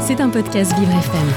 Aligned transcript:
C'est 0.00 0.20
un 0.20 0.28
podcast 0.28 0.72
Vivre 0.78 0.92
FM. 0.92 1.28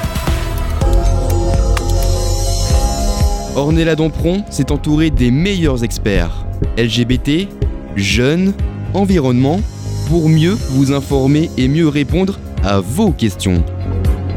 Ornella 3.56 3.94
Dampron 3.94 4.44
s'est 4.50 4.72
entourée 4.72 5.10
des 5.10 5.30
meilleurs 5.30 5.84
experts 5.84 6.44
LGBT, 6.76 7.48
jeunes, 7.96 8.52
environnement, 8.94 9.60
pour 10.08 10.28
mieux 10.28 10.56
vous 10.70 10.92
informer 10.92 11.50
et 11.56 11.68
mieux 11.68 11.88
répondre 11.88 12.38
à 12.62 12.80
vos 12.80 13.12
questions. 13.12 13.64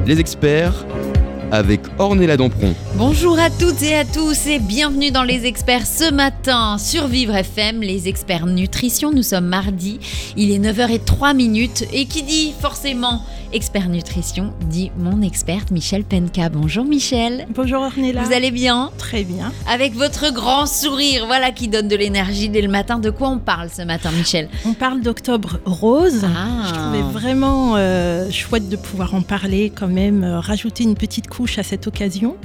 Les 0.06 0.20
experts 0.20 0.86
avec 1.52 1.82
Ornella 2.00 2.38
Dampron. 2.38 2.74
Bonjour 2.96 3.40
à 3.40 3.50
toutes 3.50 3.82
et 3.84 3.96
à 3.96 4.06
tous 4.06 4.48
et 4.48 4.60
bienvenue 4.60 5.12
dans 5.12 5.24
Les 5.24 5.46
Experts 5.46 5.86
ce 5.86 6.12
matin 6.12 6.78
sur 6.78 7.08
Vivre 7.08 7.36
FM, 7.36 7.82
les 7.82 8.08
experts 8.08 8.46
nutrition. 8.46 9.12
Nous 9.12 9.24
sommes 9.24 9.48
mardi, 9.48 10.00
il 10.36 10.52
est 10.52 10.60
9h03 10.60 11.36
minutes 11.36 11.86
et 11.94 12.06
qui 12.06 12.24
dit 12.24 12.54
forcément 12.60 13.22
expert 13.54 13.88
nutrition 13.88 14.54
dit 14.70 14.92
mon 14.98 15.22
experte 15.22 15.72
Michel 15.72 16.04
Penka. 16.04 16.50
Bonjour 16.50 16.84
Michel. 16.84 17.48
Bonjour 17.56 17.82
Ornella. 17.82 18.24
Vous 18.24 18.34
allez 18.34 18.52
bien? 18.52 18.92
Très 18.98 19.24
bien. 19.24 19.52
Avec 19.70 19.94
votre 19.94 20.34
grand 20.34 20.66
sourire, 20.66 21.26
voilà 21.28 21.52
qui 21.52 21.68
donne 21.68 21.88
de 21.88 21.96
l'énergie 21.96 22.50
dès 22.50 22.62
le 22.62 22.68
matin. 22.68 23.00
De 23.00 23.10
quoi 23.10 23.30
on 23.30 23.40
parle 23.40 23.70
ce 23.70 23.82
matin 23.84 24.12
Michel? 24.12 24.50
On 24.66 24.74
parle 24.74 25.02
d'octobre 25.02 25.60
rose. 25.66 26.26
Ah. 26.26 26.68
Je 26.68 26.74
trouvais 26.74 27.12
vraiment 27.14 27.76
euh, 27.78 28.30
chouette 28.32 28.70
de 28.70 28.76
pouvoir 28.76 29.16
en 29.16 29.22
parler 29.22 29.72
quand 29.74 29.88
même, 29.88 30.24
euh, 30.24 30.40
rajouter 30.40 30.84
une 30.84 30.96
petite 30.96 31.28
couche 31.38 31.60
à 31.60 31.64
cette 31.64 31.86
occasion, 31.86 32.36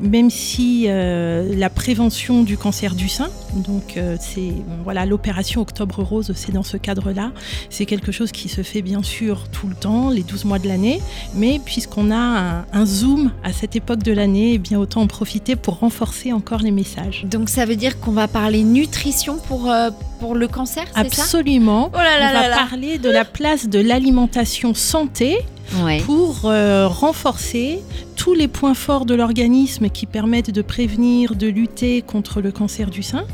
même 0.00 0.28
si 0.28 0.86
euh, 0.88 1.54
la 1.56 1.70
prévention 1.70 2.42
du 2.42 2.56
cancer 2.56 2.96
du 2.96 3.08
sein, 3.08 3.28
donc 3.54 3.96
euh, 3.96 4.16
c'est 4.18 4.52
voilà 4.82 5.06
l'opération 5.06 5.60
octobre 5.60 6.02
rose, 6.02 6.32
c'est 6.34 6.50
dans 6.50 6.64
ce 6.64 6.76
cadre-là, 6.76 7.30
c'est 7.68 7.86
quelque 7.86 8.10
chose 8.10 8.32
qui 8.32 8.48
se 8.48 8.62
fait 8.62 8.82
bien 8.82 9.04
sûr 9.04 9.48
tout 9.52 9.68
le 9.68 9.76
temps, 9.76 10.10
les 10.10 10.24
12 10.24 10.46
mois 10.46 10.58
de 10.58 10.66
l'année, 10.66 11.00
mais 11.36 11.60
puisqu'on 11.64 12.10
a 12.10 12.16
un, 12.16 12.66
un 12.72 12.86
zoom 12.86 13.30
à 13.44 13.52
cette 13.52 13.76
époque 13.76 14.02
de 14.02 14.10
l'année, 14.10 14.54
eh 14.54 14.58
bien 14.58 14.80
autant 14.80 15.02
en 15.02 15.06
profiter 15.06 15.54
pour 15.54 15.78
renforcer 15.78 16.32
encore 16.32 16.60
les 16.60 16.72
messages. 16.72 17.26
Donc 17.30 17.50
ça 17.50 17.66
veut 17.66 17.76
dire 17.76 18.00
qu'on 18.00 18.10
va 18.10 18.26
parler 18.26 18.64
nutrition 18.64 19.38
pour, 19.46 19.70
euh, 19.70 19.90
pour 20.18 20.34
le 20.34 20.48
cancer, 20.48 20.86
c'est 20.88 21.14
ça? 21.14 21.22
Absolument. 21.22 21.90
Oh 21.94 21.96
là 21.98 22.18
là 22.18 22.30
On 22.30 22.32
là 22.32 22.48
va 22.48 22.56
parler 22.56 22.98
de 22.98 23.10
la 23.10 23.24
place 23.24 23.68
de 23.68 23.78
l'alimentation 23.78 24.74
santé 24.74 25.38
Pour 26.04 26.46
euh, 26.46 26.88
renforcer 26.88 27.80
tous 28.16 28.34
les 28.34 28.48
points 28.48 28.74
forts 28.74 29.06
de 29.06 29.14
l'organisme 29.14 29.88
qui 29.88 30.04
permettent 30.04 30.50
de 30.50 30.62
prévenir, 30.62 31.36
de 31.36 31.46
lutter 31.46 32.02
contre 32.02 32.40
le 32.40 32.50
cancer 32.50 32.90
du 32.90 33.02
sein. 33.02 33.24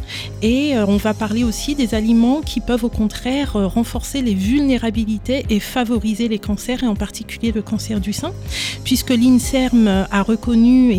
Et 0.43 0.77
euh, 0.77 0.85
on 0.87 0.97
va 0.97 1.15
parler 1.15 1.45
aussi 1.45 1.75
des 1.75 1.95
aliments 1.95 2.43
qui 2.43 2.61
peuvent 2.61 2.85
au 2.85 2.91
contraire 2.91 3.57
euh, 3.57 3.67
renforcer 3.67 4.21
les 4.21 4.35
vulnérabilités 4.35 5.47
et 5.49 5.61
favoriser 5.61 6.29
les 6.29 6.39
cancers, 6.39 6.83
et 6.83 6.87
en 6.87 6.95
particulier 6.95 7.53
le 7.53 7.63
cancer 7.63 8.01
du 8.01 8.13
sein, 8.13 8.33
puisque 8.85 9.11
l'INSERM 9.11 10.07
a 10.11 10.23
reconnu 10.23 10.93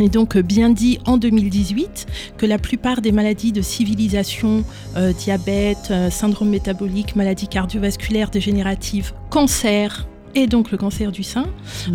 et 0.00 0.08
donc 0.08 0.38
bien 0.38 0.70
dit 0.70 0.98
en 1.06 1.16
2018 1.16 2.06
que 2.36 2.46
la 2.46 2.58
plupart 2.58 3.00
des 3.00 3.10
maladies 3.10 3.50
de 3.50 3.62
civilisation, 3.62 4.64
diabète, 5.18 5.92
syndrome 6.10 6.50
métabolique, 6.50 7.16
maladies 7.16 7.48
cardiovasculaires 7.48 8.30
dégénératives, 8.30 9.12
cancer 9.28 10.06
et 10.34 10.46
donc 10.46 10.70
le 10.70 10.78
cancer 10.78 11.12
du 11.12 11.22
sein 11.22 11.46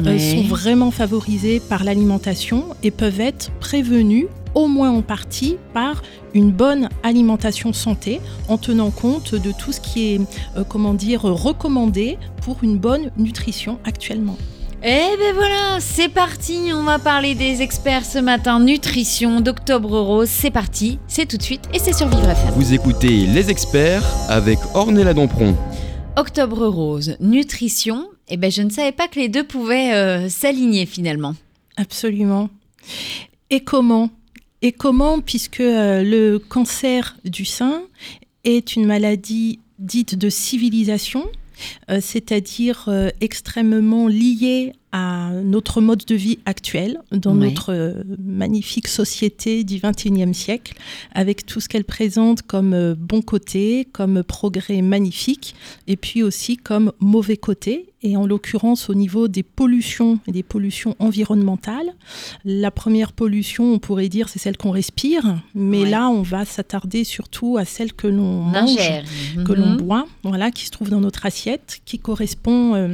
euh, 0.06 0.17
sont 0.17 0.44
vraiment 0.44 0.92
favorisées 0.92 1.59
par 1.59 1.84
l'alimentation 1.84 2.66
et 2.84 2.92
peuvent 2.92 3.22
être 3.22 3.52
prévenues 3.59 4.28
au 4.56 4.67
moins 4.67 4.92
en 4.92 5.02
partie 5.02 5.58
par 5.73 6.03
une 6.34 6.52
bonne 6.52 6.89
alimentation 7.04 7.73
santé 7.73 8.22
en 8.48 8.58
tenant 8.58 8.92
compte 8.92 9.36
de 9.36 9.52
tout 9.52 9.72
ce 9.72 9.80
qui 9.80 10.14
est 10.14 10.22
euh, 10.58 10.64
comment 10.67 10.94
dire 10.94 11.22
recommandé 11.22 12.17
pour 12.42 12.58
une 12.64 12.78
bonne 12.78 13.11
nutrition 13.17 13.80
actuellement. 13.84 14.38
Eh 14.86 15.17
ben 15.17 15.34
voilà, 15.34 15.80
c'est 15.80 16.09
parti, 16.09 16.72
on 16.73 16.84
va 16.84 17.00
parler 17.00 17.36
des 17.36 17.61
experts 17.61 18.04
ce 18.04 18.20
matin, 18.20 18.59
nutrition 18.59 19.39
d'Octobre 19.39 19.98
Rose, 19.98 20.28
c'est 20.28 20.52
parti, 20.52 21.00
c'est 21.08 21.26
tout 21.26 21.38
de 21.38 21.42
suite 21.42 21.70
et 21.73 21.80
c'est 21.80 21.93
sur 21.93 22.10
Vivre 22.10 22.30
FM. 22.30 22.52
Vous 22.54 22.73
écoutez 22.73 23.26
Les 23.26 23.49
experts 23.49 24.04
avec 24.27 24.60
Ornella 24.73 25.14
Dampron. 25.14 25.55
Octobre 26.17 26.67
Rose, 26.67 27.16
nutrition, 27.22 28.08
eh 28.30 28.38
ben 28.38 28.52
je 28.52 28.61
ne 28.61 28.70
savais 28.70 28.92
pas 28.92 29.08
que 29.08 29.20
les 29.20 29.30
deux 29.30 29.44
pouvaient 29.44 29.94
euh, 29.94 30.30
s'aligner 30.30 30.86
finalement. 30.86 31.36
Absolument. 31.78 32.50
Et 33.50 33.61
comment? 33.61 34.10
Et 34.61 34.72
comment 34.72 35.20
puisque 35.20 35.60
euh, 35.60 36.04
le 36.04 36.39
cancer 36.39 37.17
du 37.26 37.45
sein 37.45 37.84
est 38.44 38.76
une 38.76 38.86
maladie 38.86 39.60
dite 39.80 40.16
de 40.16 40.30
civilisation, 40.30 41.26
euh, 41.89 42.00
c'est-à-dire 42.02 42.89
extrêmement 43.20 44.08
liée 44.08 44.73
à 44.95 45.31
notre 45.43 45.81
mode 45.81 46.04
de 46.05 46.14
vie 46.15 46.37
actuel, 46.45 46.99
dans 47.11 47.33
notre 47.33 47.73
euh, 47.73 48.04
magnifique 48.23 48.87
société 48.87 49.64
du 49.64 49.80
XXIe 49.83 50.33
siècle, 50.36 50.76
avec 51.15 51.48
tout 51.48 51.59
ce 51.59 51.67
qu'elle 51.67 51.83
présente 51.83 52.43
comme 52.43 52.73
euh, 52.76 52.93
bon 52.98 53.23
côté, 53.23 53.87
comme 53.92 54.21
progrès 54.23 54.83
magnifique, 54.83 55.55
et 55.87 55.98
puis 55.98 56.21
aussi 56.21 56.58
comme 56.58 56.92
mauvais 56.99 57.37
côté, 57.37 57.87
et 58.04 58.15
en 58.17 58.27
l'occurrence 58.27 58.89
au 58.89 58.93
niveau 58.93 59.27
des 59.27 59.42
pollutions 59.43 60.20
et 60.27 60.31
des 60.31 60.43
pollutions 60.43 60.95
environnementales. 60.99 61.93
La 62.45 62.70
première 62.70 63.14
pollution, 63.14 63.73
on 63.73 63.80
pourrait 63.80 64.10
dire, 64.10 64.30
c'est 64.30 64.39
celle 64.39 64.58
qu'on 64.58 64.71
respire, 64.71 65.42
mais 65.55 65.81
Ouais. 65.83 65.89
là, 65.89 66.10
on 66.10 66.21
va 66.21 66.45
s'attarder 66.45 67.04
surtout 67.04 67.58
à 67.58 67.65
celle 67.65 67.93
que 67.93 68.05
l'on 68.08 68.42
mange 68.43 68.70
Ingère. 68.77 69.05
que 69.43 69.54
l'on 69.54 69.71
Mhm. 69.71 69.77
boit, 69.77 70.05
voilà, 70.23 70.52
qui 70.52 70.65
se 70.65 70.71
trouve 70.71 70.89
dans 70.92 70.99
notre 71.02 71.25
assiette, 71.25 71.80
qui 71.86 71.98
correspond 71.98 72.75
euh, 72.75 72.89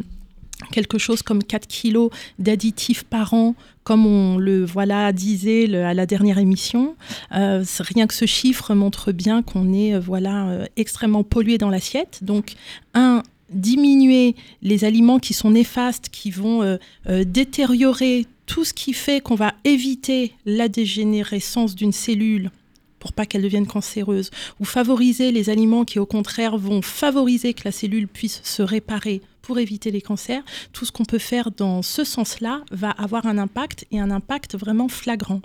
quelque 0.72 0.98
chose 0.98 1.22
comme 1.22 1.44
4 1.44 1.68
kilos 1.68 2.12
d'additifs 2.38 3.04
par 3.04 3.34
an, 3.34 3.56
comme 3.84 4.06
on 4.06 4.38
le 4.38 4.66
voilà 4.66 5.12
disait 5.12 5.74
à 5.76 5.94
la 5.94 6.06
dernière 6.06 6.38
émission. 6.38 6.96
Euh, 7.34 7.64
rien 7.80 8.08
que 8.08 8.14
ce 8.14 8.26
chiffre 8.26 8.74
montre 8.74 9.12
bien 9.12 9.42
qu'on 9.42 9.74
est 9.74 9.96
euh, 9.96 10.00
voilà 10.00 10.50
euh, 10.50 10.66
extrêmement 10.76 11.24
pollué 11.24 11.58
dans 11.58 11.70
l'assiette. 11.70 12.20
Donc 12.22 12.54
un 12.94 13.24
diminuer 13.50 14.36
les 14.62 14.86
aliments 14.86 15.18
qui 15.18 15.34
sont 15.34 15.50
néfastes, 15.50 16.10
qui 16.10 16.30
vont 16.30 16.78
détériorer 17.08 18.28
tout 18.46 18.64
ce 18.64 18.76
qui 18.76 18.94
fait 18.94 19.22
qu'on 19.22 19.34
va 19.34 19.56
éviter 19.64 20.34
la 20.46 20.68
dégénérescence 20.68 21.74
d'une 21.74 21.92
cellule 21.92 22.52
pour 23.00 23.12
pas 23.12 23.26
qu'elle 23.26 23.42
devienne 23.42 23.66
cancéreuse, 23.66 24.30
ou 24.60 24.66
favoriser 24.66 25.32
les 25.32 25.50
aliments 25.50 25.86
qui 25.86 25.98
au 25.98 26.06
contraire 26.06 26.58
vont 26.58 26.84
favoriser 26.84 27.56
que 27.56 27.62
la 27.66 27.72
cellule 27.72 28.08
puisse 28.08 28.42
se 28.44 28.62
réparer 28.62 29.22
pour 29.50 29.58
éviter 29.58 29.90
les 29.90 30.02
cancers, 30.02 30.44
tout 30.74 30.86
ce 30.86 30.92
qu'on 30.92 31.06
peut 31.06 31.18
faire 31.18 31.50
dans 31.50 31.82
ce 31.82 32.04
sens-là 32.04 32.62
va 32.70 32.92
avoir 32.92 33.26
un 33.26 33.40
impact 33.40 33.88
et 33.90 34.00
un 34.00 34.12
impact 34.12 34.56
vraiment 34.56 34.88
flagrant. 34.88 35.42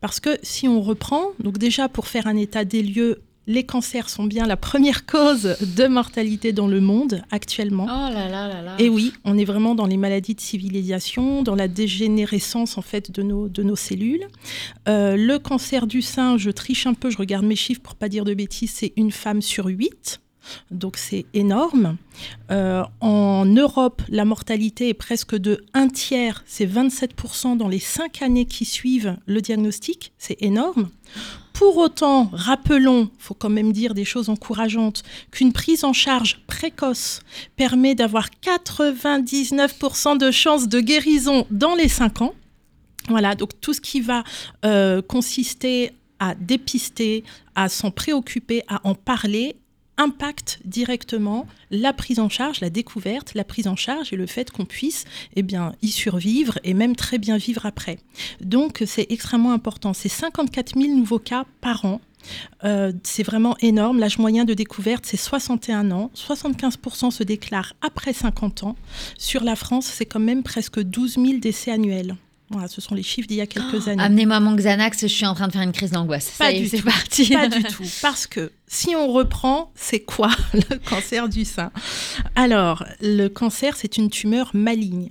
Parce 0.00 0.20
que 0.20 0.38
si 0.44 0.68
on 0.68 0.80
reprend, 0.80 1.32
donc 1.40 1.58
déjà 1.58 1.88
pour 1.88 2.06
faire 2.06 2.28
un 2.28 2.36
état 2.36 2.64
des 2.64 2.80
lieux, 2.84 3.22
les 3.48 3.64
cancers 3.64 4.08
sont 4.08 4.22
bien 4.22 4.46
la 4.46 4.56
première 4.56 5.04
cause 5.04 5.56
de 5.76 5.88
mortalité 5.88 6.52
dans 6.52 6.68
le 6.68 6.80
monde 6.80 7.24
actuellement. 7.32 7.86
Oh 7.86 8.12
là 8.14 8.28
là 8.28 8.46
là 8.46 8.62
là. 8.62 8.76
Et 8.78 8.88
oui, 8.88 9.14
on 9.24 9.36
est 9.36 9.44
vraiment 9.44 9.74
dans 9.74 9.86
les 9.86 9.96
maladies 9.96 10.36
de 10.36 10.40
civilisation, 10.40 11.42
dans 11.42 11.56
la 11.56 11.66
dégénérescence 11.66 12.78
en 12.78 12.82
fait 12.82 13.10
de 13.10 13.24
nos, 13.24 13.48
de 13.48 13.64
nos 13.64 13.74
cellules. 13.74 14.28
Euh, 14.88 15.16
le 15.16 15.40
cancer 15.40 15.88
du 15.88 16.02
sein, 16.02 16.38
je 16.38 16.50
triche 16.52 16.86
un 16.86 16.94
peu, 16.94 17.10
je 17.10 17.18
regarde 17.18 17.44
mes 17.44 17.56
chiffres 17.56 17.80
pour 17.80 17.96
pas 17.96 18.08
dire 18.08 18.24
de 18.24 18.32
bêtises, 18.32 18.70
c'est 18.70 18.92
une 18.94 19.10
femme 19.10 19.42
sur 19.42 19.66
huit. 19.66 20.20
Donc 20.70 20.96
c'est 20.96 21.26
énorme. 21.34 21.96
Euh, 22.50 22.82
en 23.00 23.44
Europe, 23.44 24.02
la 24.08 24.24
mortalité 24.24 24.88
est 24.88 24.94
presque 24.94 25.36
de 25.36 25.64
un 25.74 25.88
tiers, 25.88 26.42
c'est 26.46 26.66
27% 26.66 27.56
dans 27.56 27.68
les 27.68 27.78
cinq 27.78 28.22
années 28.22 28.46
qui 28.46 28.64
suivent 28.64 29.16
le 29.26 29.40
diagnostic, 29.40 30.12
c'est 30.18 30.36
énorme. 30.40 30.90
Pour 31.52 31.76
autant, 31.76 32.30
rappelons, 32.32 33.10
faut 33.18 33.34
quand 33.34 33.50
même 33.50 33.72
dire 33.72 33.92
des 33.92 34.06
choses 34.06 34.30
encourageantes, 34.30 35.02
qu'une 35.30 35.52
prise 35.52 35.84
en 35.84 35.92
charge 35.92 36.40
précoce 36.46 37.20
permet 37.56 37.94
d'avoir 37.94 38.28
99% 38.42 40.16
de 40.16 40.30
chances 40.30 40.68
de 40.68 40.80
guérison 40.80 41.46
dans 41.50 41.74
les 41.74 41.88
5 41.88 42.22
ans. 42.22 42.34
Voilà, 43.08 43.34
donc 43.34 43.60
tout 43.60 43.74
ce 43.74 43.80
qui 43.80 44.00
va 44.00 44.24
euh, 44.64 45.02
consister 45.02 45.92
à 46.18 46.34
dépister, 46.34 47.24
à 47.54 47.68
s'en 47.68 47.90
préoccuper, 47.90 48.62
à 48.68 48.80
en 48.84 48.94
parler, 48.94 49.56
impacte 50.00 50.60
directement 50.64 51.46
la 51.70 51.92
prise 51.92 52.18
en 52.18 52.30
charge, 52.30 52.60
la 52.60 52.70
découverte, 52.70 53.34
la 53.34 53.44
prise 53.44 53.68
en 53.68 53.76
charge 53.76 54.12
et 54.12 54.16
le 54.16 54.26
fait 54.26 54.50
qu'on 54.50 54.64
puisse 54.64 55.04
eh 55.36 55.44
y 55.82 55.88
survivre 55.88 56.58
et 56.64 56.72
même 56.72 56.96
très 56.96 57.18
bien 57.18 57.36
vivre 57.36 57.66
après. 57.66 57.98
Donc 58.40 58.82
c'est 58.86 59.06
extrêmement 59.10 59.52
important. 59.52 59.92
C'est 59.92 60.08
54 60.08 60.80
000 60.80 60.94
nouveaux 60.94 61.18
cas 61.18 61.44
par 61.60 61.84
an. 61.84 62.00
Euh, 62.64 62.92
c'est 63.02 63.22
vraiment 63.22 63.56
énorme. 63.60 63.98
L'âge 63.98 64.18
moyen 64.18 64.44
de 64.44 64.54
découverte, 64.54 65.04
c'est 65.06 65.16
61 65.18 65.90
ans. 65.90 66.10
75% 66.16 67.10
se 67.10 67.22
déclarent 67.22 67.74
après 67.82 68.14
50 68.14 68.64
ans. 68.64 68.76
Sur 69.18 69.44
la 69.44 69.56
France, 69.56 69.86
c'est 69.86 70.06
quand 70.06 70.20
même 70.20 70.42
presque 70.42 70.80
12 70.80 71.14
000 71.14 71.38
décès 71.40 71.70
annuels. 71.70 72.16
Voilà, 72.50 72.66
ce 72.66 72.80
sont 72.80 72.96
les 72.96 73.04
chiffres 73.04 73.28
d'il 73.28 73.36
y 73.36 73.40
a 73.40 73.46
quelques 73.46 73.86
années. 73.86 74.02
Amenez-moi 74.02 74.40
mon 74.40 74.56
Xanax, 74.56 75.02
je 75.02 75.06
suis 75.06 75.24
en 75.26 75.34
train 75.34 75.46
de 75.46 75.52
faire 75.52 75.62
une 75.62 75.70
crise 75.70 75.92
d'angoisse. 75.92 76.32
Pas 76.36 76.46
Ça 76.46 76.52
du 76.52 76.66
c'est 76.66 76.78
tout. 76.78 76.84
parti. 76.84 77.28
Pas 77.32 77.46
du 77.46 77.62
tout. 77.62 77.84
Parce 78.02 78.26
que 78.26 78.50
si 78.66 78.96
on 78.96 79.06
reprend, 79.12 79.70
c'est 79.76 80.00
quoi 80.00 80.30
le 80.52 80.78
cancer 80.78 81.28
du 81.28 81.44
sein? 81.44 81.70
Alors, 82.34 82.84
le 83.00 83.28
cancer, 83.28 83.76
c'est 83.76 83.96
une 83.98 84.10
tumeur 84.10 84.50
maligne. 84.52 85.10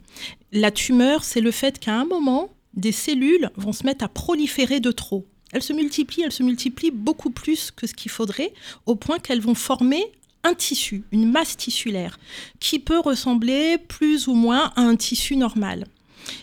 La 0.52 0.70
tumeur, 0.72 1.24
c'est 1.24 1.40
le 1.40 1.52
fait 1.52 1.80
qu'à 1.80 1.96
un 1.96 2.06
moment, 2.06 2.50
des 2.74 2.92
cellules 2.92 3.50
vont 3.56 3.72
se 3.72 3.86
mettre 3.86 4.04
à 4.04 4.10
proliférer 4.10 4.82
de 4.82 4.92
trop. 4.92 5.26
Elles 5.54 5.64
se 5.64 5.72
multiplient, 5.74 6.24
elles 6.24 6.32
se 6.34 6.44
multiplient 6.44 6.92
beaucoup 6.92 7.30
plus 7.32 7.72
que 7.72 7.88
ce 7.88 7.94
qu'il 7.94 8.12
faudrait, 8.12 8.54
au 8.86 8.96
point 8.96 9.18
qu'elles 9.18 9.42
vont 9.42 9.56
former 9.56 10.04
un 10.44 10.54
tissu, 10.54 11.04
une 11.12 11.30
masse 11.32 11.56
tissulaire, 11.58 12.20
qui 12.60 12.80
peut 12.80 13.00
ressembler 13.00 13.78
plus 13.78 14.28
ou 14.28 14.34
moins 14.36 14.72
à 14.76 14.82
un 14.82 14.96
tissu 14.96 15.36
normal. 15.38 15.86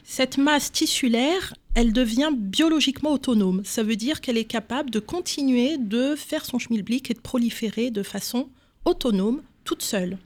Cette 0.05 0.39
masse 0.39 0.73
tissulaire, 0.73 1.55
elle 1.75 1.93
devient 1.93 2.31
biologiquement 2.33 3.13
autonome. 3.13 3.63
Ça 3.65 3.83
veut 3.83 3.97
dire 3.97 4.21
qu'elle 4.21 4.39
est 4.39 4.45
capable 4.45 4.91
de 4.91 4.99
continuer 4.99 5.77
de 5.79 6.15
faire 6.17 6.45
son 6.45 6.59
schmilblick 6.59 7.11
et 7.11 7.15
de 7.15 7.21
proliférer 7.21 7.91
de 7.91 8.03
façon 8.03 8.49
autonome, 8.85 9.43
toute 9.65 9.83
seule. 9.83 10.19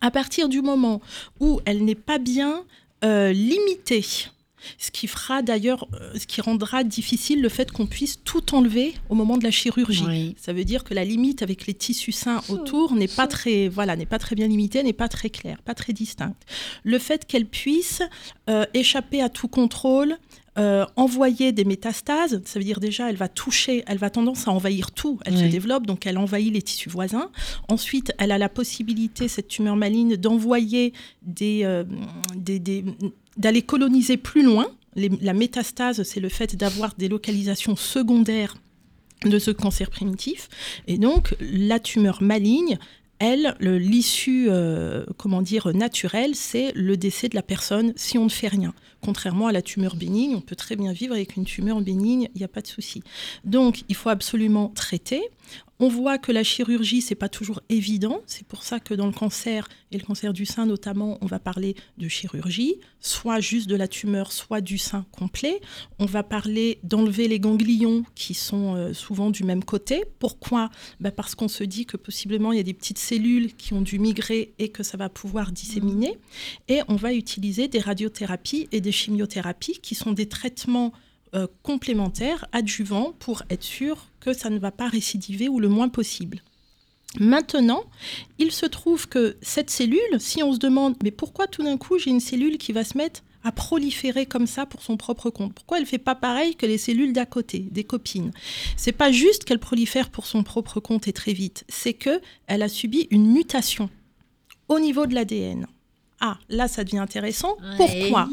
À 0.00 0.10
partir 0.10 0.48
du 0.48 0.62
moment 0.62 1.00
où 1.40 1.60
elle 1.64 1.84
n'est 1.84 1.94
pas 1.94 2.18
bien 2.18 2.64
euh, 3.04 3.32
limitée, 3.32 4.04
ce 4.78 4.90
qui 4.90 5.06
fera 5.06 5.42
d'ailleurs, 5.42 5.86
euh, 5.94 6.12
ce 6.18 6.26
qui 6.26 6.40
rendra 6.40 6.84
difficile 6.84 7.40
le 7.42 7.48
fait 7.48 7.70
qu'on 7.72 7.86
puisse 7.86 8.22
tout 8.24 8.54
enlever 8.54 8.94
au 9.08 9.14
moment 9.14 9.36
de 9.38 9.44
la 9.44 9.50
chirurgie. 9.50 10.04
Oui. 10.06 10.36
Ça 10.40 10.52
veut 10.52 10.64
dire 10.64 10.84
que 10.84 10.94
la 10.94 11.04
limite 11.04 11.42
avec 11.42 11.66
les 11.66 11.74
tissus 11.74 12.12
sains 12.12 12.40
autour 12.48 12.94
n'est 12.94 13.08
pas 13.08 13.26
très, 13.26 13.68
voilà, 13.68 13.96
n'est 13.96 14.06
pas 14.06 14.18
très 14.18 14.34
bien 14.36 14.48
limitée, 14.48 14.82
n'est 14.82 14.92
pas 14.92 15.08
très 15.08 15.30
claire, 15.30 15.60
pas 15.62 15.74
très 15.74 15.92
distincte. 15.92 16.42
Le 16.82 16.98
fait 16.98 17.26
qu'elle 17.26 17.46
puisse 17.46 18.02
euh, 18.50 18.64
échapper 18.74 19.20
à 19.22 19.28
tout 19.28 19.48
contrôle, 19.48 20.16
euh, 20.56 20.86
envoyer 20.94 21.50
des 21.50 21.64
métastases, 21.64 22.40
ça 22.44 22.58
veut 22.60 22.64
dire 22.64 22.78
déjà 22.78 23.10
elle 23.10 23.16
va 23.16 23.26
toucher, 23.26 23.82
elle 23.88 23.98
va 23.98 24.08
tendance 24.08 24.46
à 24.46 24.52
envahir 24.52 24.92
tout, 24.92 25.18
elle 25.26 25.36
se 25.36 25.42
développe, 25.50 25.84
donc 25.84 26.06
elle 26.06 26.16
envahit 26.16 26.52
les 26.52 26.62
tissus 26.62 26.88
voisins. 26.88 27.28
Ensuite, 27.68 28.12
elle 28.18 28.30
a 28.30 28.38
la 28.38 28.48
possibilité, 28.48 29.26
cette 29.26 29.48
tumeur 29.48 29.74
maligne, 29.74 30.16
d'envoyer 30.16 30.92
des, 31.22 31.62
euh, 31.64 31.82
des- 32.36 32.60
des- 32.60 32.84
d'aller 33.36 33.62
coloniser 33.62 34.16
plus 34.16 34.42
loin. 34.42 34.66
La 34.96 35.32
métastase, 35.32 36.02
c'est 36.04 36.20
le 36.20 36.28
fait 36.28 36.54
d'avoir 36.56 36.94
des 36.96 37.08
localisations 37.08 37.74
secondaires 37.76 38.56
de 39.24 39.38
ce 39.38 39.50
cancer 39.50 39.90
primitif. 39.90 40.48
Et 40.86 40.98
donc, 40.98 41.34
la 41.40 41.80
tumeur 41.80 42.22
maligne, 42.22 42.78
elle, 43.18 43.56
le- 43.58 43.78
l'issue, 43.78 44.46
euh, 44.50 45.04
comment 45.16 45.42
dire, 45.42 45.68
naturelle, 45.74 46.34
c'est 46.34 46.72
le 46.74 46.96
décès 46.96 47.28
de 47.28 47.34
la 47.34 47.42
personne 47.42 47.92
si 47.96 48.18
on 48.18 48.24
ne 48.24 48.30
fait 48.30 48.48
rien. 48.48 48.74
Contrairement 49.00 49.46
à 49.48 49.52
la 49.52 49.62
tumeur 49.62 49.96
bénigne, 49.96 50.34
on 50.36 50.40
peut 50.40 50.56
très 50.56 50.76
bien 50.76 50.92
vivre 50.92 51.14
avec 51.14 51.36
une 51.36 51.44
tumeur 51.44 51.80
bénigne, 51.80 52.28
il 52.34 52.38
n'y 52.38 52.44
a 52.44 52.48
pas 52.48 52.60
de 52.62 52.66
souci. 52.66 53.02
Donc, 53.44 53.84
il 53.88 53.94
faut 53.94 54.10
absolument 54.10 54.68
traiter. 54.68 55.22
On 55.80 55.88
voit 55.88 56.18
que 56.18 56.30
la 56.30 56.44
chirurgie, 56.44 57.02
c'est 57.02 57.16
pas 57.16 57.28
toujours 57.28 57.60
évident. 57.68 58.20
C'est 58.26 58.46
pour 58.46 58.62
ça 58.62 58.78
que 58.78 58.94
dans 58.94 59.06
le 59.06 59.12
cancer, 59.12 59.68
et 59.90 59.98
le 59.98 60.04
cancer 60.04 60.32
du 60.32 60.46
sein 60.46 60.66
notamment, 60.66 61.18
on 61.20 61.26
va 61.26 61.40
parler 61.40 61.74
de 61.98 62.06
chirurgie, 62.06 62.76
soit 63.00 63.40
juste 63.40 63.68
de 63.68 63.74
la 63.74 63.88
tumeur, 63.88 64.30
soit 64.30 64.60
du 64.60 64.78
sein 64.78 65.04
complet. 65.10 65.60
On 65.98 66.06
va 66.06 66.22
parler 66.22 66.78
d'enlever 66.84 67.26
les 67.26 67.40
ganglions 67.40 68.04
qui 68.14 68.34
sont 68.34 68.76
euh, 68.76 68.92
souvent 68.92 69.30
du 69.30 69.42
même 69.42 69.64
côté. 69.64 70.04
Pourquoi? 70.20 70.70
Bah 71.00 71.10
Parce 71.10 71.34
qu'on 71.34 71.48
se 71.48 71.64
dit 71.64 71.86
que 71.86 71.96
possiblement 71.96 72.52
il 72.52 72.56
y 72.56 72.60
a 72.60 72.64
des 72.64 72.74
petites 72.74 72.98
cellules 72.98 73.52
qui 73.54 73.74
ont 73.74 73.82
dû 73.82 73.98
migrer 73.98 74.54
et 74.58 74.68
que 74.68 74.84
ça 74.84 74.96
va 74.96 75.08
pouvoir 75.08 75.50
disséminer. 75.50 76.18
Et 76.68 76.80
on 76.86 76.96
va 76.96 77.12
utiliser 77.12 77.66
des 77.66 77.80
radiothérapies 77.80 78.68
et 78.70 78.80
des 78.80 78.92
chimiothérapies 78.92 79.80
qui 79.82 79.94
sont 79.96 80.12
des 80.12 80.28
traitements 80.28 80.92
euh, 81.34 81.46
complémentaires, 81.62 82.46
pour 83.18 83.42
être 83.50 83.62
sûr 83.62 84.06
que 84.20 84.32
ça 84.32 84.50
ne 84.50 84.58
va 84.58 84.70
pas 84.70 84.88
récidiver 84.88 85.48
ou 85.48 85.60
le 85.60 85.68
moins 85.68 85.88
possible. 85.88 86.42
Maintenant, 87.20 87.84
il 88.38 88.50
se 88.50 88.66
trouve 88.66 89.08
que 89.08 89.36
cette 89.40 89.70
cellule, 89.70 90.00
si 90.18 90.42
on 90.42 90.52
se 90.52 90.58
demande, 90.58 90.96
mais 91.02 91.12
pourquoi 91.12 91.46
tout 91.46 91.62
d'un 91.62 91.76
coup 91.76 91.98
j'ai 91.98 92.10
une 92.10 92.20
cellule 92.20 92.58
qui 92.58 92.72
va 92.72 92.82
se 92.82 92.98
mettre 92.98 93.22
à 93.44 93.52
proliférer 93.52 94.26
comme 94.26 94.46
ça 94.46 94.66
pour 94.66 94.82
son 94.82 94.96
propre 94.96 95.30
compte? 95.30 95.52
Pourquoi 95.52 95.78
elle 95.78 95.86
fait 95.86 95.98
pas 95.98 96.16
pareil 96.16 96.56
que 96.56 96.66
les 96.66 96.78
cellules 96.78 97.12
d'à 97.12 97.26
côté, 97.26 97.60
des 97.70 97.84
copines? 97.84 98.32
C'est 98.76 98.92
pas 98.92 99.12
juste 99.12 99.44
qu'elle 99.44 99.60
prolifère 99.60 100.10
pour 100.10 100.26
son 100.26 100.42
propre 100.42 100.80
compte 100.80 101.06
et 101.06 101.12
très 101.12 101.34
vite, 101.34 101.64
c'est 101.68 101.94
que 101.94 102.20
elle 102.46 102.62
a 102.62 102.68
subi 102.68 103.06
une 103.10 103.30
mutation 103.30 103.90
au 104.68 104.80
niveau 104.80 105.06
de 105.06 105.14
l'ADN. 105.14 105.66
Ah, 106.20 106.38
là 106.48 106.68
ça 106.68 106.84
devient 106.84 106.98
intéressant. 106.98 107.56
Pourquoi? 107.76 108.28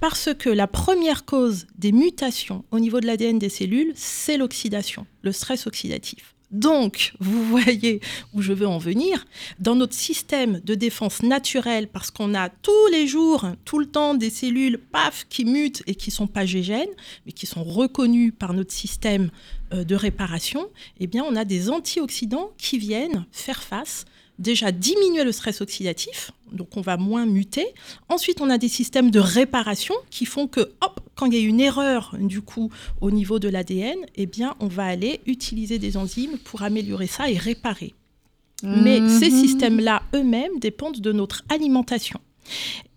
Parce 0.00 0.30
que 0.38 0.48
la 0.48 0.66
première 0.66 1.24
cause 1.24 1.66
des 1.76 1.92
mutations 1.92 2.64
au 2.70 2.80
niveau 2.80 3.00
de 3.00 3.06
l'ADN 3.06 3.38
des 3.38 3.48
cellules, 3.48 3.92
c'est 3.94 4.36
l'oxydation, 4.36 5.06
le 5.22 5.32
stress 5.32 5.66
oxydatif. 5.66 6.34
Donc, 6.50 7.12
vous 7.20 7.44
voyez 7.50 8.00
où 8.32 8.42
je 8.42 8.52
veux 8.52 8.66
en 8.66 8.78
venir. 8.78 9.26
Dans 9.58 9.74
notre 9.74 9.94
système 9.94 10.60
de 10.60 10.74
défense 10.74 11.22
naturelle, 11.22 11.88
parce 11.88 12.10
qu'on 12.10 12.34
a 12.34 12.48
tous 12.48 12.86
les 12.92 13.06
jours, 13.06 13.46
tout 13.64 13.78
le 13.78 13.86
temps, 13.86 14.14
des 14.14 14.30
cellules, 14.30 14.78
paf, 14.78 15.26
qui 15.28 15.44
mutent 15.44 15.82
et 15.86 15.94
qui 15.94 16.10
sont 16.10 16.26
pas 16.26 16.46
gégènes, 16.46 16.88
mais 17.26 17.32
qui 17.32 17.46
sont 17.46 17.64
reconnues 17.64 18.32
par 18.32 18.54
notre 18.54 18.72
système 18.72 19.30
euh, 19.72 19.84
de 19.84 19.94
réparation, 19.94 20.68
eh 21.00 21.06
bien, 21.06 21.24
on 21.24 21.36
a 21.36 21.44
des 21.44 21.70
antioxydants 21.70 22.50
qui 22.56 22.78
viennent 22.78 23.26
faire 23.32 23.62
face 23.62 24.04
déjà 24.38 24.70
diminuer 24.72 25.24
le 25.24 25.32
stress 25.32 25.60
oxydatif, 25.60 26.30
donc 26.52 26.76
on 26.76 26.80
va 26.80 26.96
moins 26.96 27.26
muter. 27.26 27.66
Ensuite, 28.08 28.40
on 28.40 28.50
a 28.50 28.58
des 28.58 28.68
systèmes 28.68 29.10
de 29.10 29.18
réparation 29.20 29.94
qui 30.10 30.26
font 30.26 30.46
que, 30.46 30.60
hop, 30.80 31.00
quand 31.16 31.26
il 31.26 31.34
y 31.34 31.36
a 31.38 31.40
une 31.46 31.60
erreur 31.60 32.14
du 32.20 32.40
coup 32.40 32.70
au 33.00 33.10
niveau 33.10 33.38
de 33.38 33.48
l'ADN, 33.48 33.98
eh 34.14 34.26
bien, 34.26 34.54
on 34.60 34.68
va 34.68 34.84
aller 34.84 35.20
utiliser 35.26 35.78
des 35.78 35.96
enzymes 35.96 36.38
pour 36.44 36.62
améliorer 36.62 37.06
ça 37.08 37.28
et 37.30 37.36
réparer. 37.36 37.94
Mais 38.62 39.00
Mhm. 39.00 39.08
ces 39.20 39.30
systèmes-là 39.30 40.02
eux-mêmes 40.14 40.58
dépendent 40.60 41.00
de 41.00 41.12
notre 41.12 41.42
alimentation. 41.48 42.20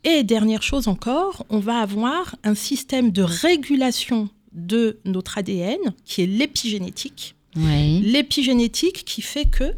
Et 0.04 0.24
dernière 0.24 0.64
chose 0.64 0.88
encore, 0.88 1.46
on 1.50 1.60
va 1.60 1.80
avoir 1.80 2.36
un 2.44 2.56
système 2.56 3.12
de 3.12 3.22
régulation 3.22 4.30
de 4.54 5.00
notre 5.06 5.38
ADN 5.38 5.80
qui 6.06 6.22
est 6.22 6.26
l'épigénétique 6.26 7.36
Oui. 7.56 8.00
l'épigénétique 8.02 9.04
qui 9.06 9.22
fait 9.22 9.46
que, 9.46 9.74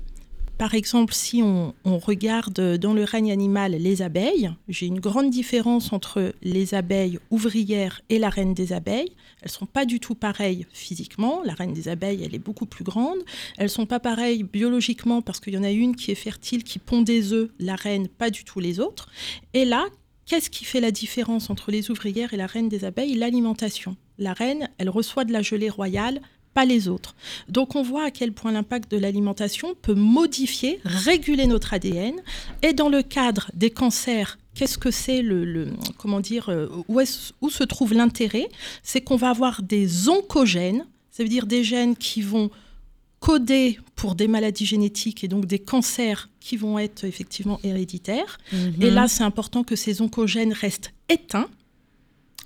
par 0.58 0.76
exemple, 0.76 1.14
si 1.14 1.42
on, 1.42 1.74
regarde 1.86 2.78
dans 2.78 2.94
le 2.94 3.04
règne 3.04 3.32
animal 3.32 3.72
les 3.72 4.02
abeilles, 4.02 4.52
j'ai 4.68 4.86
une 4.86 5.00
grande 5.00 5.30
différence 5.30 5.94
entre 5.94 6.34
les 6.42 6.74
abeilles 6.74 7.20
ouvrières 7.32 8.02
et 8.10 8.20
la 8.20 8.30
reine 8.30 8.54
des 8.54 8.74
abeilles. 8.74 9.12
Elles 9.42 9.50
sont 9.50 9.66
pas 9.66 9.86
du 9.86 10.00
tout 10.00 10.16
pareilles 10.16 10.66
physiquement. 10.72 11.42
La 11.44 11.54
reine 11.54 11.74
des 11.74 11.88
abeilles, 11.88 12.24
elle 12.24 12.36
est 12.36 12.40
beaucoup 12.40 12.66
plus 12.66 12.84
grande. 12.84 13.20
Elles 13.58 13.70
sont 13.70 13.86
pas 13.86 14.00
pareilles 14.00 14.44
biologiquement 14.44 15.22
parce 15.22 15.40
qu'il 15.40 15.54
y 15.54 15.58
en 15.58 15.64
a 15.64 15.72
une 15.72 15.96
qui 15.96 16.12
est 16.12 16.16
fertile, 16.16 16.64
qui 16.64 16.80
pond 16.80 17.02
des 17.02 17.34
œufs. 17.34 17.50
La 17.60 17.76
reine, 17.76 18.08
pas 18.08 18.30
du 18.30 18.44
tout 18.44 18.60
les 18.60 18.80
autres. 18.80 19.10
Et 19.54 19.66
là, 19.66 19.86
qu'est-ce 20.26 20.50
qui 20.50 20.66
fait 20.66 20.82
la 20.82 20.92
différence 20.92 21.50
entre 21.50 21.72
les 21.72 21.90
ouvrières 21.90 22.34
et 22.34 22.38
la 22.38 22.48
reine 22.48 22.70
des 22.70 22.86
abeilles? 22.86 23.16
L'alimentation. 23.16 23.98
La 24.20 24.34
reine, 24.34 24.70
elle 24.78 24.90
reçoit 24.90 25.26
de 25.26 25.34
la 25.34 25.42
gelée 25.42 25.70
royale, 25.70 26.22
pas 26.54 26.66
les 26.66 26.88
autres. 26.88 27.16
Donc 27.50 27.76
on 27.76 27.82
voit 27.84 28.06
à 28.06 28.12
quel 28.12 28.32
point 28.32 28.52
l'impact 28.52 28.92
de 28.92 28.98
l'alimentation 28.98 29.76
peut 29.82 29.96
modifier, 29.96 30.80
réguler 30.86 31.48
notre 31.48 31.74
ADN. 31.74 32.14
Et 32.62 32.74
dans 32.74 32.90
le 32.90 33.02
cadre 33.02 33.50
des 33.54 33.70
cancers, 33.72 34.38
qu'est-ce 34.56 34.78
que 34.78 34.92
c'est 34.92 35.22
le, 35.22 35.46
le- 35.46 35.74
comment 35.98 36.20
dire 36.20 36.50
euh, 36.50 36.68
où, 36.88 37.50
se 37.50 37.64
trouve 37.64 37.94
l'intérêt? 37.94 38.50
C'est 38.84 39.02
qu'on 39.02 39.16
va 39.16 39.30
avoir 39.30 39.62
des 39.64 40.10
oncogènes, 40.10 40.86
ça 41.12 41.24
veut 41.24 41.30
dire 41.30 41.46
des 41.48 41.64
gènes 41.64 41.96
qui 41.96 42.22
vont 42.22 42.50
coder 43.20 43.80
pour 43.96 44.16
des 44.16 44.28
maladies 44.28 44.66
génétiques 44.66 45.24
et 45.24 45.28
donc 45.30 45.46
des 45.46 45.60
cancers 45.60 46.30
qui 46.42 46.58
vont 46.58 46.78
être 46.78 47.06
effectivement 47.06 47.60
héréditaires. 47.64 48.38
Et 48.52 48.58
Mhm. 48.90 48.94
là, 48.94 49.08
c'est 49.08 49.24
important 49.24 49.64
que 49.64 49.76
ces 49.78 50.02
oncogènes 50.02 50.52
restent 50.54 50.92
éteints. 51.08 51.48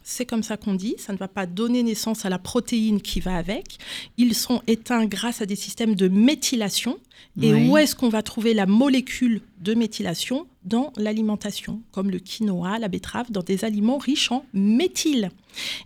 C'est 0.10 0.26
comme 0.26 0.42
ça 0.42 0.56
qu'on 0.56 0.74
dit, 0.74 0.96
ça 1.00 1.12
ne 1.12 1.18
va 1.18 1.28
pas 1.28 1.46
donner 1.46 1.84
naissance 1.84 2.26
à 2.26 2.30
la 2.30 2.40
protéine 2.40 3.02
qui 3.02 3.20
va 3.20 3.36
avec. 3.36 3.78
Ils 4.18 4.36
sont 4.36 4.62
éteints 4.66 5.06
grâce 5.06 5.42
à 5.42 5.46
des 5.46 5.58
systèmes 5.58 5.96
de 5.96 6.08
méthylation. 6.08 6.98
Et 7.42 7.54
Oui. 7.54 7.68
où 7.68 7.78
est-ce 7.78 7.94
qu'on 7.94 8.08
va 8.08 8.22
trouver 8.24 8.54
la 8.54 8.66
molécule 8.66 9.42
de 9.60 9.74
méthylation? 9.74 10.48
Dans 10.64 10.94
l'alimentation, 10.96 11.82
comme 11.92 12.10
le 12.10 12.20
quinoa, 12.20 12.80
la 12.80 12.88
betterave, 12.88 13.32
dans 13.32 13.42
des 13.44 13.66
aliments 13.66 13.98
riches 13.98 14.32
en 14.32 14.46
méthyle. 14.54 15.30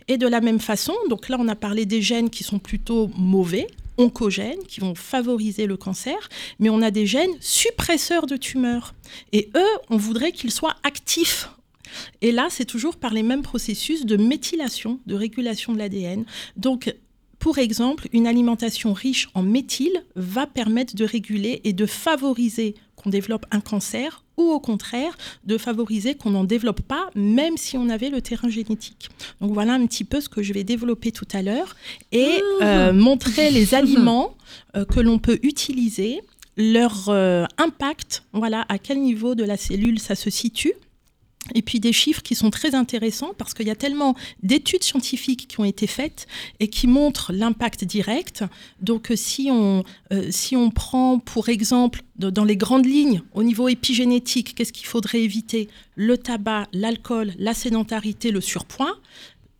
Et 0.06 0.18
de 0.18 0.28
la 0.28 0.40
même 0.40 0.60
façon, 0.60 0.94
donc 1.10 1.28
là 1.28 1.36
on 1.40 1.48
a 1.48 1.56
parlé 1.56 1.84
des 1.84 2.00
gènes 2.00 2.30
qui 2.30 2.44
sont 2.44 2.60
plutôt 2.60 3.10
mauvais, 3.16 3.66
oncogènes, 3.98 4.62
qui 4.68 4.78
vont 4.78 4.94
favoriser 4.94 5.66
le 5.66 5.76
cancer, 5.76 6.28
mais 6.60 6.70
on 6.70 6.80
a 6.80 6.92
des 6.92 7.06
gènes 7.06 7.34
suppresseurs 7.40 8.26
de 8.26 8.36
tumeurs. 8.36 8.94
Et 9.32 9.50
eux, 9.56 9.78
on 9.90 9.96
voudrait 9.96 10.30
qu'ils 10.30 10.52
soient 10.52 10.76
actifs. 10.84 11.48
Et 12.20 12.32
là, 12.32 12.48
c'est 12.50 12.64
toujours 12.64 12.96
par 12.96 13.12
les 13.12 13.22
mêmes 13.22 13.42
processus 13.42 14.06
de 14.06 14.16
méthylation, 14.16 15.00
de 15.06 15.14
régulation 15.14 15.72
de 15.72 15.78
l'ADN. 15.78 16.24
Donc, 16.56 16.94
pour 17.42 17.58
exemple, 17.58 18.06
une 18.12 18.28
alimentation 18.28 18.92
riche 18.92 19.28
en 19.34 19.42
méthyle 19.42 20.04
va 20.14 20.46
permettre 20.46 20.94
de 20.94 21.04
réguler 21.04 21.60
et 21.64 21.72
de 21.72 21.86
favoriser 21.86 22.76
qu'on 22.94 23.10
développe 23.10 23.46
un 23.50 23.60
cancer 23.60 24.22
ou 24.36 24.42
au 24.52 24.60
contraire 24.60 25.18
de 25.44 25.58
favoriser 25.58 26.14
qu'on 26.14 26.30
n'en 26.30 26.44
développe 26.44 26.82
pas, 26.82 27.10
même 27.16 27.56
si 27.56 27.76
on 27.76 27.88
avait 27.88 28.10
le 28.10 28.22
terrain 28.22 28.48
génétique. 28.48 29.08
Donc 29.40 29.52
voilà 29.52 29.72
un 29.72 29.84
petit 29.86 30.04
peu 30.04 30.20
ce 30.20 30.28
que 30.28 30.40
je 30.42 30.52
vais 30.52 30.62
développer 30.62 31.10
tout 31.10 31.26
à 31.32 31.42
l'heure 31.42 31.74
et 32.12 32.40
euh, 32.60 32.92
montrer 32.92 33.50
les 33.50 33.74
aliments 33.80 34.36
euh, 34.76 34.84
que 34.84 35.00
l'on 35.00 35.18
peut 35.18 35.40
utiliser, 35.42 36.20
leur 36.56 37.08
euh, 37.08 37.44
impact, 37.58 38.22
voilà 38.32 38.64
à 38.68 38.78
quel 38.78 39.00
niveau 39.00 39.34
de 39.34 39.42
la 39.42 39.56
cellule 39.56 39.98
ça 39.98 40.14
se 40.14 40.30
situe 40.30 40.74
et 41.54 41.62
puis 41.62 41.80
des 41.80 41.92
chiffres 41.92 42.22
qui 42.22 42.34
sont 42.34 42.50
très 42.50 42.74
intéressants 42.74 43.32
parce 43.36 43.54
qu'il 43.54 43.66
y 43.66 43.70
a 43.70 43.76
tellement 43.76 44.14
d'études 44.42 44.84
scientifiques 44.84 45.48
qui 45.48 45.60
ont 45.60 45.64
été 45.64 45.86
faites 45.86 46.26
et 46.60 46.68
qui 46.68 46.86
montrent 46.86 47.32
l'impact 47.32 47.84
direct. 47.84 48.44
Donc 48.80 49.10
euh, 49.10 49.16
si 49.16 49.48
on, 49.50 49.84
euh, 50.12 50.28
si 50.30 50.56
on 50.56 50.70
prend 50.70 51.18
pour 51.18 51.48
exemple 51.48 52.02
dans 52.16 52.44
les 52.44 52.56
grandes 52.56 52.86
lignes 52.86 53.22
au 53.34 53.42
niveau 53.42 53.68
épigénétique, 53.68 54.54
qu'est-ce 54.54 54.72
qu'il 54.72 54.86
faudrait 54.86 55.22
éviter? 55.22 55.68
Le 55.96 56.16
tabac, 56.16 56.68
l'alcool, 56.72 57.32
la 57.38 57.54
sédentarité, 57.54 58.30
le 58.30 58.40
surpoids. 58.40 58.96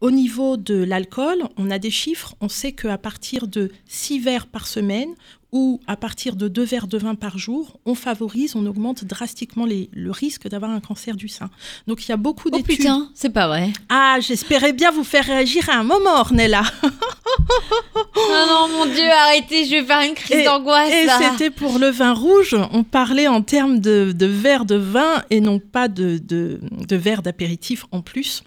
Au 0.02 0.10
niveau 0.10 0.56
de 0.56 0.82
l'alcool, 0.82 1.44
on 1.56 1.70
a 1.70 1.78
des 1.78 1.92
chiffres. 1.92 2.34
On 2.40 2.48
sait 2.48 2.72
qu'à 2.72 2.98
partir 2.98 3.46
de 3.46 3.70
6 3.86 4.18
verres 4.18 4.48
par 4.48 4.66
semaine 4.66 5.14
ou 5.52 5.80
à 5.86 5.94
partir 5.94 6.34
de 6.34 6.48
2 6.48 6.64
verres 6.64 6.88
de 6.88 6.98
vin 6.98 7.14
par 7.14 7.38
jour, 7.38 7.78
on 7.86 7.94
favorise, 7.94 8.56
on 8.56 8.66
augmente 8.66 9.04
drastiquement 9.04 9.64
le 9.64 10.10
risque 10.10 10.48
d'avoir 10.48 10.72
un 10.72 10.80
cancer 10.80 11.14
du 11.14 11.28
sein. 11.28 11.50
Donc 11.86 12.04
il 12.04 12.08
y 12.08 12.12
a 12.12 12.16
beaucoup 12.16 12.48
oh 12.52 12.56
d'études. 12.56 12.78
Oh 12.80 12.82
putain, 12.82 13.10
c'est 13.14 13.30
pas 13.30 13.46
vrai. 13.46 13.72
Ah, 13.90 14.16
j'espérais 14.18 14.72
bien 14.72 14.90
vous 14.90 15.04
faire 15.04 15.24
réagir 15.24 15.70
à 15.70 15.74
un 15.74 15.84
moment, 15.84 16.18
Ornella. 16.18 16.64
oh 16.82 16.88
non, 18.48 18.68
mon 18.76 18.86
Dieu, 18.86 19.08
arrêtez, 19.08 19.66
je 19.66 19.76
vais 19.76 19.84
faire 19.84 20.00
une 20.00 20.14
crise 20.14 20.44
d'angoisse. 20.44 20.90
Et 20.90 21.06
c'était 21.30 21.50
pour 21.50 21.78
le 21.78 21.90
vin 21.90 22.12
rouge. 22.12 22.56
On 22.72 22.82
parlait 22.82 23.28
en 23.28 23.42
termes 23.42 23.78
de, 23.78 24.12
verres 24.18 24.64
de 24.64 24.74
vin 24.74 25.22
et 25.30 25.40
non 25.40 25.60
pas 25.60 25.86
de, 25.86 26.18
de, 26.18 26.58
de 26.88 26.96
verres 26.96 27.22
d'apéritif 27.22 27.86
en 27.92 28.00
plus 28.00 28.42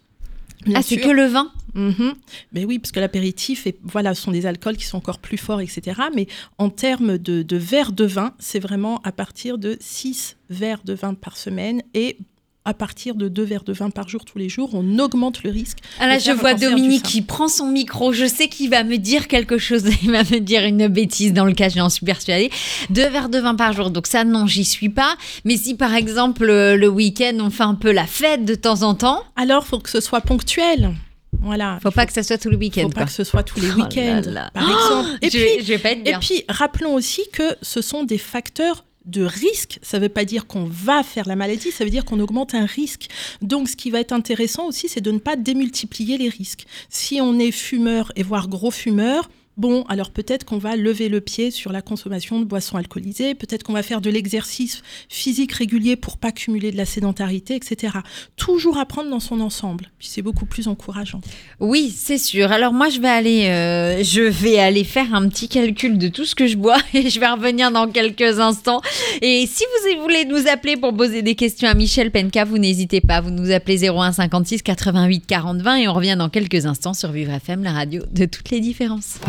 ah, 0.73 0.81
c'est 0.81 0.97
que 0.97 1.09
le 1.09 1.25
vin 1.25 1.51
mhm. 1.73 2.13
Mais 2.53 2.65
oui, 2.65 2.79
parce 2.79 2.91
que 2.91 2.99
l'apéritif, 2.99 3.67
et 3.67 3.77
voilà, 3.83 4.15
sont 4.15 4.31
des 4.31 4.45
alcools 4.45 4.77
qui 4.77 4.85
sont 4.85 4.97
encore 4.97 5.19
plus 5.19 5.37
forts, 5.37 5.61
etc. 5.61 6.01
Mais 6.15 6.27
en 6.57 6.69
termes 6.69 7.17
de, 7.17 7.43
de 7.43 7.57
verres 7.57 7.91
de 7.91 8.05
vin, 8.05 8.33
c'est 8.39 8.59
vraiment 8.59 9.01
à 9.03 9.11
partir 9.11 9.57
de 9.57 9.77
6 9.79 10.37
verres 10.49 10.81
de 10.83 10.93
vin 10.93 11.13
par 11.13 11.37
semaine 11.37 11.81
et 11.93 12.17
à 12.65 12.73
partir 12.73 13.15
de 13.15 13.27
deux 13.27 13.43
verres 13.43 13.63
de 13.63 13.73
vin 13.73 13.91
par 13.91 14.09
jour 14.09 14.25
tous 14.25 14.39
les 14.39 14.49
jours, 14.49 14.71
on 14.73 14.99
augmente 14.99 15.43
le 15.43 15.51
risque. 15.51 15.77
Ah 15.99 16.07
là, 16.07 16.17
je 16.17 16.31
vois 16.31 16.55
Dominique 16.55 17.03
qui 17.03 17.21
prend 17.21 17.47
son 17.47 17.67
micro. 17.67 18.11
Je 18.11 18.25
sais 18.25 18.47
qu'il 18.47 18.69
va 18.71 18.83
me 18.83 18.97
dire 18.97 19.27
quelque 19.27 19.57
chose. 19.57 19.83
Il 20.03 20.11
va 20.11 20.23
me 20.23 20.39
dire 20.39 20.63
une 20.65 20.87
bêtise 20.87 21.33
dans 21.33 21.45
le 21.45 21.53
cas, 21.53 21.69
j'en 21.69 21.89
suis 21.89 22.05
persuadée. 22.05 22.49
Deux 22.89 23.07
verres 23.07 23.29
de 23.29 23.39
vin 23.39 23.55
par 23.55 23.73
jour. 23.73 23.91
Donc 23.91 24.07
ça, 24.07 24.23
non, 24.23 24.47
j'y 24.47 24.65
suis 24.65 24.89
pas. 24.89 25.15
Mais 25.45 25.57
si 25.57 25.75
par 25.75 25.93
exemple 25.93 26.45
le 26.45 26.87
week-end, 26.87 27.37
on 27.39 27.49
fait 27.49 27.63
un 27.63 27.75
peu 27.75 27.91
la 27.91 28.05
fête 28.05 28.45
de 28.45 28.55
temps 28.55 28.81
en 28.81 28.95
temps. 28.95 29.23
Alors, 29.35 29.65
faut 29.65 29.79
que 29.79 29.89
ce 29.89 30.01
soit 30.01 30.21
ponctuel. 30.21 30.95
Voilà. 31.41 31.79
Faut 31.83 31.91
pas 31.91 32.05
que 32.05 32.13
ce 32.13 32.23
soit 32.23 32.37
tous 32.37 32.49
les 32.49 32.57
week-ends. 32.57 32.83
Faut 32.83 32.89
pas 32.89 33.05
que 33.05 33.11
ce 33.11 33.23
soit 33.23 33.43
tous 33.43 33.59
les 33.59 33.71
oh 33.77 33.81
week-ends, 33.81 34.21
par 34.53 34.63
exemple. 34.69 35.09
et, 35.21 35.29
puis, 35.29 35.39
je 35.61 35.67
vais 35.67 35.77
pas 35.77 35.91
et 35.91 36.15
puis, 36.19 36.43
rappelons 36.49 36.93
aussi 36.93 37.23
que 37.31 37.55
ce 37.61 37.81
sont 37.81 38.03
des 38.03 38.17
facteurs 38.17 38.83
de 39.05 39.23
risque. 39.23 39.79
Ça 39.81 39.97
ne 39.97 40.03
veut 40.03 40.09
pas 40.09 40.25
dire 40.25 40.47
qu'on 40.47 40.65
va 40.65 41.03
faire 41.03 41.27
la 41.27 41.35
maladie, 41.35 41.71
ça 41.71 41.83
veut 41.83 41.89
dire 41.89 42.05
qu'on 42.05 42.19
augmente 42.19 42.55
un 42.55 42.65
risque. 42.65 43.07
Donc 43.41 43.69
ce 43.69 43.75
qui 43.75 43.91
va 43.91 43.99
être 43.99 44.13
intéressant 44.13 44.67
aussi, 44.67 44.89
c'est 44.89 45.01
de 45.01 45.11
ne 45.11 45.19
pas 45.19 45.35
démultiplier 45.35 46.17
les 46.17 46.29
risques. 46.29 46.65
Si 46.89 47.19
on 47.21 47.39
est 47.39 47.51
fumeur 47.51 48.11
et 48.15 48.23
voire 48.23 48.47
gros 48.47 48.71
fumeur, 48.71 49.29
Bon, 49.57 49.83
alors 49.87 50.11
peut-être 50.11 50.43
qu'on 50.43 50.57
va 50.57 50.75
lever 50.75 51.07
le 51.07 51.21
pied 51.21 51.49
sur 51.49 51.71
la 51.71 51.81
consommation 51.81 52.39
de 52.39 52.45
boissons 52.45 52.75
alcoolisées, 52.75 53.35
peut-être 53.35 53.63
qu'on 53.63 53.71
va 53.71 53.83
faire 53.83 54.01
de 54.01 54.09
l'exercice 54.09 54.81
physique 55.07 55.53
régulier 55.53 55.95
pour 55.95 56.17
pas 56.17 56.33
cumuler 56.33 56.71
de 56.71 56.77
la 56.77 56.85
sédentarité, 56.85 57.55
etc. 57.55 57.93
Toujours 58.35 58.77
apprendre 58.77 59.09
dans 59.09 59.21
son 59.21 59.39
ensemble, 59.39 59.91
puis 59.97 60.09
c'est 60.09 60.21
beaucoup 60.21 60.45
plus 60.45 60.67
encourageant. 60.67 61.21
Oui, 61.61 61.93
c'est 61.95 62.17
sûr. 62.17 62.51
Alors 62.51 62.73
moi, 62.73 62.89
je 62.89 62.99
vais 62.99 63.07
aller, 63.07 63.45
euh, 63.47 64.03
je 64.03 64.21
vais 64.21 64.59
aller 64.59 64.83
faire 64.83 65.13
un 65.13 65.29
petit 65.29 65.47
calcul 65.47 65.97
de 65.97 66.09
tout 66.09 66.25
ce 66.25 66.35
que 66.35 66.47
je 66.47 66.57
bois 66.57 66.77
et 66.93 67.09
je 67.09 67.19
vais 67.19 67.29
revenir 67.29 67.71
dans 67.71 67.89
quelques 67.89 68.39
instants. 68.39 68.81
Et 69.21 69.47
si 69.47 69.63
vous 69.63 70.01
voulez 70.01 70.25
nous 70.25 70.47
appeler 70.51 70.75
pour 70.75 70.93
poser 70.93 71.21
des 71.21 71.35
questions 71.35 71.69
à 71.69 71.75
Michel 71.75 72.11
Penka, 72.11 72.43
vous 72.43 72.57
n'hésitez 72.57 72.99
pas. 72.99 73.21
Vous 73.21 73.31
nous 73.31 73.51
appelez 73.51 73.87
01 73.89 74.11
56 74.11 74.63
88 74.63 75.25
40 75.25 75.61
20 75.61 75.75
et 75.77 75.87
on 75.87 75.93
revient 75.93 76.15
dans 76.17 76.29
quelques 76.29 76.65
instants 76.65 76.93
sur 76.93 77.13
Vivre 77.13 77.31
FM, 77.31 77.63
la 77.63 77.71
radio 77.71 78.03
de 78.11 78.25
toutes 78.25 78.49
les 78.49 78.59
différences. 78.59 79.19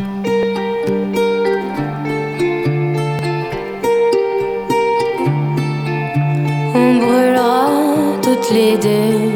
Toutes 8.36 8.50
les 8.50 8.76
deux 8.76 9.30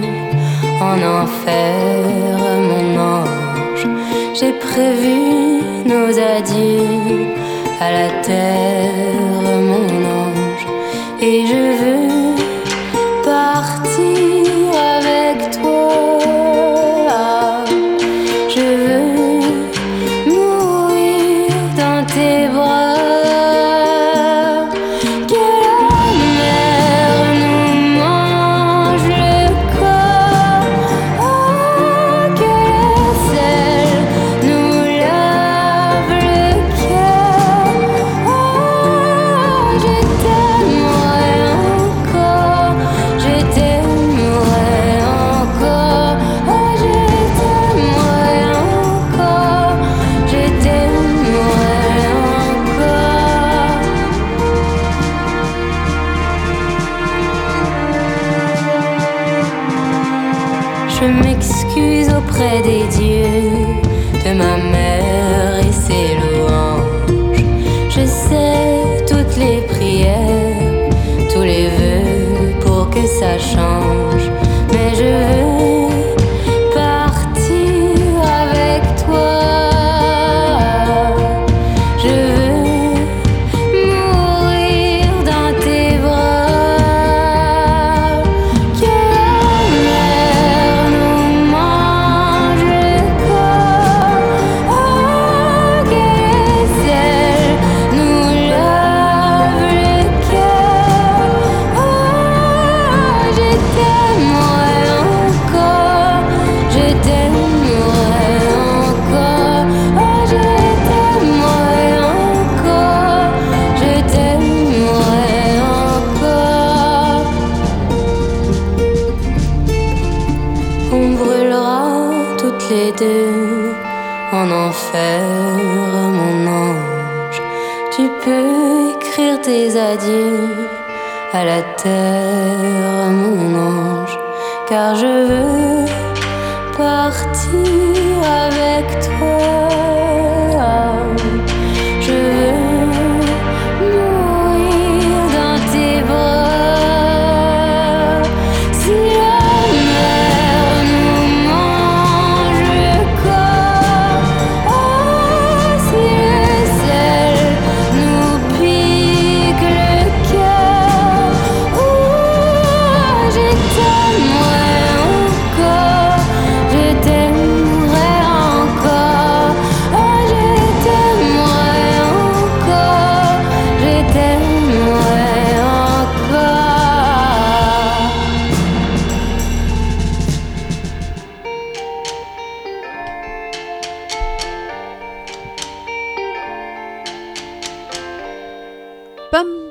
en 0.81 0.97
enfer, 1.23 2.05
mon 2.71 2.99
ange. 2.99 3.87
J'ai 4.35 4.53
prévu 4.53 5.63
nos 5.87 6.11
adieux 6.19 7.27
à 7.81 7.91
la 7.93 8.09
terre, 8.23 9.61
mon 9.71 9.89
ange. 10.21 10.67
Et 11.21 11.47
je 11.47 11.63
veux 11.81 12.10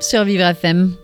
sur 0.00 0.24
Vivre 0.24 0.44
FM. 0.44 0.94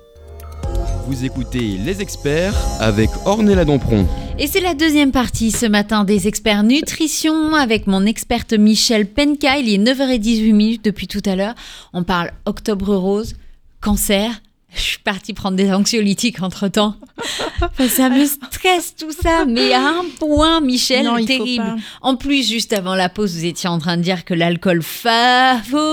Vous 1.07 1.25
écoutez 1.25 1.77
Les 1.85 2.01
Experts 2.01 2.55
avec 2.81 3.11
Ornella 3.25 3.65
Dampron. 3.65 4.07
Et 4.39 4.47
c'est 4.47 4.61
la 4.61 4.75
deuxième 4.75 5.13
partie 5.13 5.51
ce 5.51 5.67
matin 5.67 6.05
des 6.05 6.27
experts 6.27 6.63
nutrition 6.63 7.55
avec 7.55 7.87
mon 7.87 8.05
experte 8.07 8.53
Michel 8.53 9.07
Penka. 9.07 9.59
Il 9.59 9.73
est 9.73 9.79
9h18 9.79 10.53
minutes 10.53 10.85
depuis 10.85 11.07
tout 11.07 11.23
à 11.25 11.37
l'heure. 11.37 11.55
On 11.93 12.05
parle 12.05 12.33
octobre 12.45 12.95
rose, 12.97 13.35
cancer, 13.81 14.41
je 14.77 14.83
suis 14.83 14.99
partie 14.99 15.33
prendre 15.35 15.57
des 15.57 15.73
anxiolytiques 15.73 16.43
entre 16.43 16.69
temps. 16.69 16.95
ça 17.89 18.09
me 18.11 18.25
stresse 18.27 18.95
tout 18.97 19.11
ça, 19.11 19.45
mais 19.47 19.73
à 19.73 19.81
un 19.81 20.05
point, 20.19 20.61
Michel, 20.61 21.05
Non, 21.05 21.25
terrible. 21.25 21.77
En 22.03 22.17
plus, 22.17 22.49
juste 22.49 22.73
avant 22.73 22.95
la 22.95 23.09
pause, 23.09 23.35
vous 23.35 23.45
étiez 23.45 23.69
en 23.69 23.79
train 23.79 23.97
de 23.97 24.03
dire 24.03 24.25
que 24.25 24.35
l'alcool 24.35 24.83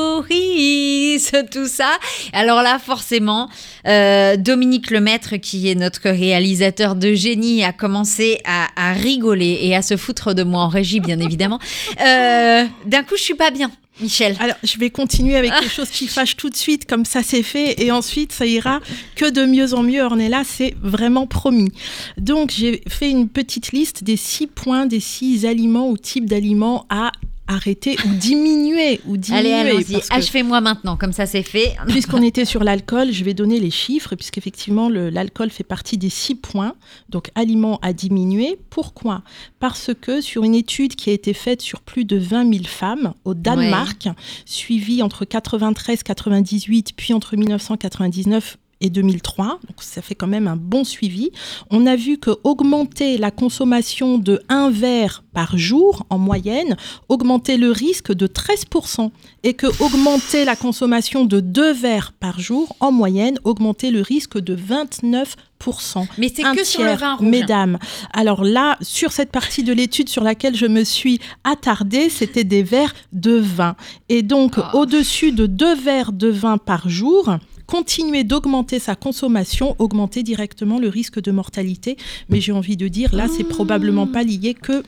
favorise 0.03 1.31
tout 1.51 1.67
ça. 1.67 1.91
Alors 2.33 2.61
là, 2.61 2.79
forcément, 2.79 3.49
euh, 3.87 4.37
Dominique 4.37 4.91
Lemaître, 4.91 5.37
qui 5.37 5.69
est 5.69 5.75
notre 5.75 6.09
réalisateur 6.09 6.95
de 6.95 7.13
génie, 7.13 7.63
a 7.63 7.71
commencé 7.73 8.39
à, 8.45 8.67
à 8.75 8.93
rigoler 8.93 9.59
et 9.61 9.75
à 9.75 9.81
se 9.81 9.97
foutre 9.97 10.33
de 10.33 10.43
moi 10.43 10.63
en 10.63 10.67
régie, 10.69 10.99
bien 10.99 11.19
évidemment. 11.19 11.59
Euh, 12.05 12.65
D'un 12.85 13.03
coup, 13.03 13.15
je 13.17 13.23
suis 13.23 13.35
pas 13.35 13.51
bien, 13.51 13.71
Michel. 14.01 14.35
Alors, 14.39 14.55
je 14.63 14.77
vais 14.77 14.89
continuer 14.89 15.35
avec 15.35 15.51
les 15.61 15.69
choses 15.69 15.89
qui 15.89 16.07
fâchent 16.07 16.35
tout 16.35 16.49
de 16.49 16.55
suite, 16.55 16.85
comme 16.87 17.05
ça 17.05 17.21
c'est 17.21 17.43
fait, 17.43 17.81
et 17.81 17.91
ensuite 17.91 18.31
ça 18.31 18.45
ira 18.45 18.79
que 19.15 19.29
de 19.29 19.45
mieux 19.45 19.73
en 19.73 19.83
mieux. 19.83 20.01
Ornella, 20.01 20.43
c'est 20.43 20.75
vraiment 20.81 21.27
promis. 21.27 21.71
Donc, 22.17 22.51
j'ai 22.51 22.81
fait 22.87 23.09
une 23.09 23.29
petite 23.29 23.71
liste 23.71 24.03
des 24.03 24.17
six 24.17 24.47
points, 24.47 24.85
des 24.85 24.99
six 24.99 25.45
aliments 25.45 25.89
ou 25.89 25.97
types 25.97 26.25
d'aliments 26.25 26.85
à 26.89 27.11
arrêter 27.53 27.95
ou 28.05 28.15
diminuer 28.15 29.01
ou 29.05 29.17
diminuer. 29.17 29.53
Allez, 29.53 29.69
allons-y. 29.69 30.01
Achevez-moi 30.09 30.61
maintenant, 30.61 30.97
comme 30.97 31.13
ça 31.13 31.25
c'est 31.25 31.43
fait. 31.43 31.75
Puisqu'on 31.87 32.21
était 32.21 32.45
sur 32.45 32.63
l'alcool, 32.63 33.11
je 33.11 33.23
vais 33.23 33.33
donner 33.33 33.59
les 33.59 33.71
chiffres, 33.71 34.15
puisqu'effectivement, 34.15 34.89
l'alcool 34.89 35.49
fait 35.49 35.63
partie 35.63 35.97
des 35.97 36.09
six 36.09 36.35
points, 36.35 36.75
donc 37.09 37.29
aliments 37.35 37.79
à 37.81 37.93
diminuer. 37.93 38.57
Pourquoi? 38.69 39.23
Parce 39.59 39.91
que 39.99 40.21
sur 40.21 40.43
une 40.43 40.55
étude 40.55 40.95
qui 40.95 41.09
a 41.09 41.13
été 41.13 41.33
faite 41.33 41.61
sur 41.61 41.81
plus 41.81 42.05
de 42.05 42.17
20 42.17 42.51
000 42.53 42.65
femmes 42.65 43.13
au 43.25 43.33
Danemark, 43.33 44.07
suivie 44.45 45.01
entre 45.01 45.25
93, 45.25 46.03
98, 46.03 46.93
puis 46.95 47.13
entre 47.13 47.35
1999 47.35 48.57
et 48.83 48.89
2003, 48.91 49.45
donc 49.67 49.77
ça 49.81 50.01
fait 50.03 50.13
quand 50.13 50.27
même 50.27 50.47
un 50.47 50.55
bon 50.57 50.83
suivi. 50.83 51.31
On 51.71 51.87
a 51.87 51.95
vu 51.95 52.19
que 52.19 52.31
augmenter 52.43 53.17
la 53.17 53.31
consommation 53.31 54.17
de 54.19 54.41
un 54.49 54.69
verre 54.69 55.23
par 55.33 55.57
jour 55.57 56.05
en 56.11 56.19
moyenne 56.19 56.75
augmentait 57.09 57.57
le 57.57 57.71
risque 57.71 58.13
de 58.13 58.27
13% 58.27 59.09
et 59.43 59.53
que 59.55 59.65
augmenter 59.81 60.45
la 60.45 60.55
consommation 60.55 61.25
de 61.25 61.39
deux 61.39 61.73
verres 61.73 62.11
par 62.19 62.39
jour 62.39 62.75
en 62.81 62.91
moyenne 62.91 63.39
augmentait 63.45 63.89
le 63.89 64.01
risque 64.01 64.37
de 64.37 64.55
29%. 64.55 66.05
Mais 66.17 66.31
c'est 66.35 66.43
que 66.43 66.63
sur 66.65 66.81
le 66.81 66.87
tiers, 66.89 66.99
vin 66.99 67.15
rouge. 67.15 67.27
mesdames. 67.27 67.77
Alors 68.11 68.43
là, 68.43 68.77
sur 68.81 69.11
cette 69.13 69.31
partie 69.31 69.63
de 69.63 69.71
l'étude 69.71 70.09
sur 70.09 70.23
laquelle 70.23 70.55
je 70.55 70.65
me 70.65 70.83
suis 70.83 71.19
attardée, 71.45 72.09
c'était 72.09 72.43
des 72.43 72.63
verres 72.63 72.93
de 73.13 73.33
vin. 73.37 73.75
Et 74.09 74.23
donc, 74.23 74.55
Ah. 74.57 74.75
au-dessus 74.75 75.31
de 75.31 75.45
deux 75.45 75.75
verres 75.75 76.11
de 76.11 76.27
vin 76.27 76.57
par 76.57 76.89
jour, 76.89 77.37
continuer 77.73 78.23
d'augmenter 78.23 78.77
sa 78.77 78.95
consommation, 78.95 79.75
augmenter 79.79 80.21
directement 80.21 80.77
le 80.77 80.89
risque 80.89 81.19
de 81.19 81.31
mortalité. 81.31 81.97
Mais 82.29 82.39
j'ai 82.39 82.51
envie 82.51 82.77
de 82.77 82.87
dire, 82.87 83.15
là, 83.15 83.25
c'est 83.27 83.43
probablement 83.43 84.05
pas 84.05 84.21
lié 84.21 84.53
que 84.53 84.83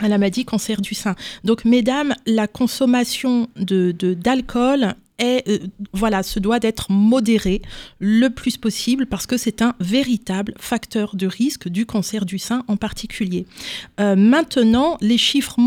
à 0.00 0.08
la 0.08 0.18
maladie 0.18 0.44
cancer 0.44 0.82
du 0.82 0.94
sein. 0.94 1.14
Donc, 1.44 1.64
mesdames, 1.64 2.14
la 2.26 2.46
consommation 2.46 3.48
de 3.56 3.92
d'alcool 4.12 4.96
est, 5.18 5.48
euh, 5.48 5.58
voilà, 5.94 6.22
se 6.22 6.38
doit 6.38 6.58
d'être 6.58 6.92
modérée 6.92 7.62
le 8.00 8.28
plus 8.28 8.58
possible 8.58 9.06
parce 9.06 9.26
que 9.26 9.38
c'est 9.38 9.62
un 9.62 9.74
véritable 9.80 10.52
facteur 10.58 11.16
de 11.16 11.26
risque 11.26 11.68
du 11.68 11.86
cancer 11.86 12.26
du 12.26 12.38
sein 12.38 12.64
en 12.68 12.76
particulier. 12.76 13.46
Euh, 13.98 14.14
maintenant, 14.14 14.98
les 15.00 15.18
chiffres 15.18 15.58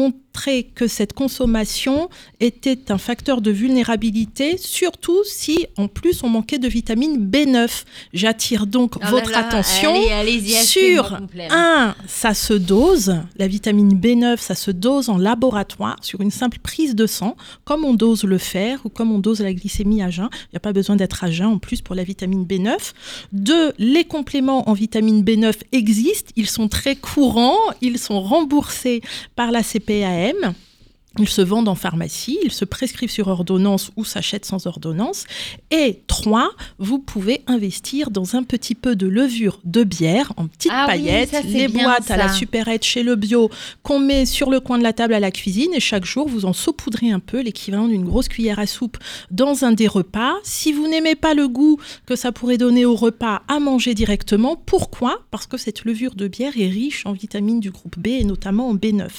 que 0.76 0.88
cette 0.88 1.14
consommation 1.14 2.10
était 2.40 2.92
un 2.92 2.98
facteur 2.98 3.40
de 3.40 3.52
vulnérabilité, 3.52 4.58
surtout 4.58 5.24
si 5.24 5.68
en 5.78 5.88
plus 5.88 6.22
on 6.24 6.30
manquait 6.30 6.58
de 6.58 6.68
vitamine 6.68 7.30
B9. 7.30 7.84
J'attire 8.14 8.68
donc 8.68 8.96
Ah 9.00 9.10
votre 9.10 9.32
là, 9.32 9.48
attention 9.48 9.94
allez, 10.12 10.42
sur 10.42 11.18
un, 11.50 11.96
ça 12.08 12.34
se 12.34 12.54
dose, 12.54 13.16
la 13.38 13.48
vitamine 13.48 13.98
B9, 13.98 14.38
ça 14.38 14.56
se 14.56 14.72
dose 14.72 15.10
en 15.10 15.18
laboratoire 15.18 15.96
sur 16.02 16.20
une 16.20 16.32
simple 16.32 16.60
prise 16.60 16.96
de 16.96 17.08
sang, 17.08 17.38
comme 17.64 17.86
on 17.86 17.94
dose 17.94 18.26
le 18.26 18.38
fer 18.38 18.80
ou 18.84 18.90
comme 18.90 19.12
on 19.12 19.20
dose 19.20 19.40
la 19.40 19.54
glycémie 19.54 20.02
à 20.02 20.10
jeun. 20.10 20.30
Il 20.34 20.54
n'y 20.54 20.58
a 20.58 20.62
pas 20.62 20.74
besoin 20.74 20.98
d'être 20.98 21.24
à 21.24 21.32
jeun 21.32 21.48
en 21.48 21.58
plus 21.58 21.82
pour 21.82 21.96
la 21.96 22.04
vitamine 22.04 22.46
B9. 22.46 22.76
Deux, 23.32 23.72
les 23.78 24.04
compléments 24.04 24.70
en 24.70 24.74
vitamine 24.74 25.24
B9 25.24 25.54
existent, 25.72 26.32
ils 26.36 26.50
sont 26.50 26.68
très 26.68 26.98
courants, 26.98 27.58
ils 27.82 27.98
sont 27.98 28.20
remboursés 28.22 29.02
par 29.36 29.52
la 29.52 29.64
CPAM. 29.64 30.23
Ils 31.20 31.30
se 31.30 31.42
vendent 31.44 31.68
en 31.68 31.76
pharmacie, 31.76 32.40
ils 32.44 32.52
se 32.52 32.66
prescrivent 32.66 33.12
sur 33.12 33.28
ordonnance 33.28 33.92
ou 33.96 34.04
s'achètent 34.04 34.46
sans 34.46 34.66
ordonnance. 34.66 35.26
Et 35.70 36.02
trois, 36.08 36.50
vous 36.80 36.98
pouvez 36.98 37.44
investir 37.46 38.10
dans 38.10 38.36
un 38.36 38.42
petit 38.42 38.74
peu 38.74 38.96
de 38.96 39.06
levure 39.06 39.60
de 39.64 39.84
bière 39.84 40.34
en 40.38 40.48
petites 40.48 40.72
Ah 40.74 40.88
paillettes, 40.88 41.44
les 41.46 41.68
boîtes 41.68 42.10
à 42.10 42.18
la 42.18 42.34
supérette 42.34 42.84
chez 42.84 43.04
le 43.04 43.16
bio 43.16 43.52
qu'on 43.84 44.00
met 44.00 44.26
sur 44.26 44.50
le 44.50 44.60
coin 44.60 44.80
de 44.80 44.84
la 44.84 44.92
table 44.92 45.14
à 45.14 45.20
la 45.20 45.30
cuisine 45.30 45.72
et 45.76 45.80
chaque 45.80 46.06
jour 46.06 46.28
vous 46.28 46.46
en 46.46 46.54
saupoudrez 46.54 47.12
un 47.12 47.20
peu, 47.20 47.42
l'équivalent 47.42 47.88
d'une 47.88 48.06
grosse 48.06 48.28
cuillère 48.28 48.58
à 48.58 48.66
soupe 48.66 48.98
dans 49.30 49.66
un 49.66 49.72
des 49.72 49.88
repas. 49.88 50.34
Si 50.44 50.74
vous 50.74 50.88
n'aimez 50.88 51.14
pas 51.14 51.36
le 51.36 51.48
goût 51.48 51.80
que 52.08 52.16
ça 52.16 52.32
pourrait 52.32 52.58
donner 52.58 52.86
au 52.86 52.96
repas 52.96 53.44
à 53.48 53.60
manger 53.60 53.94
directement, 53.94 54.56
pourquoi? 54.56 55.20
Parce 55.30 55.46
que 55.46 55.58
cette 55.58 55.86
levure 55.86 56.16
de 56.16 56.28
bière 56.28 56.54
est 56.58 56.70
riche 56.70 57.06
en 57.06 57.12
vitamines 57.12 57.60
du 57.60 57.70
groupe 57.70 58.00
B 58.00 58.08
et 58.08 58.24
notamment 58.24 58.68
en 58.70 58.74
B9. 58.74 59.10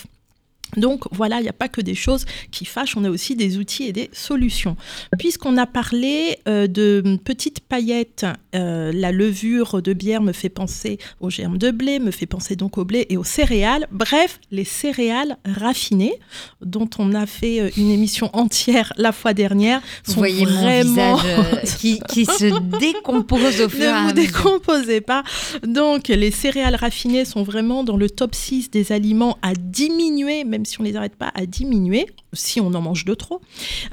Donc 0.77 1.05
voilà, 1.13 1.39
il 1.41 1.43
n'y 1.43 1.49
a 1.49 1.55
pas 1.55 1.69
que 1.69 1.81
des 1.81 1.95
choses 1.95 2.25
qui 2.51 2.65
fâchent, 2.65 2.97
on 2.97 3.05
a 3.05 3.11
aussi 3.11 3.37
des 3.37 3.59
outils 3.59 3.85
et 3.85 3.93
des 3.93 4.11
solutions. 4.13 4.77
Puisqu'on 5.19 5.57
a 5.57 5.67
parlé 5.67 6.39
euh, 6.49 6.67
de 6.67 7.19
petites 7.25 7.61
paillettes, 7.61 8.27
euh, 8.55 8.93
la 8.93 9.13
levure 9.13 9.83
de 9.83 9.93
bière 9.93 10.23
me 10.23 10.33
fait 10.33 10.49
penser 10.49 10.99
aux 11.21 11.31
germes 11.31 11.59
de 11.59 11.71
blé, 11.71 11.99
me 11.99 12.11
fait 12.11 12.27
penser 12.27 12.57
donc 12.57 12.79
au 12.79 12.85
blé 12.85 13.07
et 13.09 13.17
aux 13.17 13.25
céréales. 13.25 13.87
Bref, 13.91 14.41
les 14.51 14.65
céréales 14.65 15.37
raffinées, 15.45 16.19
dont 16.61 16.89
on 16.99 17.15
a 17.15 17.27
fait 17.27 17.61
euh, 17.61 17.71
une 17.77 17.91
émission 17.91 18.31
entière 18.33 18.93
la 18.97 19.13
fois 19.13 19.35
dernière, 19.35 19.81
Vous 20.05 20.15
sont 20.15 20.19
voyez 20.19 20.45
vraiment... 20.45 21.17
mon 21.17 21.17
visage 21.17 21.75
qui, 21.79 22.01
qui 22.09 22.25
se 22.25 22.79
décompose 22.79 23.61
au 23.61 23.69
fur 23.69 23.83
et 23.83 23.87
à 23.87 24.03
Ne 24.03 24.07
vous 24.09 24.13
décomposez 24.13 25.01
pas. 25.01 25.23
Donc, 25.67 26.09
les 26.09 26.31
céréales 26.31 26.77
raffinées 26.77 27.25
sont 27.25 27.43
vraiment 27.43 27.85
dans 27.85 27.97
le 27.97 28.11
top 28.11 28.35
6 28.35 28.71
des 28.71 28.93
aliments 28.93 29.39
à 29.43 29.55
diminuer, 29.55 30.45
même 30.45 30.64
si 30.65 30.81
on 30.81 30.85
les 30.85 30.97
arrête 30.97 31.17
pas, 31.17 31.31
à 31.35 31.47
diminuer, 31.47 32.07
si 32.33 32.61
on 32.61 32.73
en 32.75 32.81
mange 32.81 33.05
de 33.05 33.15
trop. 33.15 33.41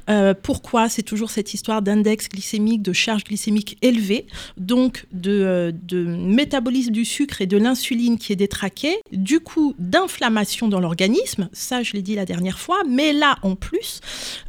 Euh, 0.10 0.34
pourquoi? 0.34 0.90
C'est 0.90 1.04
toujours 1.04 1.32
cette 1.32 1.54
histoire 1.54 1.82
d'index 1.82 2.30
glycémique, 2.30 2.82
de 2.82 2.94
charge 2.94 3.24
glycémique 3.24 3.78
élevée, 3.82 4.28
donc 4.58 5.06
de, 5.12 5.32
euh, 5.32 5.72
de 5.72 6.04
métabolisme 6.04 6.92
du 6.92 7.06
sucre 7.06 7.42
et 7.42 7.48
de 7.48 7.58
l'insuline 7.58 8.18
qui 8.18 8.34
est 8.34 8.38
détraqué, 8.38 8.98
du 9.12 9.40
coup 9.40 9.76
d'inflammation 9.80 10.68
dans 10.68 10.80
l'organisme, 10.80 11.50
ça 11.54 11.84
je 11.84 11.94
l'ai 11.94 12.02
dit 12.02 12.16
la 12.16 12.26
dernière 12.26 12.60
fois, 12.60 12.82
mais 12.88 13.14
là 13.14 13.38
en 13.42 13.56
plus, 13.56 14.02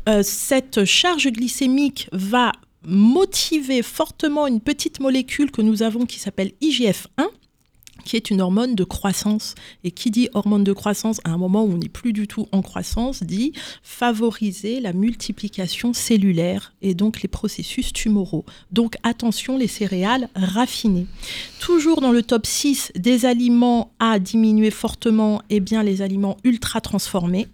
euh, 0.08 0.22
cette 0.22 0.84
charge 0.84 1.28
glycémique 1.28 2.08
va 2.12 2.52
motiver 2.84 3.82
fortement 3.82 4.46
une 4.46 4.60
petite 4.60 5.00
molécule 5.00 5.50
que 5.50 5.62
nous 5.62 5.82
avons 5.82 6.04
qui 6.04 6.18
s'appelle 6.18 6.52
IGF-1 6.60 7.28
qui 8.04 8.16
est 8.16 8.30
une 8.30 8.40
hormone 8.40 8.74
de 8.74 8.84
croissance. 8.84 9.54
Et 9.84 9.90
qui 9.90 10.10
dit 10.10 10.28
hormone 10.34 10.64
de 10.64 10.72
croissance 10.72 11.20
à 11.24 11.30
un 11.30 11.38
moment 11.38 11.64
où 11.64 11.72
on 11.72 11.78
n'est 11.78 11.88
plus 11.88 12.12
du 12.12 12.26
tout 12.26 12.48
en 12.52 12.62
croissance, 12.62 13.22
dit 13.22 13.52
favoriser 13.82 14.80
la 14.80 14.92
multiplication 14.92 15.92
cellulaire 15.92 16.74
et 16.82 16.94
donc 16.94 17.22
les 17.22 17.28
processus 17.28 17.92
tumoraux. 17.92 18.44
Donc 18.70 18.96
attention 19.02 19.56
les 19.56 19.68
céréales 19.68 20.28
raffinées. 20.34 21.06
Toujours 21.60 22.00
dans 22.00 22.12
le 22.12 22.22
top 22.22 22.46
6 22.46 22.92
des 22.94 23.24
aliments 23.24 23.92
à 23.98 24.18
diminuer 24.18 24.70
fortement, 24.70 25.42
eh 25.50 25.60
bien 25.60 25.82
les 25.82 26.02
aliments 26.02 26.36
ultra 26.44 26.80
transformés. 26.80 27.48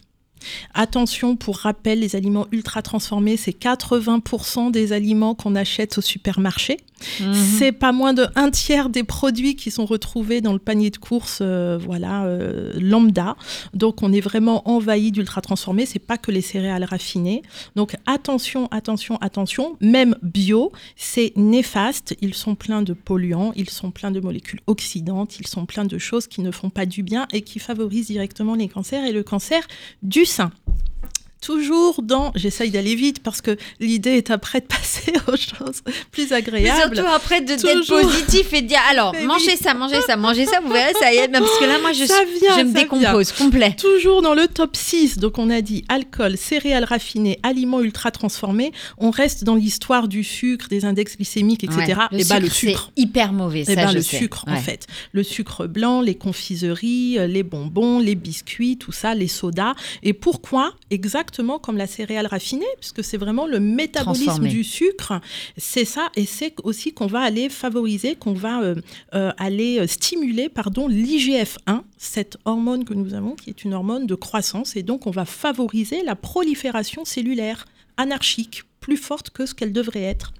Attention, 0.75 1.37
pour 1.37 1.59
rappel, 1.59 2.01
les 2.01 2.17
aliments 2.17 2.47
ultra 2.53 2.83
transformés, 2.83 3.37
c'est 3.37 3.59
80% 3.59 4.71
des 4.71 4.93
aliments 4.93 5.35
qu'on 5.35 5.55
achète 5.55 5.99
au 5.99 6.01
supermarché. 6.01 6.79
Mhm. 7.21 7.35
C'est 7.35 7.73
pas 7.73 7.93
moins 7.93 8.13
de 8.13 8.27
un 8.35 8.51
tiers 8.51 8.89
des 8.89 9.05
produits 9.05 9.55
qui 9.57 9.71
sont 9.71 9.87
retrouvés 9.87 10.41
dans 10.41 10.53
le 10.53 10.59
panier 10.59 10.91
de 10.91 10.97
courses, 10.97 11.39
euh, 11.41 11.79
voilà, 11.81 12.25
euh, 12.25 12.73
lambda. 12.79 13.37
Donc 13.75 14.03
on 14.03 14.13
est 14.13 14.21
vraiment 14.21 14.69
envahi 14.69 15.13
d'ultra 15.13 15.41
transformés. 15.41 15.87
C'est 15.87 15.99
pas 15.99 16.19
que 16.19 16.31
les 16.31 16.41
céréales 16.41 16.85
raffinées. 16.85 17.43
Donc 17.77 17.97
attention, 18.07 18.69
attention, 18.71 19.17
attention. 19.21 19.77
Même 19.81 20.17
bio, 20.23 20.73
c'est 20.97 21.33
néfaste. 21.37 22.17
Ils 22.21 22.35
sont 22.35 22.55
pleins 22.55 22.83
de 22.83 22.93
polluants, 22.93 23.53
ils 23.57 23.71
sont 23.71 23.91
pleins 23.91 24.11
de 24.11 24.21
molécules 24.21 24.61
oxydantes, 24.67 25.39
ils 25.39 25.47
sont 25.47 25.67
pleins 25.67 25.85
de 25.85 25.99
choses 25.99 26.27
qui 26.27 26.41
ne 26.41 26.51
font 26.51 26.71
pas 26.71 26.87
du 26.87 27.03
bien 27.03 27.27
et 27.33 27.43
qui 27.43 27.59
favorisent 27.59 28.07
directement 28.07 28.55
les 28.55 28.69
cancers 28.69 29.05
et 29.05 29.13
le 29.13 29.23
cancer 29.23 29.63
du 30.03 30.25
sein. 30.35 30.53
Toujours 31.41 32.03
dans. 32.03 32.33
J'essaye 32.35 32.71
d'aller 32.71 32.95
vite 32.95 33.23
parce 33.23 33.41
que 33.41 33.57
l'idée 33.81 34.13
est 34.13 34.31
après 34.31 34.61
de 34.61 34.67
passer 34.79 35.13
aux 35.27 35.37
choses 35.37 35.83
plus 36.11 36.31
Mais 36.31 36.37
agréables. 36.37 36.97
surtout 36.97 37.11
après 37.13 37.41
de 37.41 37.47
d'être 37.47 37.61
Toujours. 37.81 38.01
positif 38.03 38.53
et 38.53 38.63
de 38.63 38.67
dire 38.69 38.81
alors 38.91 39.13
Mais 39.13 39.25
mangez 39.25 39.53
oui. 39.53 39.57
ça, 39.63 39.75
mangez 39.75 40.01
ça, 40.03 40.17
mangez 40.17 40.47
ça, 40.47 40.61
vous 40.61 40.73
verrez 40.73 40.93
ça 41.01 41.13
y 41.13 41.17
est. 41.19 41.29
Parce 41.29 41.59
que 41.59 41.65
là 41.65 41.79
moi 41.81 41.93
je, 41.93 42.05
Ça 42.05 42.23
vient, 42.41 42.59
je 42.59 42.65
me 42.65 42.73
décompose 42.75 43.33
complet. 43.33 43.75
Toujours 43.79 44.23
dans 44.23 44.35
le 44.35 44.49
top 44.49 44.77
6, 44.77 45.19
donc 45.19 45.39
on 45.39 45.51
a 45.51 45.61
dit 45.61 45.85
alcool, 45.89 46.37
céréales 46.37 46.85
raffinées, 46.85 47.39
aliments 47.43 47.81
ultra 47.81 48.11
transformés. 48.11 48.73
On 48.99 49.11
reste 49.11 49.45
dans 49.45 49.55
l'histoire 49.55 50.09
du 50.09 50.25
sucre, 50.25 50.69
des 50.69 50.85
index 50.85 51.17
glycémiques, 51.17 51.65
etc. 51.65 51.95
Ouais, 52.13 52.21
et 52.21 52.25
bah 52.25 52.41
le 52.41 52.49
c'est 52.49 52.55
sucre. 52.55 52.91
hyper 52.97 53.33
mauvais. 53.33 53.65
Ça, 53.65 53.75
ben, 53.75 53.89
je 53.91 53.95
le 53.97 54.03
sais. 54.03 54.19
sucre, 54.19 54.45
en 54.49 54.57
fait. 54.57 54.87
Le 55.13 55.23
sucre 55.23 55.67
blanc, 55.67 56.01
les 56.01 56.15
confiseries, 56.15 57.19
euh, 57.19 57.27
les 57.27 57.43
bonbons, 57.43 57.99
les 58.01 58.15
biscuits, 58.15 58.77
tout 58.79 58.93
ça, 58.93 59.15
les 59.15 59.29
sodas. 59.29 59.75
Et 60.03 60.13
pourquoi 60.13 60.73
Exactement 60.91 61.28
comme 61.63 61.77
la 61.77 61.87
céréale 61.87 62.27
raffinée, 62.27 62.67
puisque 62.81 63.05
c'est 63.05 63.17
vraiment 63.17 63.47
le 63.47 63.61
métabolisme 63.61 64.25
Transformé. 64.25 64.51
du 64.51 64.65
sucre. 64.65 65.21
C'est 65.57 65.85
ça, 65.85 66.11
et 66.17 66.27
c'est 66.27 66.55
aussi 66.65 66.93
qu'on 66.93 67.07
va 67.07 67.21
aller 67.21 67.49
favoriser, 67.49 68.17
qu'on 68.17 68.33
va 68.33 68.61
euh, 68.61 68.75
euh, 69.15 69.33
aller 69.39 69.79
euh, 69.79 69.87
stimuler, 69.87 70.49
pardon, 70.49 70.89
l'IGF-1, 70.89 71.83
cette 71.97 72.37
hormone 72.45 72.85
que 72.85 72.95
nous 72.95 73.15
avons, 73.15 73.35
qui 73.35 73.51
est 73.51 73.65
une 73.65 73.75
hormone 73.75 74.07
de 74.07 74.15
croissance. 74.15 74.77
Et 74.77 74.83
donc, 74.83 75.07
on 75.07 75.11
va 75.11 75.25
favoriser 75.25 76.03
la 76.03 76.17
prolifération 76.17 77.05
cellulaire 77.05 77.67
anarchique, 77.97 78.65
plus 78.81 78.97
forte 78.97 79.31
que 79.31 79.47
ce 79.47 79.55
qu'elle 79.55 79.73
devrait 79.73 80.03
être. 80.03 80.33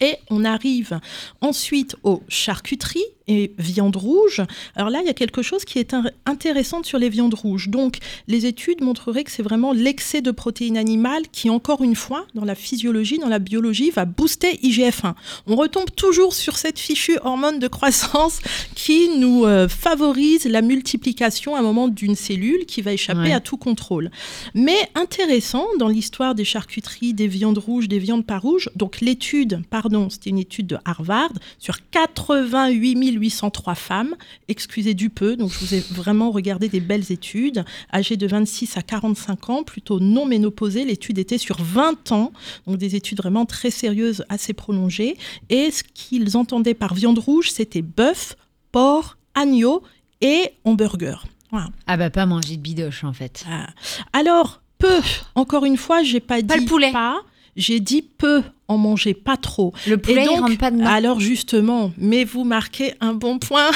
Et 0.00 0.14
on 0.30 0.44
arrive 0.44 1.00
ensuite 1.40 1.96
aux 2.04 2.22
charcuteries 2.28 3.02
et 3.30 3.52
viandes 3.58 3.96
rouges. 3.96 4.40
Alors 4.76 4.88
là, 4.90 5.00
il 5.02 5.06
y 5.06 5.10
a 5.10 5.14
quelque 5.14 5.42
chose 5.42 5.64
qui 5.66 5.78
est 5.78 5.92
in- 5.92 6.04
intéressant 6.24 6.82
sur 6.82 6.98
les 6.98 7.08
viandes 7.10 7.34
rouges. 7.34 7.68
Donc, 7.68 7.98
les 8.26 8.46
études 8.46 8.80
montreraient 8.80 9.24
que 9.24 9.30
c'est 9.30 9.42
vraiment 9.42 9.72
l'excès 9.72 10.22
de 10.22 10.30
protéines 10.30 10.78
animales 10.78 11.24
qui, 11.30 11.50
encore 11.50 11.82
une 11.82 11.96
fois, 11.96 12.26
dans 12.34 12.44
la 12.44 12.54
physiologie, 12.54 13.18
dans 13.18 13.28
la 13.28 13.38
biologie, 13.40 13.90
va 13.90 14.04
booster 14.06 14.58
IGF-1. 14.62 15.14
On 15.46 15.56
retombe 15.56 15.90
toujours 15.94 16.32
sur 16.32 16.56
cette 16.56 16.78
fichue 16.78 17.18
hormone 17.22 17.58
de 17.58 17.68
croissance 17.68 18.38
qui 18.74 19.08
nous 19.18 19.44
euh, 19.44 19.68
favorise 19.68 20.44
la 20.46 20.62
multiplication 20.62 21.54
à 21.54 21.58
un 21.58 21.62
moment 21.62 21.88
d'une 21.88 22.14
cellule 22.16 22.64
qui 22.66 22.82
va 22.82 22.92
échapper 22.92 23.18
Ouais. 23.18 23.32
à 23.32 23.40
tout 23.40 23.56
contrôle. 23.56 24.10
Mais 24.54 24.78
intéressant 24.94 25.66
dans 25.78 25.88
l'histoire 25.88 26.34
des 26.34 26.44
charcuteries, 26.44 27.12
des 27.14 27.26
viandes 27.26 27.58
rouges, 27.58 27.88
des 27.88 27.98
viandes 27.98 28.24
pas 28.24 28.38
rouges. 28.38 28.70
Donc 28.76 29.00
l'étude, 29.00 29.60
pardon, 29.68 30.10
c'était 30.10 30.30
une 30.30 30.38
étude 30.38 30.66
de 30.66 30.78
Harvard 30.84 31.32
sur 31.58 31.76
88 31.90 33.12
803 33.12 33.74
femmes, 33.74 34.14
excusez 34.48 34.94
du 34.94 35.10
peu, 35.10 35.36
donc 35.36 35.50
je 35.52 35.58
vous 35.58 35.74
ai 35.74 35.80
vraiment 35.80 36.30
regardé 36.30 36.68
des 36.68 36.80
belles 36.80 37.10
études, 37.12 37.64
âgées 37.92 38.16
de 38.16 38.26
26 38.26 38.76
à 38.76 38.82
45 38.82 39.50
ans, 39.50 39.62
plutôt 39.62 40.00
non 40.00 40.26
ménopausées. 40.26 40.84
L'étude 40.84 41.18
était 41.18 41.38
sur 41.38 41.62
20 41.62 42.12
ans, 42.12 42.32
donc 42.66 42.78
des 42.78 42.96
études 42.96 43.18
vraiment 43.18 43.46
très 43.46 43.70
sérieuses, 43.70 44.24
assez 44.28 44.52
prolongées. 44.52 45.16
Et 45.50 45.70
ce 45.70 45.82
qu'ils 45.82 46.36
entendaient 46.36 46.74
par 46.74 46.94
viande 46.94 47.18
rouge, 47.18 47.50
c'était 47.50 47.82
bœuf, 47.82 48.36
porc, 48.72 49.16
agneau 49.34 49.82
et 50.20 50.50
hamburger. 50.64 51.24
Voilà. 51.50 51.68
Ah 51.86 51.96
bah 51.96 52.10
pas 52.10 52.26
manger 52.26 52.56
de 52.56 52.62
bidoche 52.62 53.04
en 53.04 53.12
fait. 53.12 53.44
Ah. 53.50 53.68
Alors, 54.12 54.60
peu, 54.78 55.00
encore 55.34 55.64
une 55.64 55.76
fois, 55.76 56.02
j'ai 56.02 56.20
pas, 56.20 56.36
Pas 56.42 56.56
dit 56.56 56.64
le 56.64 56.68
poulet. 56.68 56.92
pas, 56.92 57.20
j'ai 57.58 57.80
dit 57.80 58.00
peu, 58.02 58.42
en 58.68 58.78
manger 58.78 59.12
pas 59.12 59.36
trop. 59.36 59.74
Le 59.86 59.98
poulet 59.98 60.22
Et 60.22 60.26
donc, 60.26 60.36
il 60.36 60.40
rentre 60.40 60.58
pas 60.58 60.70
dedans. 60.70 60.86
alors 60.86 61.20
justement, 61.20 61.92
mais 61.98 62.24
vous 62.24 62.44
marquez 62.44 62.94
un 63.00 63.12
bon 63.12 63.38
point, 63.38 63.70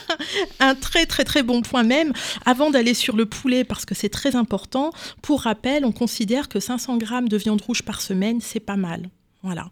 un 0.60 0.74
très 0.74 1.04
très 1.04 1.24
très 1.24 1.42
bon 1.42 1.60
point 1.60 1.82
même, 1.82 2.12
avant 2.46 2.70
d'aller 2.70 2.94
sur 2.94 3.16
le 3.16 3.26
poulet, 3.26 3.64
parce 3.64 3.84
que 3.84 3.94
c'est 3.94 4.08
très 4.08 4.36
important. 4.36 4.92
Pour 5.20 5.42
rappel, 5.42 5.84
on 5.84 5.92
considère 5.92 6.48
que 6.48 6.60
500 6.60 6.96
grammes 6.96 7.28
de 7.28 7.36
viande 7.36 7.60
rouge 7.60 7.82
par 7.82 8.00
semaine, 8.00 8.40
c'est 8.40 8.60
pas 8.60 8.76
mal. 8.76 9.10
Voilà. 9.42 9.70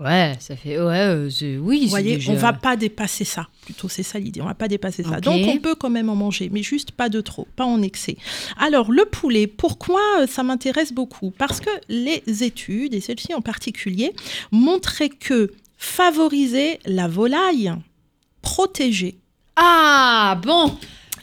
Ouais, 0.00 0.34
ça 0.38 0.54
fait 0.54 0.80
ouais, 0.80 0.98
euh, 1.08 1.28
oui. 1.60 1.82
Vous 1.84 1.88
voyez, 1.88 2.14
déjà- 2.16 2.30
on 2.32 2.36
va 2.36 2.52
pas 2.52 2.76
dépasser 2.76 3.24
ça. 3.24 3.48
Plutôt, 3.64 3.88
c'est 3.88 4.04
ça 4.04 4.18
l'idée. 4.20 4.40
On 4.40 4.44
va 4.46 4.54
pas 4.54 4.68
dépasser 4.68 5.02
ça. 5.02 5.20
Donc, 5.20 5.40
on 5.48 5.58
peut 5.58 5.74
quand 5.74 5.90
même 5.90 6.08
en 6.08 6.14
manger, 6.14 6.50
mais 6.52 6.62
juste 6.62 6.92
pas 6.92 7.08
de 7.08 7.20
trop, 7.20 7.48
pas 7.56 7.64
en 7.64 7.82
excès. 7.82 8.16
Alors, 8.58 8.92
le 8.92 9.04
poulet, 9.06 9.48
pourquoi 9.48 10.00
euh, 10.20 10.26
ça 10.28 10.44
m'intéresse 10.44 10.92
beaucoup? 10.92 11.32
Parce 11.36 11.58
que 11.60 11.70
les 11.88 12.22
études, 12.44 12.94
et 12.94 13.00
celle-ci 13.00 13.34
en 13.34 13.40
particulier, 13.40 14.12
montraient 14.52 15.08
que 15.08 15.50
favoriser 15.76 16.78
la 16.86 17.08
volaille, 17.08 17.72
protéger. 18.40 19.18
Ah 19.56 20.40
bon, 20.44 20.76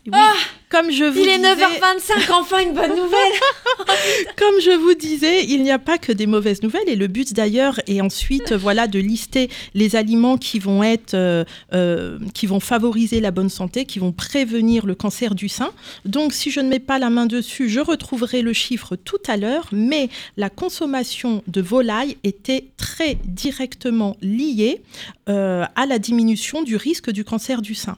Oui, 0.07 0.11
Ah 0.13 0.33
comme 0.69 0.91
je 0.91 1.05
vous 1.05 1.19
il 1.21 1.29
est 1.29 1.37
disais- 1.37 1.55
9h25, 1.55 2.31
enfin 2.33 2.59
une 2.59 2.73
bonne 2.73 2.95
nouvelle. 2.95 3.31
Comme 4.37 4.59
je 4.59 4.71
vous 4.77 4.93
disais, 4.93 5.45
il 5.45 5.63
n'y 5.63 5.71
a 5.71 5.79
pas 5.79 5.97
que 5.97 6.11
des 6.11 6.25
mauvaises 6.27 6.61
nouvelles 6.63 6.87
et 6.89 6.95
le 6.97 7.07
but 7.07 7.33
d'ailleurs 7.33 7.79
est 7.87 8.01
ensuite 8.01 8.51
euh, 8.51 8.57
voilà 8.57 8.87
de 8.87 8.99
lister 8.99 9.49
les 9.73 9.95
aliments 9.95 10.37
qui 10.37 10.59
vont 10.59 10.83
être 10.83 11.13
euh, 11.13 11.45
euh, 11.73 12.19
qui 12.33 12.45
vont 12.45 12.59
favoriser 12.59 13.21
la 13.21 13.31
bonne 13.31 13.49
santé, 13.49 13.85
qui 13.85 13.99
vont 13.99 14.11
prévenir 14.11 14.85
le 14.85 14.95
cancer 14.95 15.33
du 15.33 15.47
sein. 15.47 15.71
Donc 16.03 16.33
si 16.33 16.51
je 16.51 16.59
ne 16.59 16.67
mets 16.67 16.79
pas 16.79 16.99
la 16.99 17.09
main 17.09 17.25
dessus, 17.25 17.69
je 17.69 17.79
retrouverai 17.79 18.41
le 18.41 18.51
chiffre 18.53 18.95
tout 18.97 19.21
à 19.27 19.37
l'heure, 19.37 19.67
mais 19.71 20.09
la 20.35 20.49
consommation 20.49 21.41
de 21.47 21.61
volaille 21.61 22.17
était 22.23 22.65
très 22.75 23.17
directement 23.25 24.17
liée 24.21 24.81
euh, 25.29 25.63
à 25.75 25.85
la 25.85 25.99
diminution 25.99 26.63
du 26.63 26.75
risque 26.75 27.11
du 27.11 27.23
cancer 27.23 27.61
du 27.61 27.75
sein. 27.75 27.97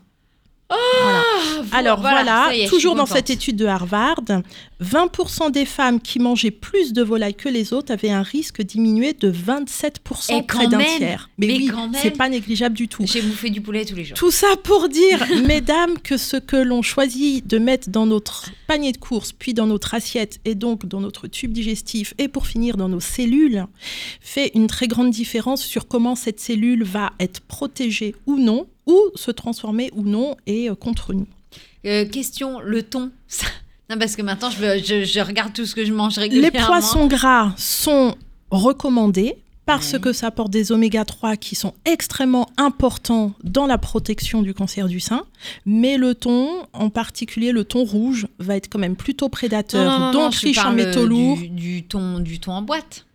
Voilà. 0.70 1.24
Alors 1.72 2.02
voilà, 2.02 2.50
est, 2.54 2.68
toujours 2.68 2.96
dans 2.96 3.06
cette 3.06 3.30
étude 3.30 3.56
de 3.56 3.66
Harvard, 3.66 4.24
20% 4.84 5.52
des 5.52 5.66
femmes 5.66 6.02
qui 6.02 6.20
mangeaient 6.20 6.52
plus 6.52 6.94
de 6.94 7.02
volaille 7.02 7.36
que 7.36 7.50
les 7.50 7.74
autres 7.74 7.92
avaient 7.92 8.10
un 8.10 8.22
risque 8.22 8.62
diminué 8.62 9.14
de 9.14 9.32
27% 9.32 10.38
Et 10.38 10.44
près 10.44 10.68
d'un 10.68 10.80
tiers. 10.80 11.30
Mais, 11.38 11.48
mais 11.48 11.54
oui, 11.54 11.72
c'est 12.02 12.12
pas 12.12 12.30
négligeable 12.30 12.76
du 12.76 12.88
tout. 12.88 13.04
J'ai 13.06 13.22
bouffé 13.22 13.50
du 13.50 13.62
poulet 13.62 13.86
tous 13.86 13.96
les 13.96 14.04
jours. 14.04 14.18
Tout 14.18 14.32
ça 14.32 14.48
pour 14.64 14.90
dire, 14.90 15.26
mesdames, 15.46 15.98
que 16.00 16.18
ce 16.18 16.38
que 16.38 16.58
l'on 16.58 16.82
choisit 16.82 17.46
de 17.48 17.60
mettre 17.60 17.90
dans 17.90 18.06
notre 18.06 18.50
panier 18.68 18.92
de 18.92 18.98
course, 18.98 19.32
puis 19.32 19.54
dans 19.54 19.68
notre 19.68 19.94
assiette 19.94 20.40
et 20.46 20.56
donc 20.56 20.86
dans 20.86 21.00
notre 21.00 21.28
tube 21.28 21.54
digestif 21.54 22.14
et 22.18 22.28
pour 22.28 22.46
finir 22.48 22.78
dans 22.78 22.90
nos 22.90 23.00
cellules, 23.00 23.66
fait 24.20 24.52
une 24.54 24.68
très 24.68 24.88
grande 24.88 25.12
différence 25.12 25.64
sur 25.64 25.88
comment 25.88 26.16
cette 26.16 26.40
cellule 26.40 26.84
va 26.84 27.14
être 27.20 27.40
protégée 27.42 28.16
ou 28.26 28.38
non, 28.38 28.68
ou 28.88 29.00
se 29.16 29.30
transformer 29.32 29.92
ou 29.94 30.02
non 30.04 30.36
et 30.48 30.70
euh, 30.70 30.76
contre 30.76 31.14
nous. 31.14 31.28
Euh, 31.86 32.06
question, 32.06 32.60
le 32.62 32.82
thon. 32.84 33.12
Non, 33.90 33.98
parce 33.98 34.16
que 34.16 34.22
maintenant, 34.22 34.50
je, 34.50 34.58
veux- 34.58 34.78
je, 34.84 35.04
je 35.06 35.20
regarde 35.22 35.54
tout 35.54 35.66
ce 35.66 35.76
que 35.76 35.86
je 35.86 35.94
mange 35.94 36.16
Les 36.18 36.24
régulièrement. 36.24 36.66
poissons 36.68 37.08
gras 37.08 37.54
sont 37.58 38.16
recommandés 38.52 39.38
parce 39.66 39.94
Ouais. 39.94 40.00
que 40.00 40.14
ça 40.14 40.28
apporte 40.28 40.50
des 40.50 40.72
oméga 40.72 41.04
3 41.06 41.36
qui 41.36 41.56
sont 41.56 41.74
extrêmement 41.86 42.48
importants 42.58 43.34
dans 43.44 43.66
la 43.66 43.78
protection 43.78 44.42
du 44.42 44.54
cancer 44.54 44.88
du 44.88 45.00
sein. 45.02 45.24
Mais 45.66 45.98
le 45.98 46.16
thon, 46.16 46.50
en 46.74 46.90
particulier 46.90 47.52
le 47.52 47.66
thon 47.66 47.84
rouge, 47.84 48.28
va 48.40 48.56
être 48.56 48.70
quand 48.70 48.80
même 48.80 48.96
plutôt 48.96 49.28
prédateur, 49.30 49.84
Non, 49.86 50.00
non, 50.00 50.06
non, 50.08 50.12
donc 50.26 50.36
riche 50.36 50.58
en 50.58 50.64
parle, 50.64 50.76
métaux 50.76 51.02
euh, 51.04 51.08
lourds. 51.08 51.38
Du, 51.38 51.50
du 51.50 51.84
thon, 51.84 52.20
du 52.20 52.40
thon 52.40 52.54
en 52.54 52.62
boîte. 52.62 53.06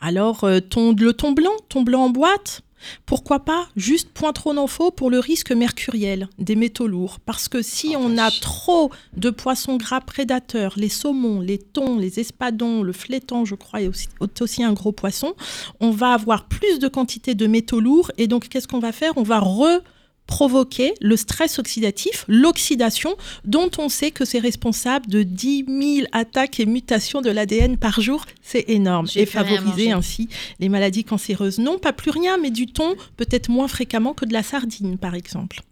Alors, 0.00 0.44
euh, 0.44 0.60
thon- 0.60 0.94
le 0.98 1.12
thon 1.12 1.32
blanc, 1.32 1.50
thon 1.68 1.82
blanc 1.82 2.04
en 2.04 2.10
boîte, 2.10 2.62
pourquoi 3.06 3.40
pas 3.40 3.68
Juste 3.76 4.10
point 4.10 4.32
trop 4.32 4.54
d'infos 4.54 4.90
pour 4.90 5.10
le 5.10 5.18
risque 5.18 5.52
mercuriel 5.52 6.28
des 6.38 6.56
métaux 6.56 6.86
lourds. 6.86 7.18
Parce 7.20 7.48
que 7.48 7.62
si 7.62 7.88
Oh, 7.98 8.00
on 8.00 8.18
a 8.18 8.30
trop 8.30 8.90
de 9.16 9.30
poissons 9.30 9.76
gras 9.76 10.00
prédateurs, 10.00 10.74
les 10.76 10.88
saumons, 10.88 11.40
les 11.40 11.58
thons, 11.58 11.98
les 11.98 12.20
espadons, 12.20 12.82
le 12.82 12.92
flétan, 12.92 13.44
je 13.44 13.54
crois, 13.54 13.82
est 13.82 13.88
aussi, 13.88 14.08
est 14.20 14.42
aussi 14.42 14.62
un 14.62 14.72
gros 14.72 14.92
poisson, 14.92 15.34
on 15.80 15.90
va 15.90 16.12
avoir 16.12 16.48
plus 16.48 16.78
de 16.78 16.88
quantité 16.88 17.34
de 17.34 17.46
métaux 17.46 17.80
lourds. 17.80 18.10
Et 18.18 18.26
donc, 18.26 18.48
qu'est-ce 18.48 18.68
qu'on 18.68 18.78
va 18.78 18.92
faire? 18.92 19.12
On 19.16 19.22
va 19.22 19.40
re 19.40 19.82
provoquer 20.28 20.94
le 21.00 21.16
stress 21.16 21.58
oxydatif, 21.58 22.24
l'oxydation, 22.28 23.16
dont 23.44 23.70
on 23.78 23.88
sait 23.88 24.12
que 24.12 24.24
c'est 24.24 24.38
responsable 24.38 25.08
de 25.08 25.24
10 25.24 25.64
000 25.66 26.06
attaques 26.12 26.60
et 26.60 26.66
mutations 26.66 27.20
de 27.20 27.30
l'ADN 27.30 27.76
par 27.76 28.00
jour. 28.00 28.24
C'est 28.42 28.66
énorme. 28.68 29.08
Et 29.16 29.26
favoriser 29.26 29.90
ainsi 29.90 30.28
les 30.60 30.68
maladies 30.68 31.02
cancéreuses. 31.02 31.58
Non, 31.58 31.78
pas 31.78 31.92
plus 31.92 32.10
rien, 32.10 32.36
mais 32.36 32.50
du 32.50 32.66
thon, 32.66 32.94
peut-être 33.16 33.48
moins 33.48 33.68
fréquemment 33.68 34.14
que 34.14 34.26
de 34.26 34.32
la 34.32 34.42
sardine, 34.42 34.98
par 34.98 35.14
exemple. 35.14 35.62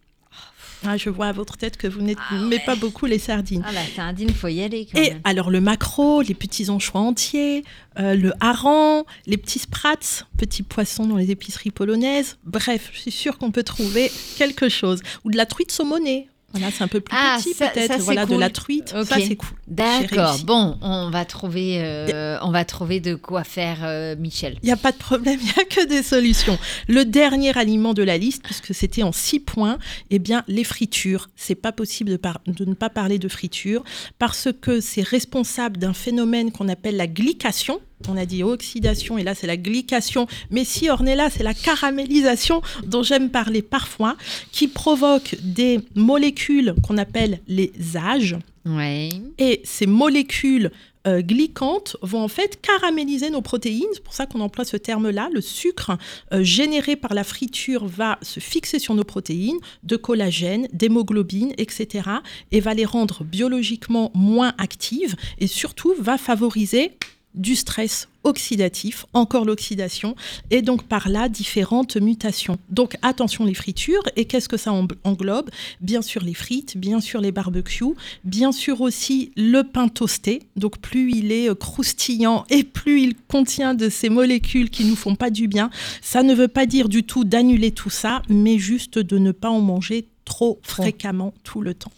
Ah, 0.85 0.97
je 0.97 1.09
vois 1.11 1.27
à 1.27 1.33
votre 1.33 1.57
tête 1.57 1.77
que 1.77 1.87
vous 1.87 2.01
n'aimez 2.03 2.17
Ah 2.61 2.67
pas 2.67 2.77
beaucoup 2.77 3.07
les 3.07 3.19
sardines. 3.19 3.62
Ah, 3.67 3.73
la 3.73 3.85
sardine, 3.87 4.31
faut 4.31 4.49
y 4.49 4.62
aller 4.62 4.87
quand 4.91 5.01
Et 5.01 5.11
même. 5.11 5.21
alors 5.25 5.51
le 5.51 5.61
maquereau, 5.61 6.23
les 6.23 6.35
petits 6.35 6.69
anchois 6.71 7.01
entiers, 7.01 7.65
euh, 7.99 8.15
le 8.15 8.33
hareng, 8.41 9.05
les 9.27 9.37
petits 9.37 9.59
sprats, 9.59 9.97
petits 10.37 10.62
poissons 10.62 11.07
dans 11.07 11.17
les 11.17 11.31
épiceries 11.31 11.71
polonaises. 11.71 12.37
Bref, 12.45 12.91
je 12.93 12.99
suis 13.01 13.11
sûre 13.11 13.39
qu'on 13.39 13.51
peut 13.51 13.62
trouver 13.62 14.11
quelque 14.37 14.69
chose. 14.69 15.01
Ou 15.25 15.31
de 15.31 15.37
la 15.37 15.47
truite 15.47 15.73
saumonée. 15.73 16.29
Voilà, 16.53 16.71
c'est 16.71 16.85
un 16.85 16.89
peu 16.89 17.01
plus 17.01 17.15
Ah, 17.15 17.37
petit 17.39 17.55
peut-être. 17.55 18.27
de 18.29 18.37
la 18.39 18.51
truite. 18.51 18.89
Ça, 18.89 19.17
c'est 19.29 19.37
cool. 19.37 19.51
D'accord. 19.67 20.39
Bon, 20.45 20.79
on 20.81 21.11
va 21.11 21.25
trouver, 21.25 21.79
euh, 21.83 22.39
on 22.41 22.51
va 22.51 22.65
trouver 22.65 23.01
de 23.01 23.15
quoi 23.15 23.45
faire, 23.45 23.79
euh, 23.83 24.17
Michel. 24.17 24.57
Il 24.63 24.67
n'y 24.67 24.73
a 24.73 24.77
pas 24.77 24.93
de 24.93 24.97
problème, 24.97 25.39
il 25.41 25.45
n'y 25.45 25.51
a 25.51 25.65
que 25.65 25.87
des 25.87 26.03
solutions. 26.03 26.59
Le 26.89 27.05
dernier 27.05 27.57
aliment 27.59 27.93
de 27.95 28.03
la 28.03 28.17
liste, 28.17 28.43
puisque 28.43 28.75
c'était 28.75 29.03
en 29.03 29.13
six 29.13 29.41
points, 29.41 29.79
eh 30.11 30.19
bien, 30.19 30.45
les 30.49 30.65
fritures. 30.65 31.29
C'est 31.37 31.57
pas 31.57 31.73
possible 31.73 32.11
de, 32.11 32.17
par- 32.17 32.41
de 32.47 32.65
ne 32.65 32.75
pas 32.75 32.89
parler 32.91 33.19
de 33.19 33.29
friture 33.29 33.83
parce 34.19 34.49
que 34.59 34.81
c'est 34.81 35.03
responsable 35.03 35.77
d'un 35.79 35.93
phénomène 35.93 36.53
qu'on 36.53 36.69
appelle 36.69 36.97
la 36.97 37.07
glycation. 37.09 37.81
On 38.09 38.16
a 38.16 38.27
dit 38.27 38.42
oxydation 38.42 39.19
et 39.19 39.23
là 39.23 39.35
c'est 39.35 39.47
la 39.47 39.57
glycation. 39.57 40.27
Mais 40.51 40.64
si 40.64 40.88
Ornella, 40.90 41.31
c'est 41.31 41.42
la 41.42 41.55
caramélisation 41.55 42.62
dont 42.85 43.03
j'aime 43.03 43.31
parler 43.31 43.62
parfois, 43.62 44.16
qui 44.53 44.69
provoque 44.69 45.37
des 45.42 45.81
molécules 45.95 46.75
qu'on 46.87 46.99
appelle 46.99 47.40
les 47.49 47.73
âges. 47.97 48.37
Ouais. 48.64 49.11
Et 49.38 49.61
ces 49.64 49.87
molécules 49.87 50.71
euh, 51.07 51.23
glycantes 51.23 51.97
vont 52.03 52.23
en 52.23 52.29
fait 52.29 52.61
caraméliser 52.61 53.31
nos 53.31 53.42
protéines. 53.42 53.87
C'est 53.92 54.03
pour 54.03 54.14
ça 54.14 54.27
qu'on 54.27 54.40
emploie 54.40 54.64
ce 54.64 54.77
terme-là. 54.77 55.29
Le 55.33 55.40
sucre 55.40 55.97
euh, 56.33 56.42
généré 56.42 56.97
par 56.97 57.14
la 57.14 57.23
friture 57.23 57.87
va 57.87 58.19
se 58.23 58.40
fixer 58.40 58.79
sur 58.79 58.95
nos 58.95 59.05
protéines, 59.05 59.59
de 59.85 59.97
collagène, 59.97 60.66
d'hémoglobine, 60.73 61.53
etc. 61.59 62.09
Et 62.51 62.61
va 62.61 62.75
les 62.75 62.85
rendre 62.85 63.23
biologiquement 63.23 64.11
moins 64.14 64.53
actives 64.59 65.14
et 65.38 65.47
surtout 65.47 65.95
va 65.99 66.19
favoriser 66.19 66.92
du 67.37 67.55
stress 67.57 68.09
oxydatif, 68.25 69.07
encore 69.12 69.44
l'oxydation, 69.44 70.16
et 70.51 70.61
donc 70.61 70.83
par 70.85 71.09
là 71.09 71.29
différentes 71.29 71.96
mutations. 71.96 72.59
Donc 72.70 72.96
attention 73.03 73.44
les 73.44 73.55
fritures, 73.55 74.03
et 74.16 74.25
qu'est-ce 74.25 74.49
que 74.49 74.57
ça 74.57 74.72
en- 74.72 74.88
englobe? 75.05 75.49
Bien 75.81 76.03
sûr 76.03 76.25
les 76.25 76.35
frites, 76.35 76.77
bien 76.77 77.01
sûr 77.01 77.20
les 77.20 77.31
barbecues, 77.31 77.94
bien 78.25 78.51
sûr 78.51 78.81
aussi 78.81 79.31
le 79.37 79.62
pain 79.62 79.87
toasté. 79.88 80.42
Donc 80.57 80.79
plus 80.79 81.12
il 81.12 81.31
est 81.31 81.49
euh, 81.49 81.55
croustillant 81.55 82.44
et 82.51 82.64
plus 82.64 83.03
il 83.03 83.14
contient 83.29 83.75
de 83.75 83.88
ces 83.88 84.09
molécules 84.09 84.70
qui 84.70 84.85
nous 84.85 84.96
font 84.96 85.14
pas 85.14 85.31
du 85.31 85.46
bien. 85.46 85.70
Ça 86.03 86.25
ne 86.25 86.35
veut 86.35 86.49
pas 86.49 86.66
dire 86.66 86.88
du 86.88 87.05
tout 87.05 87.22
d'annuler 87.25 87.70
tout 87.70 87.90
ça, 87.90 88.22
mais 88.29 88.59
juste 88.59 88.99
de 88.99 89.18
ne 89.18 89.31
pas 89.31 89.51
en 89.51 89.61
manger 89.61 90.09
trop 90.25 90.59
fréquemment 90.64 91.33
tout 91.44 91.61
le 91.61 91.75
temps. 91.75 91.92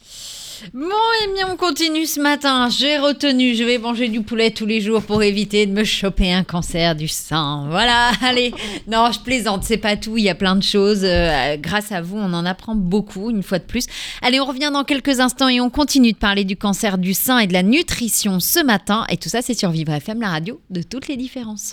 Bon, 0.74 0.86
et 1.24 1.34
bien, 1.34 1.48
on 1.50 1.56
continue 1.56 2.06
ce 2.06 2.20
matin. 2.20 2.68
J'ai 2.68 2.98
retenu, 2.98 3.54
je 3.54 3.64
vais 3.64 3.78
manger 3.78 4.08
du 4.08 4.22
poulet 4.22 4.50
tous 4.50 4.66
les 4.66 4.80
jours 4.80 5.02
pour 5.02 5.22
éviter 5.22 5.66
de 5.66 5.72
me 5.72 5.84
choper 5.84 6.32
un 6.32 6.44
cancer 6.44 6.94
du 6.94 7.08
sein. 7.08 7.66
Voilà, 7.70 8.10
allez. 8.22 8.52
Non, 8.86 9.10
je 9.12 9.20
plaisante, 9.20 9.64
c'est 9.64 9.76
pas 9.76 9.96
tout. 9.96 10.16
Il 10.16 10.24
y 10.24 10.28
a 10.28 10.34
plein 10.34 10.56
de 10.56 10.62
choses. 10.62 11.00
Euh, 11.02 11.56
grâce 11.56 11.92
à 11.92 12.00
vous, 12.00 12.16
on 12.16 12.32
en 12.32 12.44
apprend 12.44 12.74
beaucoup, 12.74 13.30
une 13.30 13.42
fois 13.42 13.58
de 13.58 13.64
plus. 13.64 13.86
Allez, 14.22 14.40
on 14.40 14.46
revient 14.46 14.70
dans 14.72 14.84
quelques 14.84 15.20
instants 15.20 15.48
et 15.48 15.60
on 15.60 15.70
continue 15.70 16.12
de 16.12 16.18
parler 16.18 16.44
du 16.44 16.56
cancer 16.56 16.98
du 16.98 17.14
sein 17.14 17.38
et 17.38 17.46
de 17.46 17.52
la 17.52 17.62
nutrition 17.62 18.40
ce 18.40 18.62
matin. 18.62 19.04
Et 19.10 19.16
tout 19.16 19.28
ça, 19.28 19.42
c'est 19.42 19.54
sur 19.54 19.70
Vivre 19.70 19.92
FM, 19.92 20.20
la 20.20 20.28
radio 20.28 20.60
de 20.70 20.82
toutes 20.82 21.08
les 21.08 21.16
différences. 21.16 21.72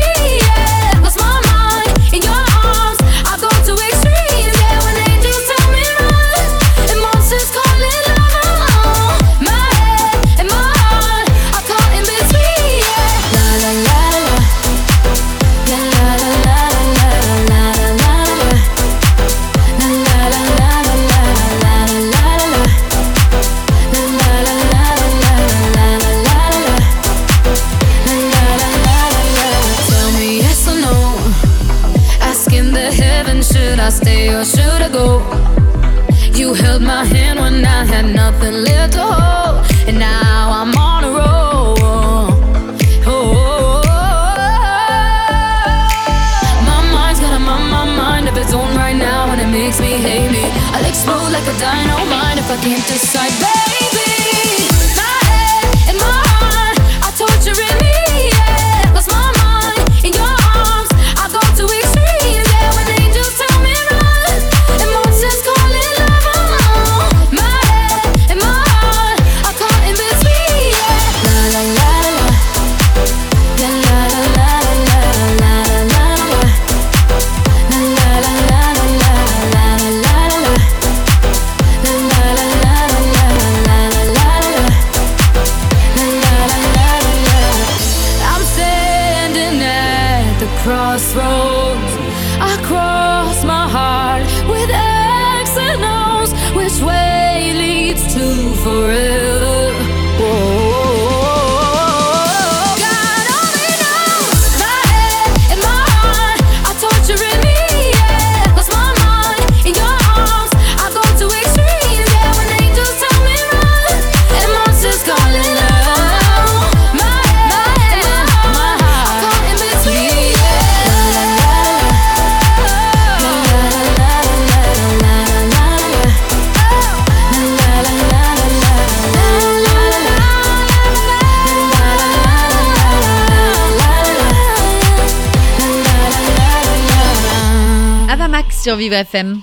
Sur 138.61 138.75
Vivre 138.75 138.93
FM. 138.93 139.41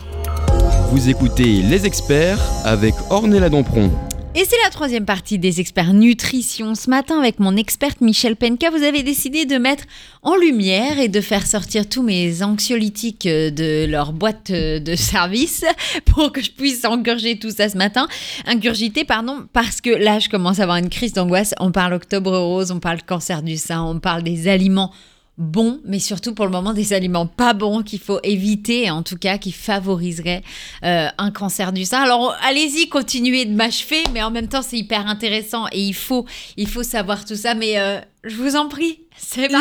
Vous 0.93 1.09
écoutez 1.09 1.61
Les 1.63 1.87
Experts 1.87 2.39
avec 2.65 2.95
Ornella 3.11 3.49
Dampron. 3.49 3.91
Et 4.37 4.45
c'est 4.45 4.59
la 4.63 4.71
troisième 4.71 5.07
partie 5.07 5.41
des 5.41 5.59
experts 5.59 5.93
nutrition. 5.93 6.77
Ce 6.77 6.89
matin, 6.89 7.19
avec 7.19 7.41
mon 7.41 7.57
experte 7.57 8.01
Michel 8.01 8.37
Penka, 8.37 8.71
vous 8.71 8.85
avez 8.85 9.03
décidé 9.03 9.45
de 9.45 9.57
mettre 9.57 9.83
en 10.23 10.37
lumière 10.37 11.01
et 11.01 11.09
de 11.09 11.21
faire 11.21 11.49
sortir 11.49 11.89
tous 11.89 12.05
mes 12.05 12.45
anxiolytiques 12.45 13.27
euh, 13.27 13.51
de 13.51 13.87
leur 13.91 14.13
boîte 14.13 14.51
euh, 14.51 14.79
de 14.79 14.95
service 14.95 15.65
pour 16.07 16.31
que 16.31 16.41
je 16.41 16.53
puisse 16.53 16.85
engurger 16.85 17.41
tout 17.41 17.51
ça 17.51 17.69
ce 17.69 17.77
matin. 17.77 18.07
Ingurgiter, 18.47 19.05
pardon, 19.05 19.47
parce 19.53 19.81
que 19.81 19.91
là, 19.91 20.21
je 20.21 20.29
commence 20.29 20.61
à 20.61 20.63
avoir 20.63 20.77
une 20.77 20.91
crise 20.91 21.15
d'angoisse. 21.15 21.57
On 21.59 21.73
parle 21.73 21.95
octobre 21.95 22.39
rose, 22.39 22.71
on 22.71 22.79
parle 22.79 23.03
cancer 23.03 23.43
du 23.43 23.57
sein, 23.57 23.83
on 23.83 23.99
parle 23.99 24.23
des 24.23 24.47
aliments 24.47 24.93
bons, 25.38 25.81
mais 25.85 26.01
surtout 26.01 26.35
pour 26.35 26.44
le 26.44 26.51
moment 26.51 26.74
des 26.74 26.92
aliments 26.92 27.27
pas 27.27 27.55
bons 27.55 27.83
qu'il 27.83 28.01
faut 28.01 28.18
éviter, 28.24 28.90
en 28.90 29.03
tout 29.03 29.16
cas 29.16 29.38
qui 29.38 29.53
favoriseraient 29.53 30.42
euh, 30.85 31.07
un 31.16 31.31
cancer 31.31 31.72
du 31.72 31.85
sein. 31.85 32.03
Alors 32.03 32.37
allez-y, 32.42 32.88
continuez 32.88 33.44
de 33.44 33.55
m'achever, 33.55 34.03
mais 34.12 34.22
en 34.22 34.31
même 34.31 34.48
temps 34.48 34.62
c'est 34.62 34.79
hyper 34.79 35.07
intéressant 35.07 35.66
et 35.72 35.81
il 35.81 35.94
faut, 35.94 36.27
il 36.57 36.68
faut 36.68 36.83
savoir 36.83 37.24
tout 37.24 37.37
ça. 37.37 37.55
Mais 37.55 37.79
euh, 37.79 38.01
je 38.24 38.37
vous 38.37 38.57
en 38.57 38.68
prie. 38.68 39.01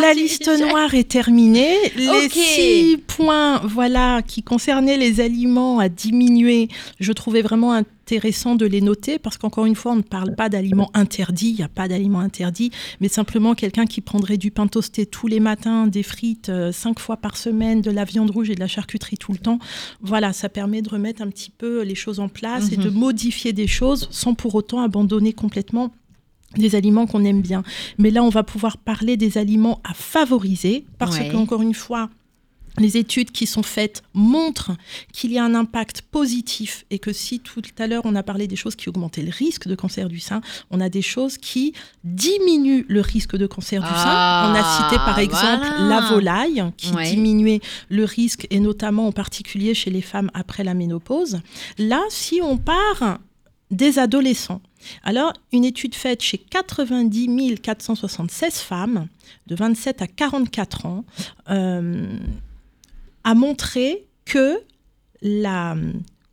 La 0.02 0.14
liste 0.14 0.48
noire 0.60 0.94
est 0.94 1.10
terminée. 1.10 1.76
Les 1.96 2.30
six 2.30 2.98
points, 2.98 3.60
voilà, 3.66 4.22
qui 4.22 4.44
concernaient 4.44 4.98
les 4.98 5.20
aliments 5.20 5.80
à 5.80 5.90
diminuer, 5.90 6.68
je 7.00 7.12
trouvais 7.12 7.42
vraiment 7.42 7.74
intéressant 7.74 8.56
de 8.56 8.66
les 8.66 8.82
noter 8.82 9.20
parce 9.20 9.38
qu'encore 9.38 9.66
une 9.66 9.76
fois, 9.76 9.92
on 9.94 9.98
ne 9.98 10.02
parle 10.02 10.36
pas 10.36 10.48
d'aliments 10.50 10.92
interdits. 10.94 11.50
Il 11.50 11.56
n'y 11.56 11.64
a 11.64 11.68
pas 11.68 11.88
d'aliments 11.88 12.20
interdits, 12.20 12.72
mais 13.02 13.08
simplement 13.10 13.56
quelqu'un 13.56 13.86
qui 13.86 14.00
prendrait 14.02 14.38
du 14.38 14.52
pain 14.52 14.68
toasté 14.68 15.06
tous 15.06 15.28
les 15.28 15.40
matins, 15.40 15.88
des 15.88 16.04
frites 16.04 16.50
euh, 16.50 16.72
cinq 16.72 17.00
fois 17.00 17.18
par 17.18 17.36
semaine, 17.36 17.82
de 17.82 17.92
la 17.92 18.06
viande 18.06 18.30
rouge 18.30 18.50
et 18.50 18.56
de 18.56 18.60
la 18.60 18.68
charcuterie 18.68 19.18
tout 19.18 19.32
le 19.34 19.40
temps. 19.40 19.60
Voilà, 20.02 20.34
ça 20.34 20.50
permet 20.50 20.82
de 20.82 20.90
remettre 20.90 21.22
un 21.22 21.30
petit 21.30 21.52
peu 21.52 21.82
les 21.82 21.96
choses 21.96 22.20
en 22.20 22.30
place 22.30 22.72
et 22.72 22.78
Mhm. 22.78 22.84
de 22.86 22.90
modifier 22.92 23.54
des 23.54 23.68
choses 23.68 24.08
sans 24.12 24.34
pour 24.36 24.56
autant 24.56 24.82
abandonner 24.82 25.34
complètement 25.34 25.92
des 26.56 26.76
aliments 26.76 27.06
qu'on 27.08 27.24
aime 27.26 27.42
bien. 27.42 27.64
Mais 27.98 28.10
là, 28.12 28.24
on 28.24 28.30
va 28.30 28.44
pouvoir 28.44 28.78
parler 28.78 29.18
des 29.18 29.38
aliments 29.38 29.82
à 29.84 29.94
favoriser 29.94 30.86
parce 30.98 31.18
Ouais. 31.20 31.30
que, 31.30 31.36
encore 31.36 31.62
une 31.62 31.74
fois, 31.74 32.10
les 32.80 32.96
études 32.96 33.32
qui 33.32 33.48
sont 33.48 33.64
faites 33.64 34.04
montrent 34.14 34.72
qu'il 35.12 35.32
y 35.32 35.40
a 35.40 35.44
un 35.44 35.56
impact 35.56 36.04
positif 36.04 36.86
et 36.92 37.00
que 37.00 37.12
si 37.12 37.40
tout 37.40 37.60
à 37.80 37.88
l'heure 37.88 38.04
on 38.06 38.14
a 38.16 38.22
parlé 38.22 38.46
des 38.46 38.56
choses 38.56 38.76
qui 38.76 38.88
augmentaient 38.88 39.24
le 39.24 39.32
risque 39.32 39.68
de 39.68 39.74
cancer 39.74 40.08
du 40.08 40.20
sein, 40.20 40.42
on 40.70 40.80
a 40.80 40.88
des 40.88 41.02
choses 41.02 41.40
qui 41.40 41.74
diminuent 42.04 42.86
le 42.88 43.02
risque 43.02 43.36
de 43.36 43.48
cancer 43.48 43.82
du 43.82 43.88
Ah, 43.92 44.04
sein. 44.04 44.52
On 44.52 44.56
a 44.56 44.84
cité 44.84 44.96
par 44.98 45.18
exemple 45.18 45.66
voilà. 45.78 46.02
la 46.02 46.02
volaille 46.10 46.64
qui 46.78 46.92
Ouais. 46.92 47.10
diminuait 47.10 47.62
le 47.90 48.04
risque 48.04 48.46
et 48.52 48.60
notamment 48.60 49.08
en 49.08 49.12
particulier 49.12 49.74
chez 49.74 49.90
les 49.90 50.02
femmes 50.04 50.30
après 50.36 50.64
la 50.64 50.76
ménopause. 50.76 51.40
Là, 51.80 52.02
si 52.10 52.42
on 52.44 52.58
part 52.58 53.18
des 53.72 53.98
adolescents, 53.98 54.62
alors, 55.04 55.34
une 55.52 55.66
étude 55.66 55.96
faite 55.96 56.22
chez 56.22 56.38
90 56.38 57.60
476 57.62 58.60
femmes 58.60 59.08
de 59.48 59.56
27 59.56 60.02
à 60.02 60.08
44 60.08 60.86
ans 60.86 61.06
euh, 61.50 62.18
a 63.24 63.34
montré 63.34 64.08
que 64.26 64.62
la 65.22 65.76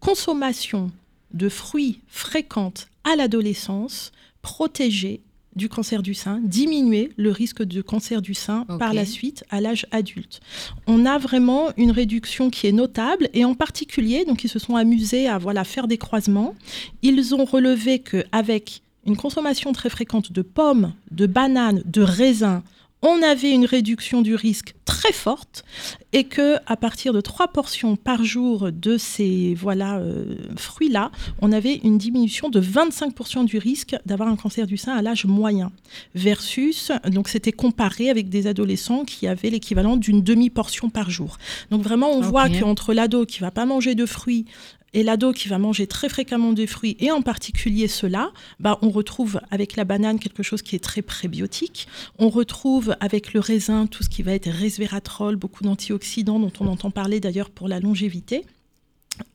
consommation 0.00 0.90
de 1.32 1.48
fruits 1.48 2.00
fréquente 2.08 2.88
à 3.04 3.16
l'adolescence 3.16 4.12
protégeait 4.42 5.20
du 5.56 5.68
cancer 5.68 6.02
du 6.02 6.14
sein, 6.14 6.40
diminuait 6.42 7.10
le 7.16 7.30
risque 7.30 7.62
de 7.62 7.82
cancer 7.82 8.22
du 8.22 8.34
sein 8.34 8.64
par 8.78 8.94
la 8.94 9.04
suite 9.04 9.44
à 9.50 9.60
l'âge 9.60 9.86
adulte. 9.90 10.40
On 10.86 11.06
a 11.06 11.18
vraiment 11.18 11.70
une 11.76 11.90
réduction 11.90 12.50
qui 12.50 12.66
est 12.66 12.72
notable 12.72 13.28
et 13.34 13.44
en 13.44 13.54
particulier, 13.54 14.24
donc 14.24 14.44
ils 14.44 14.48
se 14.48 14.58
sont 14.58 14.76
amusés 14.76 15.28
à 15.28 15.38
voilà 15.38 15.64
faire 15.64 15.86
des 15.86 15.98
croisements. 15.98 16.54
Ils 17.02 17.34
ont 17.34 17.44
relevé 17.44 17.98
que 18.00 18.24
avec 18.32 18.82
une 19.06 19.16
consommation 19.16 19.72
très 19.72 19.90
fréquente 19.90 20.32
de 20.32 20.42
pommes, 20.42 20.92
de 21.10 21.26
bananes, 21.26 21.82
de 21.84 22.02
raisins, 22.02 22.62
on 23.04 23.22
avait 23.22 23.52
une 23.52 23.66
réduction 23.66 24.22
du 24.22 24.34
risque 24.34 24.74
très 24.86 25.12
forte 25.12 25.64
et 26.12 26.24
que 26.24 26.56
à 26.66 26.76
partir 26.76 27.12
de 27.12 27.20
trois 27.20 27.48
portions 27.48 27.96
par 27.96 28.24
jour 28.24 28.72
de 28.72 28.96
ces 28.96 29.54
voilà 29.54 29.98
euh, 29.98 30.36
fruits-là, 30.56 31.10
on 31.42 31.52
avait 31.52 31.74
une 31.84 31.98
diminution 31.98 32.48
de 32.48 32.60
25% 32.60 33.44
du 33.44 33.58
risque 33.58 33.94
d'avoir 34.06 34.28
un 34.28 34.36
cancer 34.36 34.66
du 34.66 34.76
sein 34.76 34.94
à 34.96 35.02
l'âge 35.02 35.26
moyen 35.26 35.70
versus 36.14 36.90
donc 37.10 37.28
c'était 37.28 37.52
comparé 37.52 38.10
avec 38.10 38.28
des 38.28 38.46
adolescents 38.46 39.04
qui 39.04 39.26
avaient 39.26 39.50
l'équivalent 39.50 39.96
d'une 39.96 40.22
demi-portion 40.22 40.88
par 40.90 41.10
jour. 41.10 41.36
Donc 41.70 41.82
vraiment 41.82 42.10
on 42.10 42.18
Ok. 42.18 42.24
voit 42.24 42.48
qu'entre 42.48 42.94
l'ado 42.94 43.26
qui 43.26 43.40
va 43.40 43.50
pas 43.50 43.66
manger 43.66 43.94
de 43.94 44.06
fruits 44.06 44.46
et 44.94 45.02
l'ado 45.02 45.32
qui 45.32 45.48
va 45.48 45.58
manger 45.58 45.86
très 45.86 46.08
fréquemment 46.08 46.52
des 46.52 46.66
fruits, 46.66 46.96
et 47.00 47.10
en 47.10 47.20
particulier 47.20 47.88
ceux-là, 47.88 48.32
bah, 48.60 48.78
on 48.80 48.90
retrouve 48.90 49.40
avec 49.50 49.76
la 49.76 49.84
banane 49.84 50.18
quelque 50.18 50.42
chose 50.42 50.62
qui 50.62 50.76
est 50.76 50.82
très 50.82 51.02
prébiotique. 51.02 51.88
On 52.18 52.30
retrouve 52.30 52.96
avec 53.00 53.34
le 53.34 53.40
raisin 53.40 53.86
tout 53.86 54.02
ce 54.02 54.08
qui 54.08 54.22
va 54.22 54.32
être 54.32 54.48
resveratrol, 54.48 55.36
beaucoup 55.36 55.64
d'antioxydants 55.64 56.38
dont 56.38 56.52
on 56.60 56.68
entend 56.68 56.90
parler 56.90 57.20
d'ailleurs 57.20 57.50
pour 57.50 57.68
la 57.68 57.80
longévité. 57.80 58.46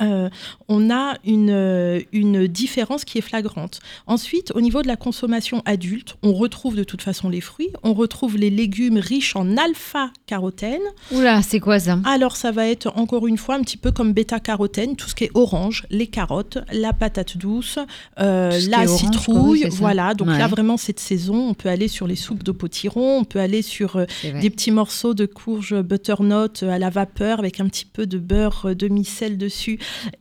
Euh, 0.01 0.29
on 0.67 0.89
a 0.89 1.15
une, 1.25 1.49
euh, 1.51 1.99
une 2.11 2.47
différence 2.47 3.05
qui 3.05 3.17
est 3.17 3.21
flagrante. 3.21 3.79
Ensuite, 4.07 4.51
au 4.55 4.61
niveau 4.61 4.81
de 4.81 4.87
la 4.87 4.95
consommation 4.95 5.61
adulte, 5.65 6.17
on 6.23 6.33
retrouve 6.33 6.75
de 6.75 6.83
toute 6.83 7.01
façon 7.01 7.29
les 7.29 7.41
fruits, 7.41 7.69
on 7.83 7.93
retrouve 7.93 8.37
les 8.37 8.49
légumes 8.49 8.97
riches 8.97 9.35
en 9.35 9.57
alpha-carotène, 9.57 10.81
Oula, 11.11 11.41
c'est 11.41 11.59
quoi 11.59 11.79
ça? 11.79 11.99
Alors, 12.05 12.35
ça 12.35 12.51
va 12.51 12.67
être 12.67 12.91
encore 12.95 13.27
une 13.27 13.37
fois 13.37 13.55
un 13.55 13.61
petit 13.61 13.77
peu 13.77 13.91
comme 13.91 14.13
bêta-carotène, 14.13 14.95
tout 14.95 15.07
ce 15.09 15.15
qui 15.15 15.25
est 15.25 15.31
orange, 15.33 15.85
les 15.89 16.07
carottes, 16.07 16.57
la 16.71 16.93
patate 16.93 17.37
douce, 17.37 17.79
euh, 18.19 18.59
la 18.69 18.83
orange, 18.83 18.99
citrouille. 18.99 19.65
voilà, 19.71 20.13
donc 20.13 20.27
Ouais. 20.29 20.37
là, 20.37 20.47
vraiment, 20.47 20.77
cette 20.77 20.99
saison, 20.99 21.49
on 21.49 21.53
peut 21.53 21.69
aller 21.69 21.87
sur 21.87 22.07
les 22.07 22.15
soupes 22.15 22.43
de 22.43 22.51
potiron, 22.51 23.19
on 23.19 23.23
peut 23.23 23.39
aller 23.39 23.61
sur 23.61 23.95
euh, 23.97 24.05
des 24.41 24.49
petits 24.49 24.71
morceaux 24.71 25.13
de 25.13 25.25
courge 25.25 25.75
butternut 25.81 26.63
à 26.63 26.79
la 26.79 26.89
vapeur 26.89 27.39
avec 27.39 27.59
un 27.59 27.67
petit 27.67 27.85
peu 27.85 28.05
de 28.05 28.17
beurre 28.17 28.69
demi-sel 28.75 29.37
dessus 29.37 29.68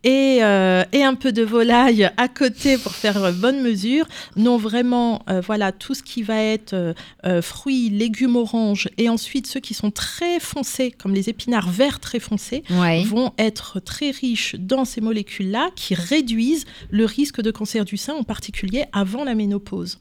et, 0.05 0.39
euh, 0.43 0.85
et 0.93 1.03
un 1.05 1.15
peu 1.15 1.33
de 1.33 1.43
volaille 1.43 2.11
à 2.17 2.29
côté 2.29 2.77
pour 2.77 2.93
faire 2.93 3.33
bonne 3.33 3.63
mesure. 3.63 4.07
Non, 4.37 4.57
vraiment, 4.59 5.23
euh, 5.31 5.41
voilà, 5.41 5.73
tout 5.73 5.95
ce 5.95 6.03
qui 6.03 6.23
va 6.23 6.43
être 6.43 6.95
euh, 7.25 7.41
fruits, 7.43 7.89
légumes 7.91 8.37
oranges 8.37 8.89
et 8.99 9.09
ensuite 9.09 9.47
ceux 9.47 9.61
qui 9.61 9.75
sont 9.75 9.91
très 9.91 10.41
foncés, 10.41 10.91
comme 10.91 11.15
les 11.15 11.29
épinards 11.29 11.71
verts 11.71 12.01
très 12.01 12.21
foncés, 12.21 12.63
Ouais. 12.71 13.03
vont 13.05 13.33
être 13.39 13.81
très 13.81 14.11
riches 14.11 14.57
dans 14.59 14.85
ces 14.85 15.01
molécules-là 15.01 15.71
qui 15.77 15.95
réduisent 15.95 16.67
le 16.91 17.05
risque 17.05 17.41
de 17.41 17.51
cancer 17.51 17.85
du 17.85 17.97
sein, 17.97 18.15
en 18.15 18.25
particulier 18.25 18.85
avant 18.93 19.25
la 19.25 19.35
ménopause. 19.35 19.99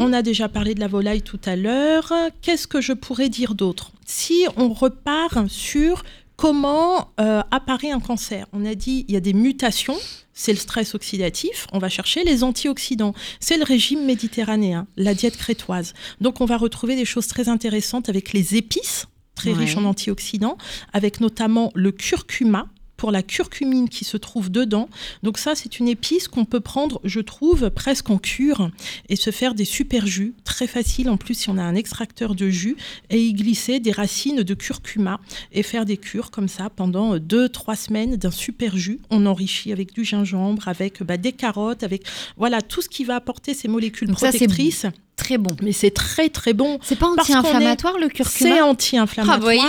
On 0.00 0.12
a 0.12 0.22
déjà 0.22 0.48
parlé 0.48 0.74
de 0.74 0.80
la 0.80 0.88
volaille 0.88 1.22
tout 1.22 1.40
à 1.44 1.56
l'heure. 1.56 2.12
Qu'est-ce 2.42 2.66
que 2.66 2.80
je 2.80 2.92
pourrais 2.92 3.28
dire 3.28 3.54
d'autre? 3.54 3.92
Si 4.06 4.44
on 4.56 4.72
repart 4.72 5.48
sur 5.48 6.02
comment 6.40 7.12
euh, 7.20 7.42
apparaît 7.50 7.90
un 7.90 8.00
cancer, 8.00 8.46
on 8.54 8.64
a 8.64 8.74
dit 8.74 9.04
il 9.08 9.14
y 9.14 9.16
a 9.16 9.20
des 9.20 9.34
mutations. 9.34 9.96
C'est 10.32 10.52
le 10.52 10.58
stress 10.58 10.94
oxydatif. 10.94 11.66
On 11.72 11.78
va 11.78 11.90
chercher 11.90 12.24
les 12.24 12.42
antioxydants. 12.42 13.12
C'est 13.40 13.58
le 13.58 13.64
régime 13.64 14.06
méditerranéen, 14.06 14.86
la 14.96 15.12
diète 15.12 15.36
crétoise. 15.36 15.92
Donc, 16.22 16.40
on 16.40 16.46
va 16.46 16.56
retrouver 16.56 16.96
des 16.96 17.04
choses 17.04 17.26
très 17.26 17.50
intéressantes 17.50 18.08
avec 18.08 18.32
les 18.32 18.56
épices, 18.56 19.06
très 19.34 19.50
Ouais. 19.50 19.58
riches 19.58 19.76
en 19.76 19.84
antioxydants, 19.84 20.56
avec 20.94 21.20
notamment 21.20 21.70
le 21.74 21.92
curcuma 21.92 22.68
pour 23.00 23.10
la 23.10 23.22
curcumine 23.22 23.88
qui 23.88 24.04
se 24.04 24.18
trouve 24.18 24.50
dedans. 24.50 24.90
Donc 25.22 25.38
ça, 25.38 25.54
c'est 25.54 25.78
une 25.78 25.88
épice 25.88 26.28
qu'on 26.28 26.44
peut 26.44 26.60
prendre, 26.60 27.00
je 27.02 27.20
trouve, 27.20 27.70
presque 27.70 28.10
en 28.10 28.18
cure 28.18 28.70
et 29.08 29.16
se 29.16 29.30
faire 29.30 29.54
des 29.54 29.64
super 29.64 30.06
jus. 30.06 30.34
Très 30.44 30.66
facile 30.66 31.08
en 31.08 31.16
plus 31.16 31.32
si 31.32 31.48
on 31.48 31.56
a 31.56 31.62
un 31.62 31.76
extracteur 31.76 32.34
de 32.34 32.50
jus 32.50 32.76
et 33.08 33.18
y 33.18 33.32
glisser 33.32 33.80
des 33.80 33.90
racines 33.90 34.42
de 34.42 34.54
curcuma 34.54 35.18
et 35.50 35.62
faire 35.62 35.86
des 35.86 35.96
cures 35.96 36.30
comme 36.30 36.48
ça 36.48 36.68
pendant 36.68 37.16
2-3 37.16 37.74
semaines 37.74 38.16
d'un 38.16 38.30
super 38.30 38.76
jus. 38.76 39.00
On 39.08 39.24
enrichit 39.24 39.72
avec 39.72 39.94
du 39.94 40.04
gingembre, 40.04 40.68
avec 40.68 41.02
bah, 41.02 41.16
des 41.16 41.32
carottes, 41.32 41.82
avec 41.84 42.02
voilà 42.36 42.60
tout 42.60 42.82
ce 42.82 42.90
qui 42.90 43.04
va 43.04 43.14
apporter 43.16 43.54
ces 43.54 43.66
molécules 43.66 44.08
Donc 44.08 44.18
ça, 44.18 44.30
c'est 44.30 44.40
protectrices. 44.40 44.84
Très 45.20 45.36
bon. 45.36 45.54
Mais 45.62 45.72
c'est 45.72 45.90
très 45.90 46.30
très 46.30 46.54
bon. 46.54 46.78
C'est 46.82 46.98
pas 46.98 47.08
anti-inflammatoire 47.08 47.98
le 47.98 48.06
C'est 48.08 48.14
curcuma 48.14 48.56
Ah, 48.60 48.64
anti-inflammatoire. 48.64 49.38
vous 49.38 49.44
voyez, 49.44 49.60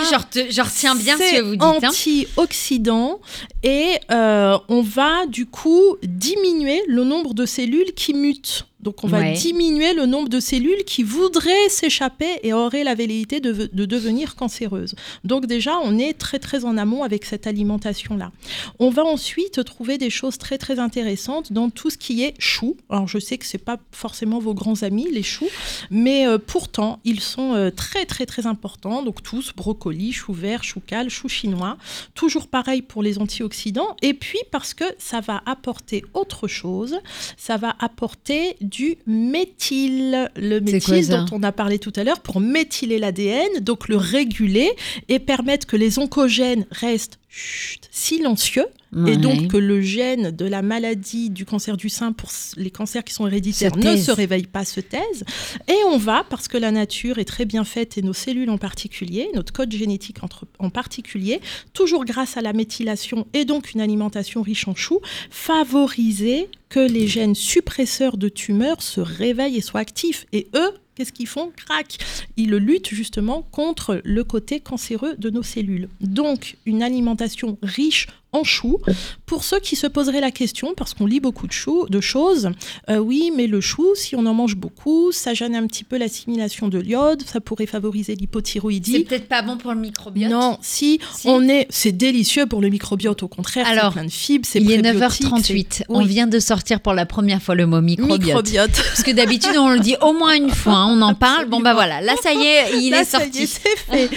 je, 0.50 0.60
retiens 0.62 0.94
bien 0.94 1.18
ce 1.18 1.22
C'est 1.22 1.36
que 1.36 1.42
vous 1.42 1.56
dites. 1.56 1.62
hein. 1.62 1.88
antioxydant 1.88 3.20
et 3.62 3.98
euh, 4.10 4.56
on 4.68 4.80
va 4.82 5.26
du 5.26 5.44
coup 5.46 5.96
diminuer 6.02 6.82
le 6.88 7.04
nombre 7.04 7.34
de 7.34 7.44
cellules 7.44 7.92
qui 7.94 8.14
mutent. 8.14 8.66
Donc 8.82 9.04
on 9.04 9.06
va 9.08 9.20
Ouais. 9.20 9.32
diminuer 9.34 9.94
le 9.94 10.06
nombre 10.06 10.28
de 10.28 10.40
cellules 10.40 10.84
qui 10.84 11.02
voudraient 11.04 11.68
s'échapper 11.68 12.40
et 12.42 12.52
auraient 12.52 12.84
la 12.84 12.94
velléité 12.94 13.40
de, 13.40 13.70
de 13.72 13.84
devenir 13.84 14.34
cancéreuses. 14.34 14.94
Donc 15.24 15.46
déjà, 15.46 15.78
on 15.78 15.98
est 15.98 16.14
très 16.14 16.38
très 16.38 16.64
en 16.64 16.76
amont 16.76 17.02
avec 17.04 17.24
cette 17.24 17.46
alimentation-là. 17.46 18.32
On 18.78 18.90
va 18.90 19.04
ensuite 19.04 19.62
trouver 19.64 19.98
des 19.98 20.10
choses 20.10 20.38
très 20.38 20.58
très 20.58 20.78
intéressantes 20.78 21.52
dans 21.52 21.70
tout 21.70 21.90
ce 21.90 21.98
qui 21.98 22.22
est 22.24 22.34
choux. 22.40 22.76
Alors 22.90 23.06
je 23.06 23.18
sais 23.18 23.38
que 23.38 23.46
c'est 23.46 23.58
pas 23.58 23.78
forcément 23.92 24.38
vos 24.40 24.54
grands 24.54 24.82
amis 24.82 25.06
les 25.10 25.22
choux, 25.22 25.48
mais 25.90 26.26
euh, 26.26 26.38
pourtant 26.38 26.98
ils 27.04 27.20
sont 27.20 27.54
euh, 27.54 27.70
très 27.70 28.04
très 28.06 28.26
très 28.26 28.46
importants. 28.46 29.02
Donc 29.02 29.22
tous 29.22 29.52
brocoli, 29.54 30.12
chou 30.12 30.32
vert, 30.32 30.64
chou 30.64 30.80
cal, 30.84 31.08
chou 31.08 31.28
chinois. 31.28 31.76
Toujours 32.14 32.48
pareil 32.48 32.82
pour 32.82 33.02
les 33.02 33.18
antioxydants. 33.18 33.96
Et 34.02 34.14
puis 34.14 34.40
parce 34.50 34.74
que 34.74 34.84
ça 34.98 35.20
va 35.20 35.42
apporter 35.46 36.04
autre 36.14 36.48
chose, 36.48 36.98
ça 37.36 37.56
va 37.56 37.76
apporter 37.78 38.56
du 38.72 38.96
méthyle. 39.06 40.30
Le 40.34 40.58
quoi 40.80 41.02
ça 41.02 41.18
dont 41.18 41.36
on 41.38 41.42
a 41.42 41.52
parlé 41.52 41.78
tout 41.78 41.92
à 41.94 42.04
l'heure 42.04 42.20
pour 42.20 42.40
méthyler 42.40 42.98
l'ADN, 42.98 43.60
donc 43.60 43.88
le 43.88 43.96
réguler 43.96 44.70
et 45.08 45.18
permettre 45.18 45.66
que 45.66 45.76
les 45.76 45.98
oncogènes 45.98 46.66
restent 46.70 47.18
chut, 47.28 47.88
silencieux 47.90 48.66
Ouais. 48.94 49.14
et 49.14 49.16
donc 49.16 49.48
que 49.48 49.56
le 49.56 49.80
gène 49.80 50.30
de 50.32 50.44
la 50.44 50.60
maladie 50.60 51.30
du 51.30 51.44
cancer 51.46 51.76
du 51.78 51.88
sein 51.88 52.12
pour 52.12 52.30
les 52.56 52.70
cancers 52.70 53.02
qui 53.04 53.14
sont 53.14 53.26
héréditaires 53.26 53.74
ne 53.76 53.96
se 53.96 54.10
réveille 54.10 54.46
pas, 54.46 54.64
se 54.66 54.80
taise. 54.80 55.24
Et 55.68 55.76
on 55.88 55.96
va, 55.96 56.24
parce 56.28 56.46
que 56.46 56.58
la 56.58 56.70
nature 56.70 57.18
est 57.18 57.24
très 57.24 57.44
bien 57.46 57.64
faite 57.64 57.96
et 57.96 58.02
nos 58.02 58.12
cellules 58.12 58.50
en 58.50 58.58
particulier, 58.58 59.28
notre 59.34 59.52
code 59.52 59.72
génétique 59.72 60.22
entre- 60.22 60.46
en 60.58 60.68
particulier, 60.70 61.40
toujours 61.72 62.04
grâce 62.04 62.36
à 62.36 62.42
la 62.42 62.52
méthylation 62.52 63.26
et 63.32 63.44
donc 63.46 63.72
une 63.72 63.80
alimentation 63.80 64.42
riche 64.42 64.68
en 64.68 64.74
choux, 64.74 65.00
favoriser 65.30 66.48
que 66.68 66.80
les 66.80 67.06
gènes 67.06 67.34
suppresseurs 67.34 68.16
de 68.16 68.28
tumeurs 68.28 68.82
se 68.82 69.00
réveillent 69.00 69.56
et 69.58 69.60
soient 69.60 69.80
actifs. 69.80 70.26
Et 70.32 70.48
eux, 70.54 70.70
qu'est-ce 70.94 71.12
qu'ils 71.12 71.26
font? 71.26 71.52
Crac 71.56 71.98
Ils 72.36 72.50
luttent 72.56 72.88
justement 72.88 73.42
contre 73.50 74.00
le 74.04 74.24
côté 74.24 74.60
cancéreux 74.60 75.14
de 75.16 75.30
nos 75.30 75.42
cellules. 75.42 75.88
Donc, 76.00 76.56
une 76.66 76.82
alimentation 76.82 77.58
riche 77.62 78.06
en 78.32 78.44
choux. 78.44 78.78
Pour 79.26 79.44
ceux 79.44 79.60
qui 79.60 79.76
se 79.76 79.86
poseraient 79.86 80.20
la 80.20 80.30
question, 80.30 80.72
parce 80.76 80.94
qu'on 80.94 81.06
lit 81.06 81.20
beaucoup 81.20 81.46
de, 81.46 81.52
choux, 81.52 81.86
de 81.88 82.00
choses, 82.00 82.50
euh, 82.90 82.96
oui, 82.98 83.30
mais 83.36 83.46
le 83.46 83.60
chou, 83.60 83.86
si 83.94 84.16
on 84.16 84.24
en 84.26 84.34
mange 84.34 84.56
beaucoup, 84.56 85.12
ça 85.12 85.34
gêne 85.34 85.54
un 85.54 85.66
petit 85.66 85.84
peu 85.84 85.98
l'assimilation 85.98 86.68
de 86.68 86.78
l'iode, 86.78 87.22
ça 87.26 87.40
pourrait 87.40 87.66
favoriser 87.66 88.14
C'est 88.14 88.20
l'hypothyroïdie. 88.20 89.04
peut-être 89.04 89.28
pas 89.28 89.42
bon 89.42 89.56
pour 89.58 89.72
le 89.72 89.80
microbiote? 89.80 90.30
Non, 90.30 90.58
si, 90.62 90.98
Si. 91.14 91.28
on 91.28 91.46
est, 91.48 91.66
c'est 91.70 91.92
délicieux 91.92 92.46
pour 92.46 92.60
le 92.60 92.68
microbiote. 92.68 93.22
Au 93.22 93.28
contraire, 93.28 93.66
c'est 93.66 93.72
Alors, 93.78 93.92
plein 93.92 94.04
de 94.04 94.10
fibres, 94.10 94.46
c'est 94.48 94.60
Il 94.60 94.70
est 94.72 94.82
prébiotique, 94.82 95.26
9h38. 95.26 95.66
c'est- 95.70 95.84
On 95.88 96.02
vient 96.04 96.26
de 96.26 96.38
sortir 96.38 96.80
pour 96.80 96.94
la 96.94 97.06
première 97.06 97.42
fois 97.42 97.54
le 97.54 97.66
mot 97.66 97.80
microbiote. 97.80 98.20
microbiote. 98.22 98.70
Parce 98.72 99.02
que 99.02 99.10
d'habitude, 99.10 99.56
on 99.58 99.70
le 99.70 99.80
dit 99.80 99.96
au 100.00 100.12
moins 100.14 100.34
une 100.36 100.50
fois. 100.50 100.72
hein, 100.74 100.86
on 100.96 101.02
en 101.02 101.14
parle. 101.14 101.46
Bon, 101.46 101.60
bah 101.60 101.74
voilà. 101.74 102.00
Là, 102.00 102.14
ça 102.22 102.32
y 102.32 102.38
est, 102.42 102.78
il 102.80 102.90
Là, 102.90 103.02
est 103.02 103.04
sorti. 103.04 103.46
c'est 103.46 103.76
fait. 103.76 104.10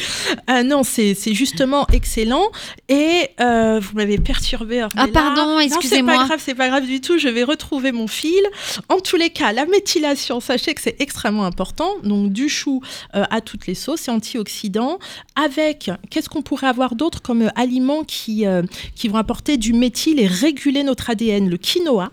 Ah 0.48 0.64
non, 0.64 0.84
c'est 0.84 1.14
c'est 1.16 1.34
justement 1.34 1.86
excellent. 1.92 2.46
Et 2.90 3.30
euh, 3.40 3.80
vous 3.80 3.94
m'avez 4.06 4.18
perturbé. 4.18 4.86
Ah, 4.96 5.08
pardon, 5.12 5.58
C'est 5.60 5.66
excusez-moi. 5.66 6.16
pas 6.16 6.26
grave, 6.26 6.42
c'est 6.44 6.56
pas 6.56 6.70
grave 6.70 6.86
du 6.86 7.02
tout. 7.02 7.18
Je 7.18 7.28
vais 7.28 7.44
retrouver 7.44 7.92
mon 7.92 8.08
fil. 8.08 8.44
En 8.90 9.00
tous 9.00 9.16
les 9.16 9.30
cas, 9.30 9.52
la 9.52 9.66
méthylation, 9.66 10.40
sachez 10.40 10.74
que 10.74 10.82
c'est 10.82 10.96
extrêmement 11.00 11.46
important. 11.46 11.90
Donc 12.04 12.32
du 12.32 12.50
chou 12.50 12.82
euh, 13.16 13.24
à 13.30 13.42
toutes 13.42 13.68
les 13.68 13.76
sauces, 13.76 14.02
c'est 14.02 14.12
antioxydant. 14.12 15.00
Avec, 15.36 15.90
qu'est-ce 16.10 16.30
qu'on 16.30 16.42
pourrait 16.42 16.68
avoir 16.68 16.96
d'autre 16.96 17.22
comme 17.22 17.44
euh, 17.44 17.50
aliments 17.56 18.04
qui, 18.04 18.46
euh, 18.46 18.62
qui 18.96 19.08
vont 19.08 19.18
apporter 19.18 19.58
du 19.58 19.74
méthyle 19.74 20.20
et 20.20 20.28
réguler 20.28 20.84
notre 20.84 21.10
ADN 21.10 21.50
Le 21.50 21.58
quinoa, 21.58 22.12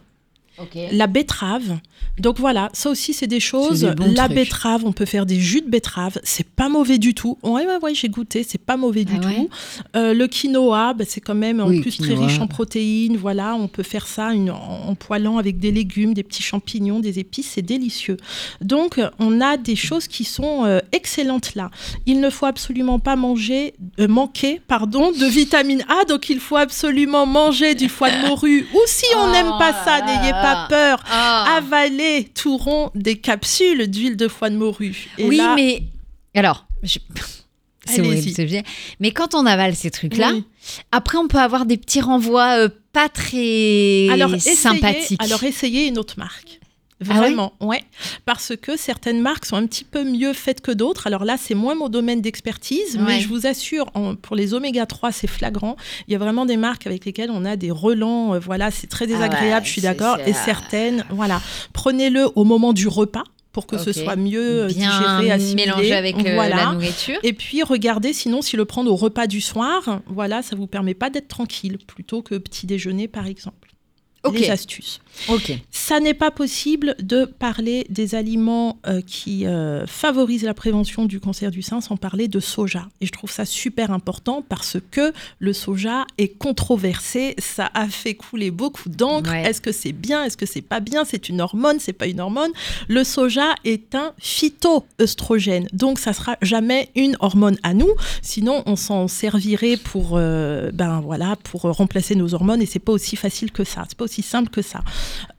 la 0.93 1.07
betterave. 1.07 1.79
Donc 2.19 2.39
voilà, 2.39 2.69
ça 2.73 2.91
aussi 2.91 3.15
c'est 3.15 3.27
des 3.27 3.41
choses. 3.41 3.85
La 3.85 4.25
trucs. 4.25 4.37
betterave, 4.37 4.85
on 4.85 4.93
peut 4.93 5.07
faire 5.07 5.25
des 5.25 5.41
jus 5.41 5.63
de 5.63 5.69
betterave, 5.71 6.19
c'est 6.25 6.47
pas 6.49 6.69
mauvais 6.69 6.99
du 6.99 7.15
tout. 7.15 7.39
Ouais 7.43 7.67
ouais 7.67 7.79
ouais, 7.83 7.95
j'ai 7.95 8.09
goûté, 8.09 8.45
c'est 8.47 8.59
pas 8.61 8.77
mauvais 8.77 9.05
du 9.05 9.15
Ah 9.23 9.27
ouais 9.27 9.35
tout. 9.37 9.49
Euh, 9.97 10.13
le 10.13 10.27
quinoa, 10.27 10.93
bah, 10.95 11.05
c'est 11.09 11.21
quand 11.21 11.35
même 11.35 11.61
en 11.61 11.69
Oui, 11.69 11.81
plus 11.81 11.97
très 11.97 12.15
riche 12.15 12.39
en 12.41 12.47
protéines. 12.47 13.17
Voilà, 13.17 13.55
on 13.55 13.67
peut 13.69 13.83
faire 13.83 14.07
ça 14.07 14.33
une- 14.35 14.51
en, 14.51 14.89
en 14.89 14.95
poêlant 14.95 15.39
avec 15.39 15.59
des 15.59 15.71
légumes, 15.73 16.13
des 16.13 16.23
petits 16.23 16.43
champignons, 16.43 17.01
des 17.01 17.19
épices, 17.19 17.53
c'est 17.55 17.63
délicieux. 17.63 18.17
Donc 18.61 19.01
on 19.19 19.41
a 19.41 19.57
des 19.57 19.77
choses 19.77 20.07
qui 20.07 20.25
sont 20.25 20.65
euh, 20.67 20.81
excellentes 20.93 21.55
là. 21.55 21.71
Il 22.07 22.21
ne 22.21 22.29
faut 22.31 22.47
absolument 22.47 22.99
pas 22.99 23.17
manger, 23.17 23.75
euh, 24.01 24.09
manquer 24.09 24.61
pardon, 24.69 25.13
de 25.13 25.27
vitamine 25.27 25.85
A. 25.89 26.05
Donc 26.05 26.29
il 26.29 26.41
faut 26.41 26.57
absolument 26.57 27.25
manger 27.27 27.75
du 27.75 27.89
foie 27.89 28.11
de 28.11 28.27
morue. 28.29 28.67
Ou 28.75 28.79
si 28.87 29.07
on 29.17 29.29
Oh 29.29 29.33
n'aime 29.33 29.53
pas 29.59 29.73
ça, 29.85 30.01
n'ayez 30.05 30.33
là. 30.33 30.42
Pas 30.43 30.67
peur 30.69 31.03
Ah. 31.11 31.57
avaler 31.59 32.29
tout 32.35 32.57
rond 32.57 32.91
des 32.95 33.17
capsules 33.19 33.89
d'huile 33.91 34.17
de 34.17 34.29
foie 34.29 34.51
de 34.51 34.57
morue. 34.57 35.09
Et 35.19 35.25
oui, 35.25 35.37
là- 35.39 35.55
mais 35.57 35.83
alors, 36.35 36.67
je- 36.83 36.99
c'est 37.85 38.01
horrible, 38.01 38.31
c'est 38.35 38.45
bien. 38.45 38.63
Mais 39.01 39.11
quand 39.11 39.35
on 39.35 39.45
avale 39.47 39.75
ces 39.75 39.91
trucs-là, 39.91 40.33
Oui. 40.35 40.45
après 40.93 41.19
on 41.19 41.29
peut 41.29 41.39
avoir 41.41 41.67
des 41.67 41.77
petits 41.77 42.01
renvois 42.01 42.59
euh, 42.59 42.69
pas 42.93 43.09
très 43.09 44.09
alors, 44.11 44.35
essayez, 44.35 44.55
sympathiques. 44.57 45.23
alors 45.23 45.43
essayez 45.45 45.87
une 45.87 45.99
autre 45.99 46.15
marque. 46.19 46.61
Ah 47.11 47.15
Vraiment, 47.15 47.53
ouais. 47.61 47.83
Parce 48.25 48.53
que 48.61 48.77
certaines 48.77 49.21
marques 49.21 49.47
sont 49.47 49.57
un 49.57 49.67
petit 49.67 49.85
peu 49.85 50.05
mieux 50.05 50.33
faites 50.33 50.61
que 50.61 50.73
d'autres. 50.73 51.07
Alors 51.07 51.25
là, 51.25 51.37
c'est 51.39 51.55
moins 51.55 51.75
mon 51.75 51.89
domaine 51.89 52.21
d'expertise, 52.21 52.97
Ouais. 52.97 53.03
mais 53.07 53.21
je 53.21 53.29
vous 53.29 53.47
assure, 53.47 53.87
en- 53.95 54.15
pour 54.17 54.37
les 54.37 54.55
oméga 54.55 54.87
3, 54.87 55.13
c'est 55.13 55.27
flagrant. 55.27 55.77
Il 56.09 56.13
y 56.13 56.15
a 56.15 56.19
vraiment 56.19 56.47
des 56.47 56.57
marques 56.57 56.87
avec 56.87 57.05
lesquelles 57.05 57.31
on 57.31 57.45
a 57.45 57.57
des 57.57 57.71
relents. 57.71 58.35
euh, 58.35 58.39
voilà, 58.39 58.71
c'est 58.71 58.87
très 58.87 59.07
désagréable, 59.07 59.51
Ah 59.53 59.59
ouais, 59.61 59.65
je 59.65 59.71
suis 59.71 59.83
d'accord. 59.83 60.19
Et 60.27 60.33
certaines, 60.33 61.05
voilà. 61.11 61.41
Prenez-le 61.73 62.29
au 62.35 62.45
moment 62.45 62.73
du 62.73 62.89
repas 62.89 63.25
pour 63.53 63.67
que 63.67 63.77
ce 63.77 63.93
soit 63.93 64.17
mieux 64.17 64.63
euh, 64.63 64.67
bien 64.69 64.91
digéré, 64.91 65.31
assimilé. 65.31 65.55
mélangé 65.67 65.93
avec 65.95 66.17
euh, 66.17 66.35
voilà. 66.35 66.57
la 66.57 66.73
nourriture. 66.73 67.19
Et 67.23 67.35
puis 67.35 67.63
regardez, 67.63 68.13
sinon, 68.15 68.41
si 68.41 68.57
le 68.57 68.65
prendre 68.65 68.91
au 68.91 68.97
repas 68.97 69.27
du 69.27 69.43
soir, 69.43 70.01
voilà, 70.07 70.41
ça 70.43 70.57
vous 70.57 70.67
permet 70.67 70.95
pas 70.95 71.11
d'être 71.11 71.29
tranquille, 71.29 71.77
plutôt 71.87 72.23
que 72.23 72.37
petit 72.37 72.67
déjeuner, 72.67 73.09
par 73.09 73.27
exemple. 73.27 73.72
Ok. 74.25 74.39
Les 74.39 74.51
astuces. 74.51 75.01
Ok. 75.29 75.53
Ça 75.71 75.99
n'est 75.99 76.15
pas 76.15 76.31
possible 76.31 76.95
de 77.03 77.25
parler 77.25 77.87
des 77.91 78.15
aliments 78.15 78.79
euh, 78.87 79.01
qui 79.03 79.47
euh, 79.47 79.85
favorisent 79.87 80.45
la 80.45 80.55
prévention 80.55 81.07
du 81.07 81.19
cancer 81.19 81.51
du 81.51 81.61
sein 81.61 81.81
sans 81.81 81.97
parler 81.97 82.29
de 82.29 82.39
soja. 82.39 82.87
Et 83.01 83.07
je 83.07 83.13
trouve 83.13 83.31
ça 83.31 83.45
super 83.45 83.91
important 83.91 84.45
parce 84.49 84.77
que 84.93 85.13
le 85.41 85.53
soja 85.53 86.07
est 86.19 86.29
controversé. 86.29 87.35
Ça 87.39 87.69
a 87.75 87.89
fait 87.89 88.15
couler 88.15 88.53
beaucoup 88.53 88.89
d'encre. 88.89 89.31
Ouais. 89.31 89.43
Est-ce 89.43 89.61
que 89.61 89.73
c'est 89.73 89.93
bien? 89.93 90.25
Est-ce 90.25 90.37
que 90.37 90.47
c'est 90.47 90.63
pas 90.63 90.79
bien? 90.79 91.05
C'est 91.05 91.29
une 91.29 91.41
hormone? 91.41 91.79
C'est 91.81 91.93
pas 91.93 92.07
une 92.07 92.21
hormone? 92.21 92.53
Le 92.89 93.03
soja 93.03 93.55
est 93.65 93.97
un 93.97 94.13
phytoœstrogène. 94.19 95.67
Donc 95.73 95.99
ça 95.99 96.13
sera 96.13 96.37
jamais 96.43 96.91
une 96.95 97.17
hormone 97.19 97.59
à 97.65 97.75
nous. 97.75 97.91
Sinon, 98.23 98.63
on 98.67 98.77
s'en 98.77 99.09
servirait 99.09 99.77
pour, 99.77 100.13
euh, 100.13 100.71
ben 100.73 101.01
voilà, 101.01 101.37
pour 101.43 101.63
remplacer 101.63 102.15
nos 102.15 102.35
hormones. 102.35 102.63
Et 102.63 102.67
c'est 102.67 102.79
pas 102.79 102.93
aussi 102.93 103.17
facile 103.17 103.51
que 103.51 103.65
ça. 103.65 103.85
C'est 103.89 103.99
pas 103.99 104.05
aussi 104.05 104.12
simple 104.21 104.51
que 104.51 104.61
ça. 104.61 104.81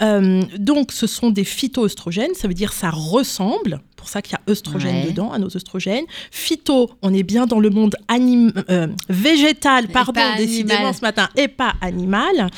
Euh, 0.01 0.41
donc, 0.57 0.91
ce 0.91 1.05
sont 1.05 1.29
des 1.29 1.43
phytoœstrogènes, 1.43 2.33
ça 2.33 2.47
veut 2.47 2.55
dire 2.55 2.73
ça 2.73 2.89
ressemble, 2.89 3.81
pour 4.03 4.09
ça 4.09 4.21
qu'il 4.21 4.33
y 4.33 4.35
a 4.35 4.51
œstrogène 4.51 4.95
Ouais. 5.05 5.11
dedans, 5.11 5.31
à 5.31 5.39
nos 5.39 5.47
œstrogènes. 5.55 6.03
Phyto, 6.29 6.89
on 7.01 7.13
est 7.13 7.23
bien 7.23 7.45
dans 7.45 7.61
le 7.61 7.69
monde 7.69 7.95
anim- 8.09 8.51
euh, 8.69 8.87
végétal, 9.07 9.87
pardon, 9.87 10.19
décidément 10.37 10.73
animal. 10.79 10.93
ce 10.95 11.01
matin, 11.01 11.29
et 11.37 11.47
pas 11.47 11.75
animal. 11.79 12.49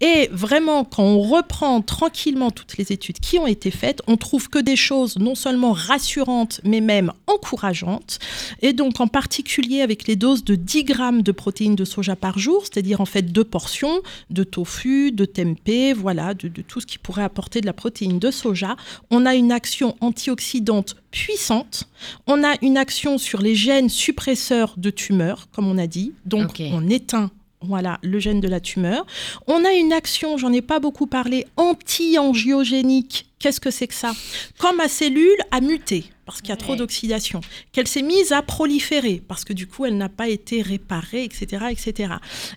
Et 0.00 0.28
vraiment, 0.30 0.84
quand 0.84 1.02
on 1.02 1.20
reprend 1.20 1.82
tranquillement 1.82 2.52
toutes 2.52 2.76
les 2.78 2.92
études 2.92 3.18
qui 3.18 3.36
ont 3.40 3.48
été 3.48 3.72
faites, 3.72 4.00
on 4.06 4.16
trouve 4.16 4.48
que 4.48 4.60
des 4.60 4.76
choses 4.76 5.18
non 5.18 5.34
seulement 5.34 5.72
rassurantes, 5.72 6.60
mais 6.62 6.80
même 6.80 7.12
encourageantes. 7.26 8.20
Et 8.60 8.72
donc, 8.72 9.00
en 9.00 9.08
particulier 9.08 9.80
avec 9.82 10.06
les 10.06 10.14
doses 10.14 10.44
de 10.44 10.54
10 10.54 10.84
grammes 10.84 11.22
de 11.22 11.32
protéines 11.32 11.74
de 11.74 11.84
soja 11.84 12.14
par 12.14 12.38
jour, 12.38 12.62
c'est-à-dire 12.62 13.00
en 13.00 13.06
fait 13.06 13.22
deux 13.22 13.42
portions 13.44 14.00
de 14.30 14.44
tofu, 14.44 15.10
de 15.10 15.24
tempeh, 15.24 15.94
voilà, 15.94 16.34
de, 16.34 16.46
de 16.46 16.62
tout 16.62 16.80
ce 16.80 16.86
qui 16.86 16.98
pourrait 16.98 17.24
apporter 17.24 17.60
de 17.60 17.66
la 17.66 17.72
protéine 17.72 18.20
de 18.20 18.30
soja, 18.30 18.76
on 19.10 19.26
a 19.26 19.34
une 19.34 19.50
action 19.50 19.96
antioxydante 20.00 20.91
puissante. 21.10 21.84
On 22.26 22.44
a 22.44 22.54
une 22.62 22.76
action 22.76 23.18
sur 23.18 23.40
les 23.40 23.54
gènes 23.54 23.88
suppresseurs 23.88 24.74
de 24.76 24.90
tumeurs, 24.90 25.48
comme 25.52 25.68
on 25.68 25.78
a 25.78 25.86
dit. 25.86 26.12
Donc, 26.24 26.60
on 26.60 26.88
éteint 26.88 27.30
voilà, 27.64 27.98
le 28.02 28.18
gène 28.18 28.40
de 28.40 28.48
la 28.48 28.60
tumeur. 28.60 29.06
On 29.46 29.64
a 29.64 29.72
une 29.72 29.92
action, 29.92 30.36
j'en 30.36 30.52
ai 30.52 30.62
pas 30.62 30.80
beaucoup 30.80 31.06
parlé, 31.06 31.46
anti-angiogénique. 31.56 33.26
Qu'est-ce 33.38 33.60
que 33.60 33.70
c'est 33.70 33.86
que 33.86 33.94
ça? 33.94 34.12
Quand 34.58 34.74
ma 34.74 34.88
cellule 34.88 35.36
a 35.50 35.60
muté, 35.60 36.04
parce 36.26 36.40
qu'il 36.40 36.50
y 36.50 36.52
a 36.52 36.56
trop 36.56 36.76
d'oxydation, 36.76 37.40
qu'elle 37.72 37.88
s'est 37.88 38.02
mise 38.02 38.32
à 38.32 38.42
proliférer, 38.42 39.22
parce 39.26 39.44
que 39.44 39.52
du 39.52 39.66
coup, 39.66 39.84
elle 39.84 39.96
n'a 39.96 40.08
pas 40.08 40.28
été 40.28 40.62
réparée, 40.62 41.24
etc., 41.24 41.66
etc., 41.70 42.14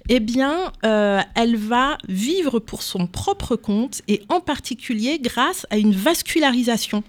eh 0.09 0.19
bien, 0.19 0.71
euh, 0.85 1.21
elle 1.35 1.55
va 1.55 1.97
vivre 2.07 2.59
pour 2.59 2.83
son 2.83 3.07
propre 3.07 3.55
compte, 3.55 4.01
et 4.07 4.21
en 4.29 4.39
particulier 4.39 5.19
grâce 5.19 5.65
à 5.71 5.77
une 5.77 5.93
vascularisation 5.93 7.03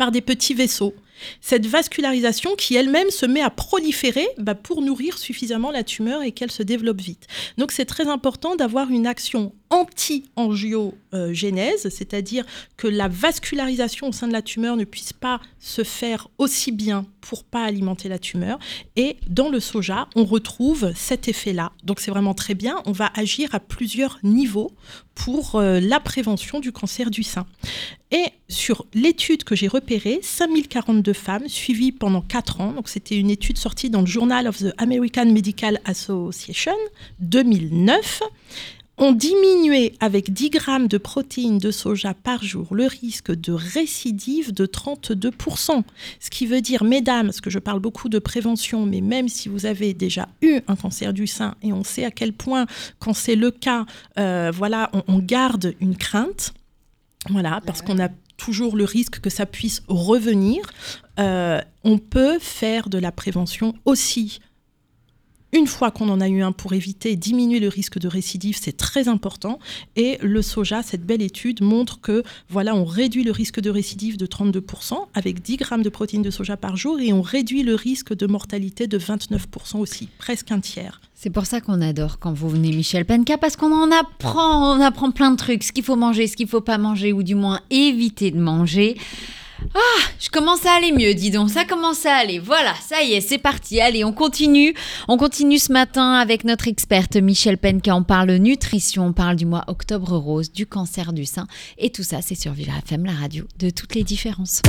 par 0.00 0.12
des 0.12 0.22
petits 0.22 0.54
vaisseaux. 0.54 0.94
Cette 1.42 1.66
vascularisation 1.66 2.56
qui 2.56 2.74
elle-même 2.74 3.10
se 3.10 3.26
met 3.26 3.42
à 3.42 3.50
proliférer 3.50 4.26
bah, 4.38 4.54
pour 4.54 4.80
nourrir 4.80 5.18
suffisamment 5.18 5.70
la 5.70 5.84
tumeur 5.84 6.22
et 6.22 6.32
qu'elle 6.32 6.50
se 6.50 6.62
développe 6.62 7.02
vite. 7.02 7.26
Donc 7.58 7.70
c'est 7.70 7.84
très 7.84 8.08
important 8.08 8.56
d'avoir 8.56 8.90
une 8.90 9.06
action 9.06 9.52
anti-angiogénèse, 9.70 11.88
c'est-à-dire 11.88 12.44
que 12.76 12.88
la 12.88 13.08
vascularisation 13.08 14.08
au 14.08 14.12
sein 14.12 14.28
de 14.28 14.32
la 14.32 14.42
tumeur 14.42 14.76
ne 14.76 14.84
puisse 14.84 15.12
pas 15.12 15.40
se 15.58 15.84
faire 15.84 16.28
aussi 16.38 16.72
bien 16.72 17.06
pour 17.20 17.44
pas 17.44 17.64
alimenter 17.64 18.08
la 18.08 18.18
tumeur. 18.18 18.58
Et 18.96 19.16
dans 19.28 19.48
le 19.48 19.60
soja, 19.60 20.08
on 20.16 20.24
retrouve 20.24 20.92
cet 20.94 21.28
effet-là. 21.28 21.72
Donc 21.84 22.00
c'est 22.00 22.10
vraiment 22.10 22.34
très 22.34 22.54
bien. 22.54 22.82
On 22.86 22.92
va 22.92 23.10
agir 23.14 23.54
à 23.54 23.60
plusieurs 23.60 24.18
niveaux 24.22 24.72
pour 25.14 25.56
euh, 25.56 25.80
la 25.80 26.00
prévention 26.00 26.60
du 26.60 26.72
cancer 26.72 27.10
du 27.10 27.22
sein. 27.22 27.46
Et 28.10 28.24
sur 28.48 28.86
l'étude 28.94 29.44
que 29.44 29.54
j'ai 29.54 29.68
repérée, 29.68 30.20
5042 30.22 31.12
femmes 31.12 31.48
suivies 31.48 31.92
pendant 31.92 32.22
4 32.22 32.60
ans, 32.60 32.72
donc 32.72 32.88
c'était 32.88 33.16
une 33.16 33.30
étude 33.30 33.58
sortie 33.58 33.90
dans 33.90 34.00
le 34.00 34.06
Journal 34.06 34.48
of 34.48 34.58
the 34.58 34.72
American 34.78 35.26
Medical 35.26 35.80
Association 35.84 36.74
2009, 37.20 38.22
on 39.00 39.12
diminuait 39.12 39.94
avec 39.98 40.32
10 40.32 40.50
grammes 40.50 40.86
de 40.86 40.98
protéines 40.98 41.58
de 41.58 41.70
soja 41.70 42.14
par 42.14 42.44
jour 42.44 42.74
le 42.74 42.86
risque 42.86 43.32
de 43.32 43.52
récidive 43.52 44.52
de 44.52 44.66
32%. 44.66 45.82
Ce 46.20 46.30
qui 46.30 46.46
veut 46.46 46.60
dire, 46.60 46.84
mesdames, 46.84 47.26
parce 47.26 47.40
que 47.40 47.50
je 47.50 47.58
parle 47.58 47.80
beaucoup 47.80 48.10
de 48.10 48.18
prévention, 48.18 48.84
mais 48.84 49.00
même 49.00 49.28
si 49.28 49.48
vous 49.48 49.64
avez 49.64 49.94
déjà 49.94 50.28
eu 50.42 50.60
un 50.68 50.76
cancer 50.76 51.14
du 51.14 51.26
sein, 51.26 51.54
et 51.62 51.72
on 51.72 51.82
sait 51.82 52.04
à 52.04 52.10
quel 52.10 52.34
point, 52.34 52.66
quand 52.98 53.14
c'est 53.14 53.36
le 53.36 53.50
cas, 53.50 53.86
euh, 54.18 54.52
voilà, 54.54 54.90
on, 54.92 55.02
on 55.08 55.18
garde 55.18 55.74
une 55.80 55.96
crainte. 55.96 56.52
Voilà, 57.28 57.60
parce 57.66 57.82
qu'on 57.82 57.98
a 57.98 58.08
toujours 58.36 58.76
le 58.76 58.84
risque 58.84 59.20
que 59.20 59.30
ça 59.30 59.46
puisse 59.46 59.82
revenir. 59.88 60.62
Euh, 61.18 61.60
on 61.84 61.98
peut 61.98 62.38
faire 62.38 62.88
de 62.88 62.98
la 62.98 63.12
prévention 63.12 63.74
aussi. 63.84 64.40
Une 65.52 65.66
fois 65.66 65.90
qu'on 65.90 66.08
en 66.08 66.20
a 66.20 66.28
eu 66.28 66.42
un 66.42 66.52
pour 66.52 66.74
éviter, 66.74 67.16
diminuer 67.16 67.58
le 67.58 67.68
risque 67.68 67.98
de 67.98 68.06
récidive, 68.06 68.56
c'est 68.60 68.76
très 68.76 69.08
important. 69.08 69.58
Et 69.96 70.18
le 70.22 70.42
soja, 70.42 70.82
cette 70.82 71.04
belle 71.04 71.22
étude 71.22 71.62
montre 71.62 72.00
que 72.00 72.22
voilà, 72.48 72.74
on 72.76 72.84
réduit 72.84 73.24
le 73.24 73.32
risque 73.32 73.60
de 73.60 73.70
récidive 73.70 74.16
de 74.16 74.26
32% 74.26 74.94
avec 75.14 75.42
10 75.42 75.56
grammes 75.56 75.82
de 75.82 75.88
protéines 75.88 76.22
de 76.22 76.30
soja 76.30 76.56
par 76.56 76.76
jour 76.76 77.00
et 77.00 77.12
on 77.12 77.22
réduit 77.22 77.62
le 77.62 77.74
risque 77.74 78.14
de 78.14 78.26
mortalité 78.26 78.86
de 78.86 78.98
29% 78.98 79.78
aussi, 79.78 80.08
presque 80.18 80.52
un 80.52 80.60
tiers. 80.60 81.00
C'est 81.14 81.30
pour 81.30 81.46
ça 81.46 81.60
qu'on 81.60 81.82
adore 81.82 82.18
quand 82.18 82.32
vous 82.32 82.48
venez, 82.48 82.70
Michel 82.70 83.04
Penka, 83.04 83.36
parce 83.36 83.56
qu'on 83.56 83.72
en 83.72 83.90
apprend, 83.90 84.76
on 84.76 84.80
apprend 84.80 85.10
plein 85.10 85.32
de 85.32 85.36
trucs, 85.36 85.64
ce 85.64 85.72
qu'il 85.72 85.84
faut 85.84 85.96
manger, 85.96 86.26
ce 86.26 86.36
qu'il 86.36 86.48
faut 86.48 86.60
pas 86.60 86.78
manger, 86.78 87.12
ou 87.12 87.22
du 87.22 87.34
moins 87.34 87.60
éviter 87.70 88.30
de 88.30 88.38
manger. 88.38 88.96
Ah, 89.74 90.00
je 90.18 90.28
commence 90.28 90.64
à 90.66 90.72
aller 90.72 90.92
mieux, 90.92 91.14
dis 91.14 91.30
donc. 91.30 91.50
Ça 91.50 91.64
commence 91.64 92.04
à 92.06 92.14
aller. 92.14 92.38
Voilà, 92.38 92.74
ça 92.80 93.02
y 93.02 93.12
est, 93.12 93.20
c'est 93.20 93.38
parti. 93.38 93.80
Allez, 93.80 94.04
on 94.04 94.12
continue. 94.12 94.74
On 95.08 95.16
continue 95.16 95.58
ce 95.58 95.72
matin 95.72 96.12
avec 96.14 96.44
notre 96.44 96.68
experte 96.68 97.16
Michel 97.16 97.58
Penka. 97.58 97.94
On 97.94 98.02
parle 98.02 98.32
nutrition, 98.36 99.06
on 99.06 99.12
parle 99.12 99.36
du 99.36 99.46
mois 99.46 99.64
octobre 99.68 100.16
rose, 100.16 100.52
du 100.52 100.66
cancer 100.66 101.12
du 101.12 101.24
sein. 101.24 101.46
Et 101.78 101.90
tout 101.90 102.02
ça, 102.02 102.22
c'est 102.22 102.34
sur 102.34 102.52
Vivre 102.52 102.72
FM, 102.84 103.04
la 103.04 103.12
radio 103.12 103.44
de 103.58 103.70
toutes 103.70 103.94
les 103.94 104.04
différences. 104.04 104.62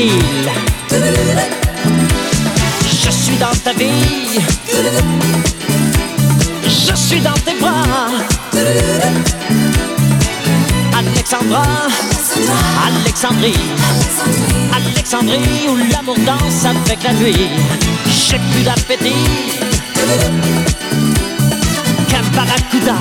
Je 0.00 0.06
suis 3.10 3.36
dans 3.36 3.50
ta 3.64 3.72
vie, 3.72 4.38
je 6.64 6.94
suis 6.94 7.20
dans 7.20 7.32
tes 7.32 7.54
bras. 7.58 7.82
Alexandra, 10.96 11.64
Alexandrie, 12.86 13.58
Alexandrie 14.72 15.66
où 15.68 15.76
l'amour 15.92 16.16
danse 16.24 16.64
avec 16.64 17.02
la 17.02 17.12
nuit. 17.14 17.48
J'ai 18.06 18.38
plus 18.52 18.62
d'appétit 18.62 19.26
qu'un 22.08 22.22
barracuda. 22.36 22.94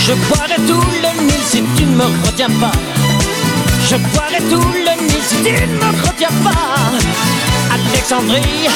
Je 0.00 0.14
boirai 0.14 0.56
tout 0.66 0.82
le 1.00 1.10
Nil 1.26 1.42
si 1.46 1.62
tu 1.76 1.84
ne 1.84 1.94
me 1.94 2.06
retiens 2.26 2.50
pas. 2.60 2.72
Je 3.86 3.96
boirai 3.96 4.38
tout 4.50 4.72
le 4.72 4.94
si 5.28 5.36
tu 5.42 5.52
ne 5.52 5.66
me 5.66 6.06
retiens 6.06 6.28
pas. 6.42 6.90
Alexandrie, 7.70 8.66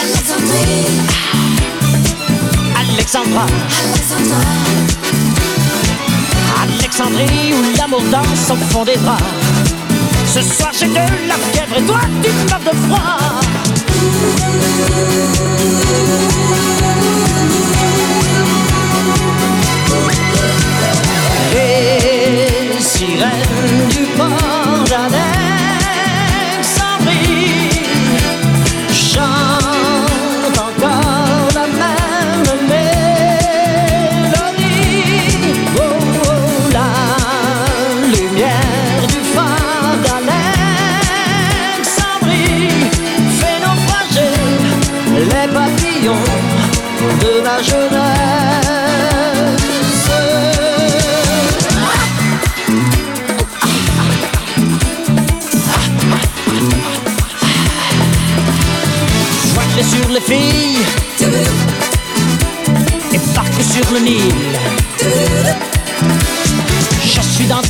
Alexandra, 2.76 3.46
Alexandrie 6.62 7.54
où 7.54 7.76
l'amour 7.78 8.02
danse 8.10 8.50
au 8.50 8.56
fond 8.70 8.84
des 8.84 8.96
draps. 8.96 9.22
Ce 10.26 10.42
soir 10.42 10.72
j'ai 10.78 10.88
de 10.88 10.94
la 11.26 11.36
fièvre 11.52 11.76
et 11.78 11.82
toi 11.82 12.00
tu 12.22 12.30
meurs 12.50 12.60
de 12.60 12.76
froid. 12.86 13.40
Les 21.54 22.80
sirènes 22.80 23.88
du 23.88 24.04
port 24.16 24.47
all 24.66 24.84
that 24.84 25.37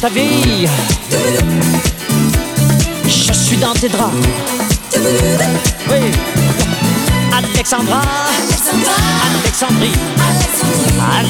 Ta 0.01 0.09
vie, 0.11 0.68
je 3.05 3.32
suis 3.32 3.57
dans 3.57 3.72
tes 3.72 3.88
draps. 3.88 4.14
Oui, 5.90 6.12
Alexandra, 7.36 8.03
Alexandrie, 9.42 9.99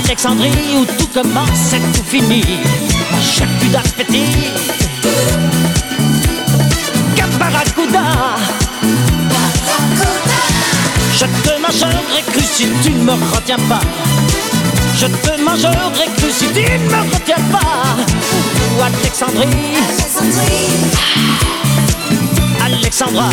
Alexandrie 0.05 0.51
où 0.77 0.85
tout 0.85 1.09
commence 1.14 1.73
et 1.73 1.81
tout 1.97 2.05
finit. 2.05 2.45
J'ai 3.23 3.47
plus 3.59 3.69
d'appétit 3.71 4.51
qu'un 7.16 7.29
barracuda. 7.39 8.37
Je 11.14 11.25
te 11.25 11.61
mangerai 11.61 12.23
cru 12.33 12.43
si 12.43 12.69
tu 12.83 12.91
ne 12.91 13.05
me 13.05 13.12
retiens 13.35 13.57
pas. 13.66 13.81
Je 14.95 15.07
te 15.07 15.41
mangerai 15.41 16.07
cru 16.19 16.31
si 16.31 16.47
tu 16.49 16.61
ne 16.61 16.91
me 16.91 17.14
retiens 17.14 17.43
pas. 17.51 17.97
Alexandrie, 18.81 19.74
Alexandra. 22.64 23.29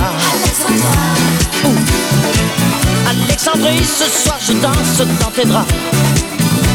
Alexandrie, 3.07 3.83
ce 3.83 4.09
soir 4.09 4.37
je 4.39 4.53
danse 4.53 5.07
dans 5.19 5.31
tes 5.31 5.45
draps. 5.45 5.71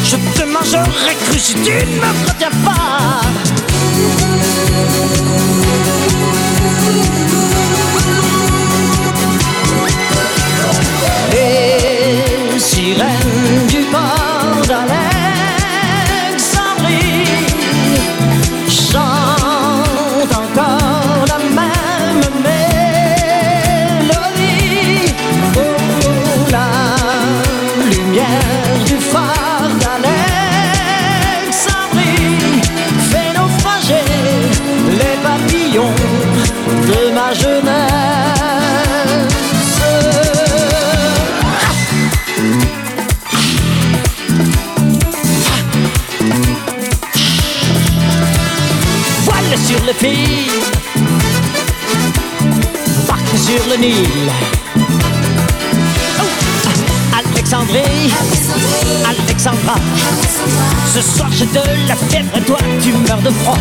Je 0.04 0.16
te 0.38 0.44
mangerai 0.44 1.16
cru 1.26 1.38
si 1.38 1.54
tu 1.54 1.72
ne 1.72 1.96
me 1.96 2.28
retiens 2.28 2.50
pas. 2.64 3.20
Les 11.32 12.58
sirènes 12.58 13.66
du 13.68 13.80
port 13.90 14.66
d'Alexandrie 14.66 15.19
Voile 50.00 50.08
sur 50.08 50.16
le 50.16 50.16
fil, 50.16 50.50
barque 53.06 53.36
sur 53.36 53.62
le 53.68 53.76
Nil. 53.76 54.30
Oh, 56.18 56.24
Alexandrie, 57.18 58.10
Alexandra. 59.06 59.74
Ce 60.94 61.02
soir 61.02 61.30
j'ai 61.32 61.44
de 61.46 61.60
la 61.86 61.96
fièvre 61.96 62.40
toi 62.46 62.58
tu 62.82 62.92
meurs 62.92 63.20
de 63.20 63.30
froid. 63.30 63.58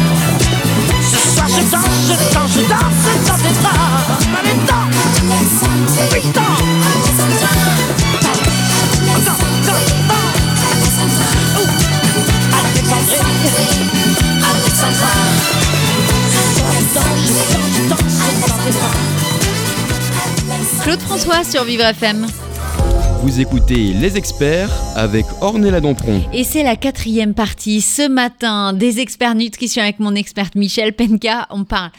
Ce 1.02 1.18
soir 1.36 1.48
je 1.50 1.62
danse, 1.70 2.08
je 2.08 2.14
danse, 2.34 2.52
je 2.56 2.62
danse 2.62 3.04
dans 3.28 3.38
tes 3.38 3.54
bras. 3.62 3.90
Ouh. 11.58 11.70
Alexandrie, 12.60 13.90
Alexandra. 14.50 15.79
Claude 20.84 21.00
François 21.02 21.44
sur 21.44 21.64
Vivre 21.64 21.84
FM. 21.84 22.26
Vous 23.22 23.42
écoutez 23.42 23.94
Les 23.94 24.18
Experts 24.18 24.72
avec 24.96 25.26
Ornella 25.42 25.82
Dampron. 25.82 26.22
Et 26.34 26.44
c'est 26.44 26.64
la 26.64 26.76
quatrième 26.76 27.34
partie 27.34 27.82
ce 27.82 28.08
matin 28.08 28.74
des 28.74 29.00
experts 29.00 29.36
nutrition 29.36 29.84
avec 29.84 30.00
mon 30.00 30.16
experte 30.16 30.56
Michel 30.56 30.94
Penka. 30.94 31.48
On 31.50 31.64
parle. 31.66 31.92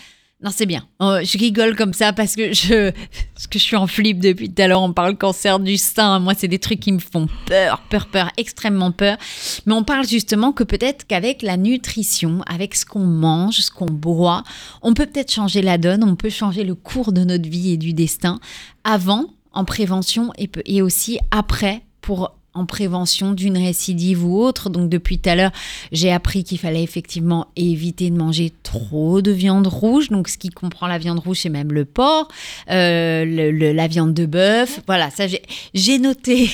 Non, 0.42 0.50
c'est 0.54 0.64
bien. 0.64 0.86
Oh, 1.00 1.18
je 1.22 1.36
rigole 1.36 1.76
comme 1.76 1.92
ça 1.92 2.14
parce 2.14 2.34
que 2.34 2.54
je, 2.54 2.90
parce 3.34 3.46
que 3.46 3.58
je 3.58 3.64
suis 3.64 3.76
en 3.76 3.86
flip 3.86 4.20
depuis 4.20 4.50
tout 4.50 4.62
à 4.62 4.68
l'heure. 4.68 4.80
On 4.80 4.94
parle 4.94 5.18
cancer 5.18 5.60
du 5.60 5.76
sein. 5.76 6.18
Moi, 6.18 6.32
c'est 6.34 6.48
des 6.48 6.58
trucs 6.58 6.80
qui 6.80 6.92
me 6.92 6.98
font 6.98 7.28
peur, 7.44 7.82
peur, 7.90 8.06
peur, 8.06 8.30
extrêmement 8.38 8.90
peur. 8.90 9.18
Mais 9.66 9.74
on 9.74 9.84
parle 9.84 10.08
justement 10.08 10.52
que 10.52 10.64
peut-être 10.64 11.06
qu'avec 11.06 11.42
la 11.42 11.58
nutrition, 11.58 12.40
avec 12.46 12.74
ce 12.74 12.86
qu'on 12.86 13.00
mange, 13.00 13.56
ce 13.56 13.70
qu'on 13.70 13.84
boit, 13.84 14.42
on 14.80 14.94
peut 14.94 15.04
peut-être 15.04 15.30
changer 15.30 15.60
la 15.60 15.76
donne. 15.76 16.02
On 16.04 16.16
peut 16.16 16.30
changer 16.30 16.64
le 16.64 16.74
cours 16.74 17.12
de 17.12 17.22
notre 17.22 17.48
vie 17.48 17.72
et 17.72 17.76
du 17.76 17.92
destin 17.92 18.40
avant, 18.82 19.26
en 19.52 19.66
prévention 19.66 20.32
et, 20.38 20.48
et 20.64 20.80
aussi 20.80 21.18
après 21.30 21.82
pour 22.00 22.39
en 22.54 22.66
prévention 22.66 23.32
d'une 23.32 23.56
récidive 23.56 24.24
ou 24.24 24.38
autre. 24.40 24.70
Donc 24.70 24.88
depuis 24.88 25.18
tout 25.18 25.30
à 25.30 25.34
l'heure, 25.36 25.52
j'ai 25.92 26.10
appris 26.12 26.44
qu'il 26.44 26.58
fallait 26.58 26.82
effectivement 26.82 27.46
éviter 27.56 28.10
de 28.10 28.16
manger 28.16 28.52
trop 28.62 29.22
de 29.22 29.30
viande 29.30 29.66
rouge. 29.66 30.08
Donc 30.08 30.28
ce 30.28 30.38
qui 30.38 30.48
comprend 30.50 30.86
la 30.86 30.98
viande 30.98 31.18
rouge, 31.20 31.38
c'est 31.40 31.48
même 31.48 31.72
le 31.72 31.84
porc, 31.84 32.28
euh, 32.70 33.72
la 33.72 33.86
viande 33.88 34.14
de 34.14 34.26
bœuf. 34.26 34.80
Voilà, 34.86 35.10
ça 35.10 35.26
j'ai- 35.26 35.42
j'ai 35.74 35.98
noté 35.98 36.50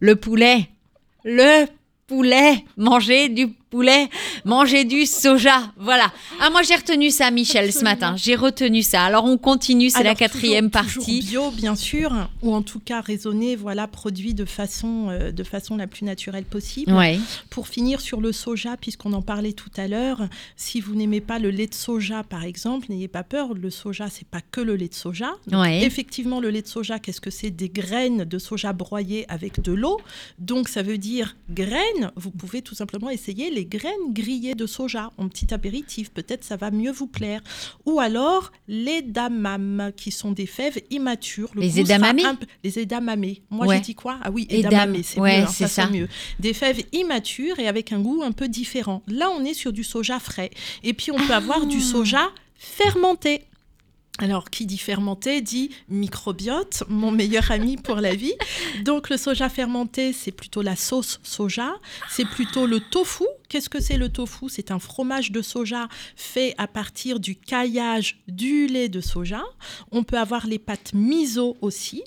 le 0.00 0.16
poulet. 0.16 0.68
Le 1.24 1.66
poulet, 2.06 2.64
manger 2.76 3.28
du 3.28 3.48
poulet, 3.70 4.08
manger 4.44 4.84
du 4.84 5.06
soja. 5.06 5.72
Voilà. 5.76 6.12
Ah, 6.40 6.50
moi 6.50 6.62
j'ai 6.62 6.74
retenu 6.74 7.10
ça, 7.10 7.30
Michel, 7.30 7.72
ce 7.72 7.84
matin. 7.84 8.14
J'ai 8.16 8.34
retenu 8.34 8.82
ça. 8.82 9.02
Alors 9.04 9.24
on 9.24 9.38
continue, 9.38 9.90
c'est 9.90 10.02
la 10.02 10.14
quatrième 10.14 10.70
toujours- 10.70 10.86
toujours 10.86 11.04
partie. 11.04 11.20
bio, 11.20 11.50
bien 11.50 11.76
sûr, 11.76 12.12
ou 12.42 12.52
en 12.54 12.62
tout 12.62 12.80
cas 12.80 13.00
raisonné, 13.00 13.56
voilà, 13.56 13.86
produit 13.86 14.34
de 14.34 14.44
façon, 14.44 15.08
euh, 15.10 15.30
de 15.32 15.44
façon 15.44 15.76
la 15.76 15.86
plus 15.86 16.04
naturelle 16.04 16.44
possible. 16.44 16.92
Ouais. 16.92 17.18
Pour 17.50 17.68
finir 17.68 18.00
sur 18.00 18.20
le 18.20 18.32
soja, 18.32 18.76
puisqu'on 18.76 19.12
en 19.12 19.22
parlait 19.22 19.52
tout 19.52 19.70
à 19.76 19.86
l'heure, 19.88 20.28
si 20.56 20.80
vous 20.80 20.94
n'aimez 20.94 21.20
pas 21.20 21.38
le 21.38 21.50
lait 21.50 21.66
de 21.68 21.74
soja, 21.74 22.22
par 22.24 22.44
exemple, 22.44 22.86
n'ayez 22.90 23.08
pas 23.08 23.22
peur. 23.22 23.54
Le 23.54 23.70
soja, 23.70 24.08
c'est 24.10 24.26
pas 24.26 24.40
que 24.50 24.60
le 24.60 24.74
lait 24.76 24.88
de 24.88 24.94
soja. 24.94 25.30
Donc, 25.46 25.60
Ouais. 25.62 25.82
Effectivement, 25.84 26.40
le 26.40 26.50
lait 26.50 26.62
de 26.62 26.66
soja, 26.68 26.98
qu'est-ce 26.98 27.20
que 27.20 27.30
c'est? 27.30 27.50
Des 27.50 27.68
graines 27.68 28.24
de 28.24 28.38
soja 28.38 28.72
broyées 28.72 29.26
avec 29.28 29.60
de 29.62 29.72
l'eau. 29.72 30.00
Donc, 30.38 30.68
ça 30.68 30.82
veut 30.82 30.98
dire 30.98 31.36
graines. 31.50 32.10
Vous 32.16 32.30
pouvez 32.30 32.62
tout 32.62 32.74
simplement 32.74 33.10
essayer 33.10 33.50
les 33.50 33.59
graines 33.64 34.12
grillées 34.12 34.54
de 34.54 34.66
soja 34.66 35.10
en 35.18 35.28
petit 35.28 35.52
apéritif. 35.54 36.10
Peut-être 36.10 36.44
ça 36.44 36.56
va 36.56 36.70
mieux 36.70 36.90
vous 36.92 37.06
plaire. 37.06 37.40
Ou 37.86 38.00
alors 38.00 38.52
les 38.68 39.02
damam, 39.02 39.92
qui 39.96 40.10
sont 40.10 40.32
des 40.32 40.46
fèves 40.46 40.78
immatures. 40.90 41.50
Le 41.54 41.60
Les 41.62 41.80
edamame? 41.80 42.18
Les 42.64 42.78
edamamés. 42.78 43.42
Moi, 43.50 43.66
Ouais. 43.66 43.76
j'ai 43.76 43.82
dit 43.82 43.94
quoi? 43.94 44.18
Ah 44.22 44.30
oui, 44.30 44.46
Edam- 44.50 44.72
edamame, 44.72 45.02
c'est 45.02 45.20
ouais, 45.20 45.38
mieux. 45.38 45.44
hein, 45.44 45.50
c'est 45.50 45.64
ça, 45.64 45.68
ça. 45.68 45.86
c'est 45.86 45.98
mieux. 45.98 46.08
Des 46.38 46.52
fèves 46.52 46.82
immatures 46.92 47.58
et 47.58 47.68
avec 47.68 47.92
un 47.92 48.00
goût 48.00 48.22
un 48.22 48.32
peu 48.32 48.48
différent. 48.48 49.02
Là, 49.06 49.30
on 49.30 49.44
est 49.44 49.54
sur 49.54 49.72
du 49.72 49.84
soja 49.84 50.18
frais. 50.18 50.50
Et 50.82 50.92
puis, 50.94 51.10
on 51.12 51.16
peut 51.16 51.34
avoir 51.34 51.60
Ah. 51.62 51.66
du 51.66 51.80
soja 51.80 52.30
fermenté. 52.56 53.42
Alors, 54.18 54.50
qui 54.50 54.66
dit 54.66 54.76
fermenté 54.76 55.40
dit 55.40 55.70
microbiote, 55.88 56.84
mon 56.88 57.10
meilleur 57.10 57.50
ami 57.50 57.76
pour 57.78 57.96
la 57.96 58.14
vie. 58.14 58.34
Donc, 58.84 59.08
le 59.08 59.16
soja 59.16 59.48
fermenté, 59.48 60.12
c'est 60.12 60.32
plutôt 60.32 60.60
la 60.60 60.76
sauce 60.76 61.20
soja. 61.22 61.72
C'est 62.10 62.26
plutôt 62.26 62.66
le 62.66 62.80
tofu. 62.80 63.24
Qu'est-ce 63.48 63.70
que 63.70 63.80
c'est 63.80 63.96
le 63.96 64.10
tofu? 64.10 64.50
C'est 64.50 64.72
un 64.72 64.78
fromage 64.78 65.32
de 65.32 65.40
soja 65.40 65.88
fait 66.16 66.54
à 66.58 66.66
partir 66.66 67.18
du 67.18 67.34
caillage 67.34 68.20
du 68.28 68.66
lait 68.66 68.90
de 68.90 69.00
soja. 69.00 69.42
On 69.90 70.04
peut 70.04 70.18
avoir 70.18 70.46
les 70.46 70.58
pâtes 70.58 70.92
miso 70.92 71.56
aussi. 71.62 72.02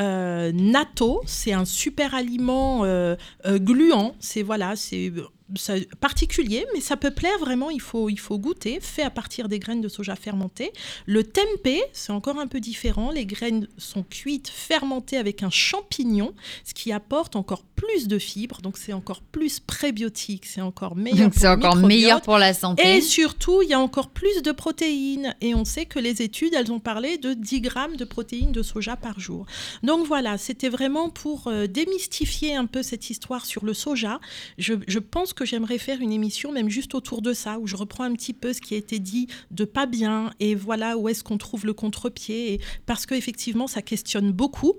Euh, 0.00 0.52
natto, 0.52 1.22
c'est 1.24 1.52
un 1.52 1.64
super 1.64 2.14
aliment 2.14 2.84
euh, 2.84 3.16
euh, 3.46 3.58
gluant. 3.58 4.14
C'est 4.20 4.42
voilà, 4.42 4.76
c'est 4.76 5.10
ça- 5.56 5.74
particulier, 6.00 6.66
mais 6.74 6.80
ça 6.80 6.96
peut 6.96 7.10
plaire 7.10 7.38
vraiment. 7.38 7.70
Il 7.70 7.80
faut, 7.80 8.08
il 8.08 8.18
faut 8.18 8.38
goûter. 8.38 8.78
Fait 8.80 9.02
à 9.02 9.10
partir 9.10 9.48
des 9.48 9.58
graines 9.58 9.80
de 9.80 9.88
soja 9.88 10.16
fermentées. 10.16 10.72
Le 11.06 11.22
tempeh, 11.22 11.82
c'est 11.92 12.12
encore 12.12 12.38
un 12.38 12.46
peu 12.46 12.60
différent. 12.60 13.10
Les 13.10 13.26
graines 13.26 13.68
sont 13.76 14.02
cuites, 14.02 14.48
fermentées 14.48 15.16
avec 15.18 15.42
un 15.42 15.50
champignon, 15.50 16.34
ce 16.64 16.72
qui 16.74 16.92
apporte 16.92 17.36
encore 17.36 17.62
plus 17.76 18.08
de 18.08 18.18
fibres. 18.18 18.60
Donc 18.62 18.78
c'est 18.78 18.92
encore 18.94 19.20
plus 19.20 19.60
prébiotique. 19.60 20.46
C'est 20.46 20.62
encore 20.62 20.96
meilleur. 20.96 21.24
Donc 21.26 21.32
pour 21.32 21.40
c'est 21.42 21.46
le 21.48 21.52
encore 21.52 21.76
microbiote. 21.76 21.88
meilleur 21.88 22.20
pour 22.22 22.38
la 22.38 22.54
santé. 22.54 22.96
Et 22.96 23.00
surtout, 23.02 23.60
il 23.62 23.68
y 23.68 23.74
a 23.74 23.80
encore 23.80 24.10
plus 24.10 24.40
de 24.42 24.50
protéines. 24.52 25.34
Et 25.42 25.54
on 25.54 25.64
sait 25.66 25.84
que 25.84 25.98
les 25.98 26.22
études, 26.22 26.54
elles 26.54 26.72
ont 26.72 26.80
parlé 26.80 27.18
de 27.18 27.34
10 27.34 27.60
grammes 27.60 27.96
de 27.96 28.04
protéines 28.04 28.52
de 28.52 28.62
soja 28.62 28.96
par 28.96 29.20
jour. 29.20 29.44
Donc 29.82 30.06
voilà, 30.06 30.38
c'était 30.38 30.70
vraiment 30.70 31.10
pour 31.10 31.48
euh, 31.48 31.66
démystifier 31.66 32.54
un 32.56 32.64
peu 32.66 32.82
cette 32.82 33.10
histoire 33.10 33.44
sur 33.44 33.64
le 33.66 33.74
soja. 33.74 34.20
Je, 34.56 34.74
je 34.88 34.98
pense 34.98 35.33
que 35.34 35.44
j'aimerais 35.44 35.78
faire 35.78 36.00
une 36.00 36.12
émission 36.12 36.52
même 36.52 36.68
juste 36.68 36.94
autour 36.94 37.22
de 37.22 37.32
ça, 37.32 37.58
où 37.58 37.66
je 37.66 37.76
reprends 37.76 38.04
un 38.04 38.12
petit 38.14 38.32
peu 38.32 38.52
ce 38.52 38.60
qui 38.60 38.74
a 38.74 38.76
été 38.76 38.98
dit 38.98 39.28
de 39.50 39.64
pas 39.64 39.86
bien 39.86 40.30
et 40.40 40.54
voilà 40.54 40.96
où 40.96 41.08
est-ce 41.08 41.24
qu'on 41.24 41.38
trouve 41.38 41.66
le 41.66 41.74
contre-pied. 41.74 42.60
Parce 42.86 43.06
qu'effectivement, 43.06 43.66
ça 43.66 43.82
questionne 43.82 44.32
beaucoup. 44.32 44.74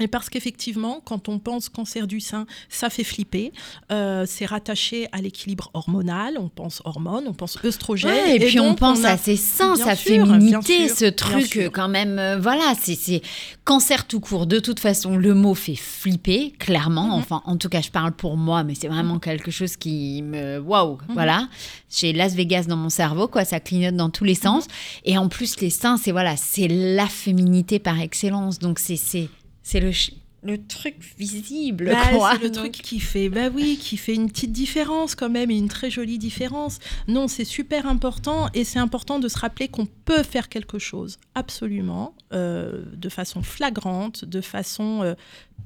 Et 0.00 0.08
parce 0.08 0.30
qu'effectivement, 0.30 1.00
quand 1.04 1.28
on 1.28 1.38
pense 1.38 1.68
cancer 1.68 2.06
du 2.06 2.20
sein, 2.20 2.46
ça 2.68 2.88
fait 2.90 3.04
flipper. 3.04 3.52
Euh, 3.92 4.24
c'est 4.26 4.46
rattaché 4.46 5.08
à 5.12 5.18
l'équilibre 5.20 5.70
hormonal. 5.74 6.38
On 6.38 6.48
pense 6.48 6.80
hormones, 6.84 7.24
on 7.28 7.34
pense 7.34 7.58
œstrogènes. 7.64 8.10
Ouais, 8.10 8.36
et, 8.36 8.40
puis 8.46 8.58
on 8.60 8.74
pense 8.74 9.04
a- 9.04 9.10
à 9.12 9.16
ses 9.18 9.36
seins, 9.36 9.74
Bien 9.74 9.84
sa 9.84 9.96
sûr, 9.96 10.26
féminité, 10.26 10.88
sûr, 10.88 10.96
ce 10.96 11.04
truc 11.04 11.70
quand 11.72 11.88
même. 11.88 12.18
euh, 12.18 12.38
voilà, 12.40 12.72
c'est 12.80 13.20
cancer 13.64 14.06
tout 14.06 14.20
court. 14.20 14.46
De 14.46 14.58
toute 14.58 14.80
façon, 14.80 15.16
le 15.16 15.34
mot 15.34 15.54
fait 15.54 15.76
flipper, 15.76 16.52
clairement. 16.58 17.08
Mhm. 17.08 17.12
Enfin, 17.12 17.42
en 17.44 17.56
tout 17.56 17.68
cas, 17.68 17.80
je 17.82 17.90
parle 17.90 18.12
pour 18.12 18.36
moi, 18.36 18.64
mais 18.64 18.74
c'est 18.74 18.88
vraiment 18.88 19.18
quelque 19.18 19.50
chose 19.50 19.76
qui 19.76 20.22
me. 20.22 20.58
Waouh, 20.60 20.92
Mhm. 20.94 21.14
voilà. 21.14 21.48
J'ai 21.90 22.12
Las 22.12 22.34
Vegas 22.34 22.64
dans 22.68 22.76
mon 22.76 22.88
cerveau, 22.90 23.28
quoi. 23.28 23.44
Ça 23.44 23.60
clignote 23.60 23.96
dans 23.96 24.10
tous 24.10 24.24
les 24.24 24.32
Mhm. 24.34 24.40
sens. 24.42 24.66
Et 25.04 25.18
en 25.18 25.28
plus, 25.28 25.60
les 25.60 25.70
seins, 25.70 25.96
c'est 25.98 26.12
voilà, 26.12 26.36
c'est 26.36 26.68
la 26.68 27.06
féminité 27.06 27.78
par 27.78 28.00
excellence. 28.00 28.58
Donc 28.58 28.78
c'est 28.78 29.28
c'est 29.62 29.80
le 29.80 29.92
le 30.42 30.56
truc 30.56 30.96
visible, 31.18 31.90
Bah, 31.90 32.12
quoi. 32.14 32.32
c'est 32.32 32.42
le 32.42 32.50
truc 32.50 32.72
qui 32.72 32.98
fait, 32.98 33.28
bah 33.28 33.50
oui, 33.52 33.76
qui 33.78 33.98
fait 33.98 34.14
une 34.14 34.30
petite 34.30 34.52
différence 34.52 35.14
quand 35.14 35.28
même, 35.28 35.50
et 35.50 35.56
une 35.58 35.68
très 35.68 35.90
jolie 35.90 36.16
différence. 36.18 36.78
Non, 37.08 37.28
c'est 37.28 37.44
super 37.44 37.86
important, 37.86 38.48
et 38.54 38.64
c'est 38.64 38.78
important 38.78 39.18
de 39.18 39.28
se 39.28 39.38
rappeler 39.38 39.68
qu'on 39.68 39.84
peut 39.86 40.22
faire 40.22 40.48
quelque 40.48 40.78
chose, 40.78 41.18
absolument, 41.34 42.14
euh, 42.32 42.82
de 42.96 43.08
façon 43.10 43.42
flagrante, 43.42 44.24
de 44.24 44.40
façon 44.40 45.02
euh, 45.02 45.14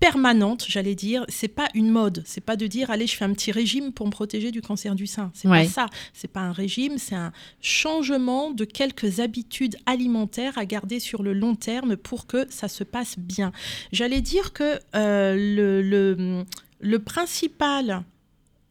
permanente, 0.00 0.64
j'allais 0.68 0.94
dire. 0.94 1.24
C'est 1.28 1.48
pas 1.48 1.68
une 1.74 1.90
mode, 1.90 2.22
c'est 2.26 2.40
pas 2.40 2.56
de 2.56 2.66
dire, 2.66 2.90
allez, 2.90 3.06
je 3.06 3.16
fais 3.16 3.24
un 3.24 3.32
petit 3.32 3.52
régime 3.52 3.92
pour 3.92 4.06
me 4.06 4.10
protéger 4.12 4.50
du 4.50 4.60
cancer 4.62 4.94
du 4.94 5.06
sein. 5.06 5.30
C'est 5.34 5.48
Ouais. 5.48 5.64
pas 5.64 5.70
ça. 5.70 5.86
C'est 6.12 6.28
pas 6.28 6.40
un 6.40 6.52
régime, 6.52 6.98
c'est 6.98 7.14
un 7.14 7.32
changement 7.60 8.50
de 8.50 8.64
quelques 8.64 9.20
habitudes 9.20 9.76
alimentaires 9.86 10.56
à 10.58 10.64
garder 10.66 11.00
sur 11.00 11.22
le 11.22 11.32
long 11.32 11.54
terme 11.54 11.96
pour 11.96 12.26
que 12.26 12.46
ça 12.50 12.68
se 12.68 12.84
passe 12.84 13.18
bien. 13.18 13.52
J'allais 13.92 14.20
dire 14.20 14.52
que 14.52 14.78
euh, 14.94 15.34
le, 15.36 15.82
le, 15.82 16.44
le 16.80 16.98
principal 16.98 18.04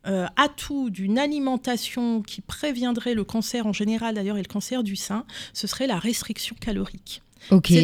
euh, 0.05 0.25
atout 0.35 0.89
d'une 0.89 1.17
alimentation 1.17 2.21
qui 2.21 2.41
préviendrait 2.41 3.13
le 3.13 3.23
cancer 3.23 3.65
en 3.65 3.73
général 3.73 4.15
d'ailleurs 4.15 4.37
et 4.37 4.41
le 4.41 4.47
cancer 4.47 4.83
du 4.83 4.95
sein, 4.97 5.25
ce 5.53 5.65
serait 5.67 5.87
la 5.87 5.97
restriction 5.97 6.55
calorique. 6.59 7.21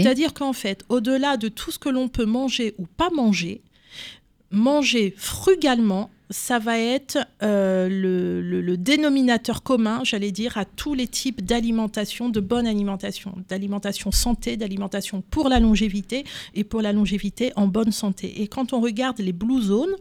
C'est-à-dire 0.03 0.33
qu'en 0.33 0.53
fait, 0.53 0.83
au-delà 0.89 1.37
de 1.37 1.47
tout 1.49 1.71
ce 1.71 1.79
que 1.79 1.89
l'on 1.89 2.07
peut 2.07 2.25
manger 2.25 2.75
ou 2.77 2.85
pas 2.85 3.09
manger, 3.09 3.61
manger 4.51 5.13
frugalement, 5.17 6.09
ça 6.31 6.59
va 6.59 6.77
être 6.79 7.17
euh, 7.41 7.89
le- 7.89 8.61
le 8.61 8.77
dénominateur 8.77 9.63
commun, 9.63 10.01
j'allais 10.03 10.31
dire, 10.31 10.57
à 10.59 10.65
tous 10.65 10.93
les 10.93 11.07
types 11.07 11.43
d'alimentation, 11.43 12.29
de 12.29 12.39
bonne 12.39 12.67
alimentation, 12.67 13.33
d'alimentation 13.47 14.11
santé, 14.11 14.55
d'alimentation 14.55 15.23
pour 15.31 15.49
la 15.49 15.59
longévité 15.59 16.23
et 16.53 16.63
pour 16.63 16.81
la 16.81 16.93
longévité 16.93 17.51
en 17.55 17.67
bonne 17.67 17.91
santé. 17.91 18.41
Et 18.41 18.47
quand 18.47 18.73
on 18.73 18.79
regarde 18.79 19.19
les 19.19 19.33
blue 19.33 19.61
zones, 19.61 19.95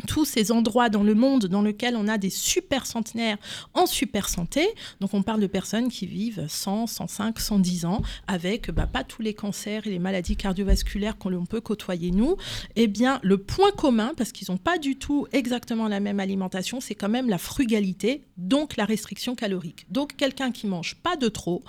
tous 0.00 0.24
ces 0.24 0.52
endroits 0.52 0.88
dans 0.88 1.02
le 1.02 1.14
monde 1.14 1.46
dans 1.46 1.62
lesquels 1.62 1.96
on 1.96 2.08
a 2.08 2.18
des 2.18 2.30
super 2.30 2.86
centenaires 2.86 3.38
en 3.74 3.86
super 3.86 4.28
santé. 4.28 4.66
Donc 5.00 5.14
on 5.14 5.22
parle 5.22 5.40
de 5.40 5.46
personnes 5.46 5.88
qui 5.88 6.06
vivent 6.06 6.46
100, 6.48 6.86
105, 6.86 7.38
110 7.38 7.84
ans 7.84 8.02
avec 8.26 8.70
bah, 8.70 8.86
pas 8.86 9.04
tous 9.04 9.22
les 9.22 9.34
cancers 9.34 9.86
et 9.86 9.90
les 9.90 9.98
maladies 9.98 10.36
cardiovasculaires 10.36 11.16
qu'on 11.18 11.46
peut 11.46 11.60
côtoyer 11.60 12.10
nous. 12.10 12.36
Eh 12.76 12.86
bien, 12.86 13.20
le 13.22 13.38
point 13.38 13.70
commun, 13.72 14.12
parce 14.16 14.32
qu'ils 14.32 14.50
n'ont 14.50 14.58
pas 14.58 14.78
du 14.78 14.96
tout 14.96 15.26
exactement 15.32 15.88
la 15.88 16.00
même 16.00 16.20
alimentation, 16.20 16.80
c'est 16.80 16.94
quand 16.94 17.08
même 17.08 17.28
la 17.28 17.38
frugalité, 17.38 18.24
donc 18.36 18.76
la 18.76 18.84
restriction 18.84 19.34
calorique. 19.34 19.86
Donc 19.90 20.16
quelqu'un 20.16 20.50
qui 20.50 20.66
mange 20.66 20.96
pas 20.96 21.16
de 21.16 21.28
trop, 21.28 21.62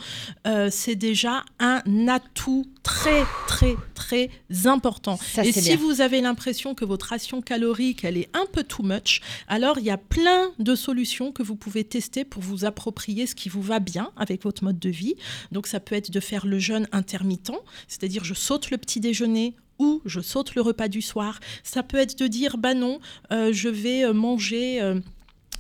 euh, 0.48 0.70
c'est 0.72 0.96
déjà 0.96 1.44
un 1.60 1.82
atout 2.08 2.66
très 2.84 3.24
très 3.48 3.76
très 3.94 4.30
important. 4.66 5.18
Ça, 5.18 5.46
et 5.46 5.52
si 5.52 5.62
bien. 5.62 5.78
vous 5.78 6.02
avez 6.02 6.22
l'impression 6.22 6.74
que 6.76 6.86
votre 6.86 7.08
ration 7.08 7.42
calorique 7.42 8.04
elle 8.04 8.18
est 8.18 8.30
un 8.36 8.46
peu 8.52 8.64
too 8.64 8.84
much, 8.84 9.22
alors 9.48 9.80
il 9.80 9.86
y 9.86 9.90
a 9.92 9.98
plein 9.98 10.52
de 10.60 10.76
solutions 10.76 11.32
que 11.32 11.44
vous 11.44 11.56
pouvez 11.56 11.84
tester 11.84 12.26
pour 12.26 12.42
vous 12.42 12.66
approprier 12.66 13.28
ce 13.28 13.36
qui 13.36 13.50
vous 13.50 13.62
va 13.62 13.80
bien 13.80 14.12
avec 14.18 14.44
votre 14.44 14.64
mode 14.64 14.80
de 14.80 14.90
vie. 14.90 15.16
Donc 15.52 15.68
ça 15.68 15.80
peut 15.80 15.96
être 15.96 16.12
de 16.12 16.20
faire 16.20 16.46
le 16.46 16.60
jeûne 16.60 16.88
intermittent, 16.92 17.52
c'est-à-dire 17.88 18.24
je 18.24 18.34
saute 18.34 18.72
le 18.72 18.78
petit 18.78 19.00
déjeuner 19.00 19.56
ou 19.80 20.02
je 20.06 20.22
saute 20.22 20.56
le 20.56 20.62
repas 20.62 20.88
du 20.88 21.02
soir. 21.02 21.40
Ça 21.64 21.84
peut 21.84 21.98
être 21.98 22.18
de 22.18 22.28
dire 22.28 22.58
bah 22.58 22.74
non, 22.74 23.00
euh, 23.32 23.52
je 23.54 23.70
vais 23.70 24.04
euh, 24.06 24.14
manger. 24.14 24.82
euh, 24.82 25.00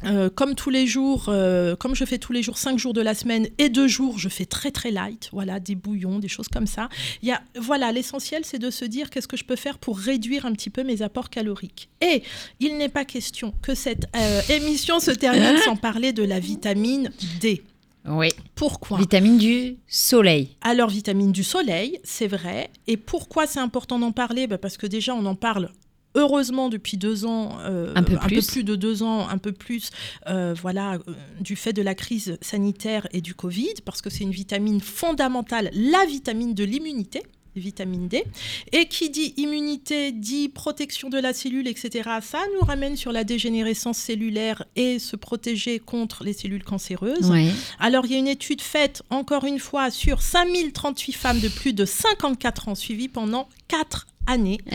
euh, 0.05 0.29
comme 0.29 0.55
tous 0.55 0.69
les 0.69 0.87
jours, 0.87 1.25
euh, 1.27 1.75
comme 1.75 1.95
je 1.95 2.05
fais 2.05 2.17
tous 2.17 2.33
les 2.33 2.43
jours, 2.43 2.57
cinq 2.57 2.79
jours 2.79 2.93
de 2.93 3.01
la 3.01 3.13
semaine 3.13 3.47
et 3.57 3.69
deux 3.69 3.87
jours, 3.87 4.17
je 4.17 4.29
fais 4.29 4.45
très 4.45 4.71
très 4.71 4.91
light, 4.91 5.29
voilà, 5.31 5.59
des 5.59 5.75
bouillons, 5.75 6.19
des 6.19 6.27
choses 6.27 6.47
comme 6.47 6.67
ça. 6.67 6.89
Il 7.21 7.29
y 7.29 7.31
a, 7.31 7.41
voilà, 7.59 7.91
l'essentiel 7.91 8.43
c'est 8.45 8.59
de 8.59 8.69
se 8.69 8.85
dire 8.85 9.09
qu'est-ce 9.09 9.27
que 9.27 9.37
je 9.37 9.43
peux 9.43 9.55
faire 9.55 9.77
pour 9.77 9.97
réduire 9.99 10.45
un 10.45 10.53
petit 10.53 10.69
peu 10.69 10.83
mes 10.83 11.01
apports 11.01 11.29
caloriques. 11.29 11.89
Et 12.01 12.23
il 12.59 12.77
n'est 12.77 12.89
pas 12.89 13.05
question 13.05 13.53
que 13.61 13.75
cette 13.75 14.05
euh, 14.15 14.41
émission 14.49 14.99
se 14.99 15.11
termine 15.11 15.57
sans 15.65 15.75
parler 15.75 16.13
de 16.13 16.23
la 16.23 16.39
vitamine 16.39 17.11
D. 17.39 17.63
Oui. 18.07 18.29
Pourquoi? 18.55 18.97
Vitamine 18.97 19.37
du 19.37 19.77
soleil. 19.87 20.55
alors, 20.61 20.89
vitamine 20.89 21.31
du 21.31 21.43
soleil, 21.43 21.99
c'est 22.03 22.27
vrai. 22.27 22.71
Et 22.87 22.97
pourquoi 22.97 23.45
c'est 23.45 23.59
important 23.59 23.99
d'en 23.99 24.11
parler? 24.11 24.47
Bah, 24.47 24.57
Parce 24.57 24.77
que 24.77 24.87
déjà, 24.87 25.13
on 25.13 25.25
en 25.25 25.35
parle. 25.35 25.69
Heureusement, 26.15 26.69
depuis 26.69 26.97
deux 26.97 27.25
ans, 27.25 27.57
euh, 27.61 27.93
Un 27.95 28.03
peu 28.03 28.17
plus. 28.17 28.63
de 28.63 28.75
deux 28.75 29.03
ans, 29.03 29.27
un 29.29 29.37
peu 29.37 29.51
plus, 29.51 29.91
euh, 30.27 30.53
voilà, 30.59 30.95
euh, 30.95 31.13
du 31.39 31.55
fait 31.55 31.73
de 31.73 31.81
la 31.81 31.95
crise 31.95 32.37
sanitaire 32.41 33.07
et 33.11 33.21
du 33.21 33.33
Covid, 33.33 33.75
parce 33.85 34.01
que 34.01 34.09
c'est 34.09 34.23
une 34.23 34.31
vitamine 34.31 34.81
fondamentale, 34.81 35.69
la 35.73 36.05
vitamine 36.05 36.53
de 36.53 36.63
l'immunité, 36.65 37.23
vitamine 37.55 38.07
D. 38.07 38.23
Et 38.71 38.85
qui 38.87 39.09
dit 39.09 39.33
immunité, 39.37 40.11
dit 40.11 40.49
protection 40.49 41.09
de 41.09 41.17
la 41.17 41.33
cellule, 41.33 41.67
etc. 41.67 42.09
Ça 42.21 42.39
nous 42.53 42.65
ramène 42.65 42.95
sur 42.95 43.11
la 43.11 43.23
dégénérescence 43.23 43.97
cellulaire 43.97 44.65
et 44.75 44.99
se 44.99 45.15
protéger 45.15 45.79
contre 45.79 46.23
les 46.23 46.33
cellules 46.33 46.63
cancéreuses. 46.63 47.31
Alors, 47.79 48.05
il 48.05 48.11
y 48.11 48.15
a 48.15 48.19
une 48.19 48.27
étude 48.27 48.61
faite, 48.61 49.03
encore 49.09 49.45
une 49.45 49.59
fois, 49.59 49.91
sur 49.91 50.21
5038 50.21 51.13
femmes 51.13 51.39
de 51.39 51.49
plus 51.49 51.73
de 51.73 51.85
54 51.85 52.69
ans 52.69 52.75
suivies 52.75 53.09
pendant 53.09 53.47
4 53.67 54.07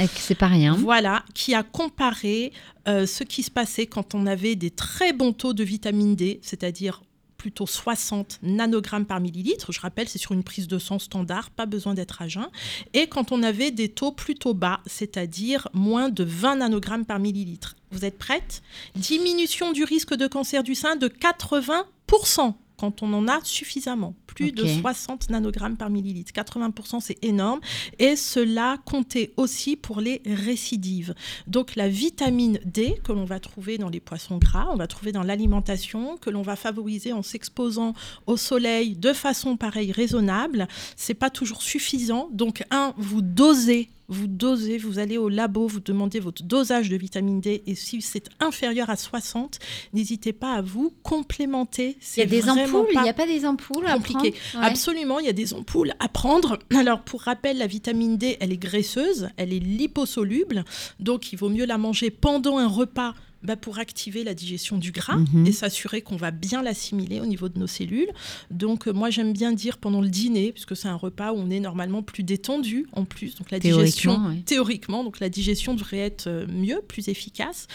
que 0.09 0.21
C'est 0.21 0.35
pas 0.35 0.49
rien. 0.49 0.75
Voilà, 0.75 1.25
qui 1.35 1.55
a 1.55 1.63
comparé 1.63 2.53
euh, 2.89 3.07
ce 3.07 3.25
qui 3.25 3.43
se 3.43 3.51
passait 3.51 3.87
quand 3.87 4.15
on 4.15 4.27
avait 4.27 4.57
des 4.57 4.71
très 4.71 5.13
bons 5.13 5.33
taux 5.33 5.55
de 5.55 5.65
vitamine 5.65 6.15
D, 6.17 6.41
c'est-à-dire 6.43 7.03
plutôt 7.37 7.67
60 7.67 8.41
nanogrammes 8.43 9.07
par 9.07 9.21
millilitre. 9.21 9.71
Je 9.71 9.81
rappelle, 9.81 10.09
c'est 10.09 10.19
sur 10.19 10.33
une 10.33 10.43
prise 10.43 10.69
de 10.69 10.79
sang 10.79 10.99
standard, 10.99 11.51
pas 11.51 11.67
besoin 11.67 11.95
d'être 11.95 12.21
à 12.23 12.29
jeun. 12.29 12.49
Et 12.93 13.07
quand 13.07 13.31
on 13.31 13.43
avait 13.43 13.71
des 13.71 13.89
taux 13.89 14.13
plutôt 14.13 14.55
bas, 14.55 14.81
c'est-à-dire 14.87 15.69
moins 15.73 16.09
de 16.09 16.25
20 16.25 16.57
nanogrammes 16.57 17.05
par 17.05 17.19
millilitre. 17.19 17.77
Vous 17.93 18.05
êtes 18.05 18.19
prête? 18.19 18.63
Diminution 18.97 19.73
du 19.73 19.85
risque 19.85 20.15
de 20.15 20.27
cancer 20.27 20.63
du 20.63 20.75
sein 20.75 20.97
de 20.97 21.09
80% 21.09 22.55
quand 22.77 23.03
on 23.03 23.13
en 23.13 23.29
a 23.29 23.41
suffisamment. 23.43 24.15
Plus 24.27 24.53
de 24.53 24.63
Ok. 24.63 24.81
60 24.81 25.31
nanogrammes 25.31 25.77
par 25.77 25.91
millilitre. 25.91 26.33
80%, 26.33 27.01
c'est 27.01 27.23
énorme. 27.25 27.61
Et 27.99 28.17
cela 28.17 28.79
comptait 28.85 29.33
aussi 29.37 29.77
pour 29.77 30.01
les 30.01 30.21
récidives. 30.27 31.15
Donc 31.47 31.75
la 31.77 31.89
vitamine 31.89 32.59
D 32.65 32.97
que 33.05 33.13
l'on 33.13 33.25
va 33.25 33.41
trouver 33.41 33.79
dans 33.79 33.89
les 33.89 34.01
poissons 34.01 34.39
gras, 34.39 34.69
on 34.73 34.77
va 34.77 34.87
trouver 34.87 35.13
dans 35.13 35.23
l'alimentation, 35.23 36.17
que 36.19 36.31
l'on 36.31 36.43
va 36.43 36.57
favoriser 36.57 37.13
en 37.13 37.23
s'exposant 37.23 37.95
au 38.27 38.37
soleil 38.37 38.97
de 38.97 39.13
façon 39.13 39.57
pareille 39.57 39.93
raisonnable, 39.93 40.69
c'est 40.97 41.15
pas 41.15 41.31
toujours 41.31 41.63
suffisant. 41.63 42.29
Donc 42.33 42.65
un, 42.71 42.95
vous 42.97 43.23
dosez 43.23 43.91
vous 44.09 44.27
dosez, 44.27 44.79
vous 44.79 44.99
allez 44.99 45.19
au 45.19 45.29
labo, 45.29 45.67
vous 45.67 45.81
demandez 45.81 46.21
votre 46.21 46.43
dosage 46.43 46.89
de 46.89 46.97
vitamine 46.97 47.41
D 47.41 47.63
et 47.67 47.75
si 47.75 48.01
c'est 48.03 48.29
inférieur 48.41 48.91
à 48.91 48.97
60, 48.97 49.59
n'hésitez 49.93 50.33
pas 50.33 50.55
à 50.55 50.63
vous 50.63 50.93
complémenter. 51.03 51.97
Il 52.17 52.21
y 52.21 52.23
a 52.23 52.27
des 52.27 52.49
ampoules, 52.49 52.89
il 52.93 53.03
n'y 53.03 53.09
a 53.09 53.15
pas 53.15 53.27
des 53.27 53.47
ampoules 53.47 53.87
à 53.87 53.95
compliqué. 53.95 54.35
Ouais. 54.55 54.61
Absolument, 54.63 55.19
il 55.19 55.27
y 55.27 55.31
a 55.31 55.33
des 55.33 55.55
ampoules 55.55 55.93
à 55.99 56.09
prendre. 56.09 56.59
Alors, 56.77 57.03
pour 57.03 57.23
rappel, 57.23 57.59
la 57.59 57.67
vitamine 57.67 58.17
D, 58.17 58.37
elle 58.41 58.53
est 58.53 58.57
graisseuse, 58.57 59.29
elle 59.37 59.53
est 59.53 59.59
liposoluble, 59.59 60.65
donc 61.01 61.33
il 61.33 61.37
vaut 61.37 61.49
mieux 61.49 61.67
la 61.67 61.79
manger 61.79 62.11
pendant 62.11 62.59
un 62.59 62.69
repas 62.69 63.15
bah, 63.47 63.57
pour 63.57 63.79
activer 63.79 64.25
la 64.25 64.35
digestion 64.35 64.77
du 64.77 64.93
gras 64.93 65.17
Mhm. 65.17 65.47
et 65.47 65.53
s'assurer 65.53 66.03
qu'on 66.03 66.17
va 66.17 66.31
bien 66.31 66.63
l'assimiler 66.63 67.21
au 67.21 67.27
niveau 67.27 67.49
de 67.49 67.59
nos 67.59 67.67
cellules. 67.67 68.11
Donc, 68.51 68.89
euh, 68.89 68.93
moi, 68.93 69.09
j'aime 69.11 69.33
bien 69.33 69.53
dire 69.53 69.79
pendant 69.79 70.01
le 70.01 70.09
dîner, 70.09 70.53
puisque 70.53 70.77
c'est 70.77 70.89
un 70.89 70.97
repas 70.97 71.33
où 71.33 71.37
on 71.37 71.49
est 71.51 71.61
normalement 71.61 72.03
plus 72.03 72.23
détendu 72.25 72.87
en 72.93 73.05
plus, 73.05 73.37
donc 73.37 73.51
la 73.51 73.59
digestion 73.59 74.13
Théoriquement, 74.13 74.29
ouais. 74.35 74.43
théoriquement, 74.45 75.05
donc 75.05 75.21
la 75.21 75.29
digestion 75.29 75.75
devrait 75.75 75.99
être 75.99 76.27
euh, 76.27 76.47
mieux, 76.49 76.81
plus 76.87 77.09
efficace. 77.09 77.67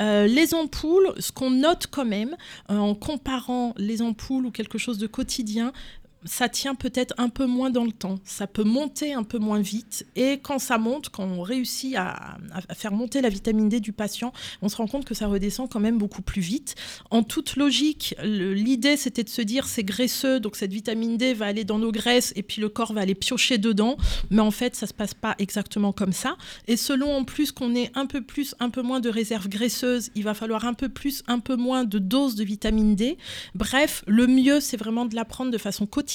Euh, 0.00 0.26
les 0.26 0.54
ampoules, 0.54 1.12
ce 1.18 1.30
qu'on 1.32 1.50
note 1.50 1.86
quand 1.90 2.04
même, 2.06 2.36
euh, 2.70 2.78
en 2.78 2.94
comparant 2.94 3.74
les 3.76 4.00
ampoules 4.02 4.46
ou 4.46 4.50
quelque 4.50 4.78
chose 4.78 4.98
de 4.98 5.06
quotidien, 5.06 5.72
ça 6.24 6.48
tient 6.48 6.74
peut-être 6.74 7.14
un 7.18 7.28
peu 7.28 7.46
moins 7.46 7.70
dans 7.70 7.84
le 7.84 7.92
temps. 7.92 8.16
Ça 8.24 8.46
peut 8.46 8.64
monter 8.64 9.12
un 9.12 9.22
peu 9.22 9.38
moins 9.38 9.60
vite. 9.60 10.06
Et 10.16 10.40
quand 10.42 10.58
ça 10.58 10.78
monte, 10.78 11.10
quand 11.10 11.24
on 11.24 11.42
réussit 11.42 11.94
à, 11.96 12.38
faire 12.74 12.92
monter 12.92 13.20
la 13.20 13.28
vitamine 13.28 13.68
D 13.68 13.80
du 13.80 13.92
patient, 13.92 14.32
on 14.62 14.68
se 14.68 14.76
rend 14.76 14.86
compte 14.86 15.04
que 15.04 15.14
ça 15.14 15.26
redescend 15.26 15.68
quand 15.70 15.80
même 15.80 15.98
beaucoup 15.98 16.22
plus 16.22 16.40
vite. 16.40 16.74
En 17.10 17.22
toute 17.22 17.56
logique, 17.56 18.14
l'idée 18.22 18.96
c'était 18.96 19.24
de 19.24 19.28
se 19.28 19.42
dire 19.42 19.66
c'est 19.66 19.84
graisseux, 19.84 20.40
donc 20.40 20.56
cette 20.56 20.72
vitamine 20.72 21.16
D 21.16 21.34
va 21.34 21.46
aller 21.46 21.64
dans 21.64 21.78
nos 21.78 21.92
graisses 21.92 22.32
et 22.36 22.42
puis 22.42 22.60
le 22.60 22.68
corps 22.68 22.92
va 22.92 23.02
aller 23.02 23.14
piocher 23.14 23.58
dedans. 23.58 23.96
Mais 24.30 24.40
en 24.40 24.50
fait, 24.50 24.74
ça 24.74 24.86
se 24.86 24.94
passe 24.94 25.14
pas 25.14 25.34
exactement 25.38 25.92
comme 25.92 26.12
ça. 26.12 26.36
Et 26.66 26.76
selon 26.76 27.14
en 27.14 27.24
plus 27.24 27.52
qu'on 27.52 27.74
ait 27.74 27.90
un 27.94 28.06
peu 28.06 28.22
plus, 28.22 28.54
un 28.58 28.70
peu 28.70 28.82
moins 28.82 29.00
de 29.00 29.08
réserve 29.08 29.48
graisseuse, 29.48 30.10
il 30.14 30.24
va 30.24 30.34
falloir 30.34 30.64
un 30.64 30.74
peu 30.74 30.88
plus, 30.88 31.22
un 31.28 31.38
peu 31.38 31.56
moins 31.56 31.84
de 31.84 31.98
doses 31.98 32.34
de 32.34 32.44
vitamine 32.44 32.96
D. 32.96 33.18
Bref, 33.54 34.02
le 34.06 34.26
mieux, 34.26 34.60
c'est 34.60 34.76
vraiment 34.76 35.06
de 35.06 35.14
la 35.14 35.24
prendre 35.24 35.50
de 35.50 35.58
façon 35.58 35.86
quotidienne, 35.86 36.07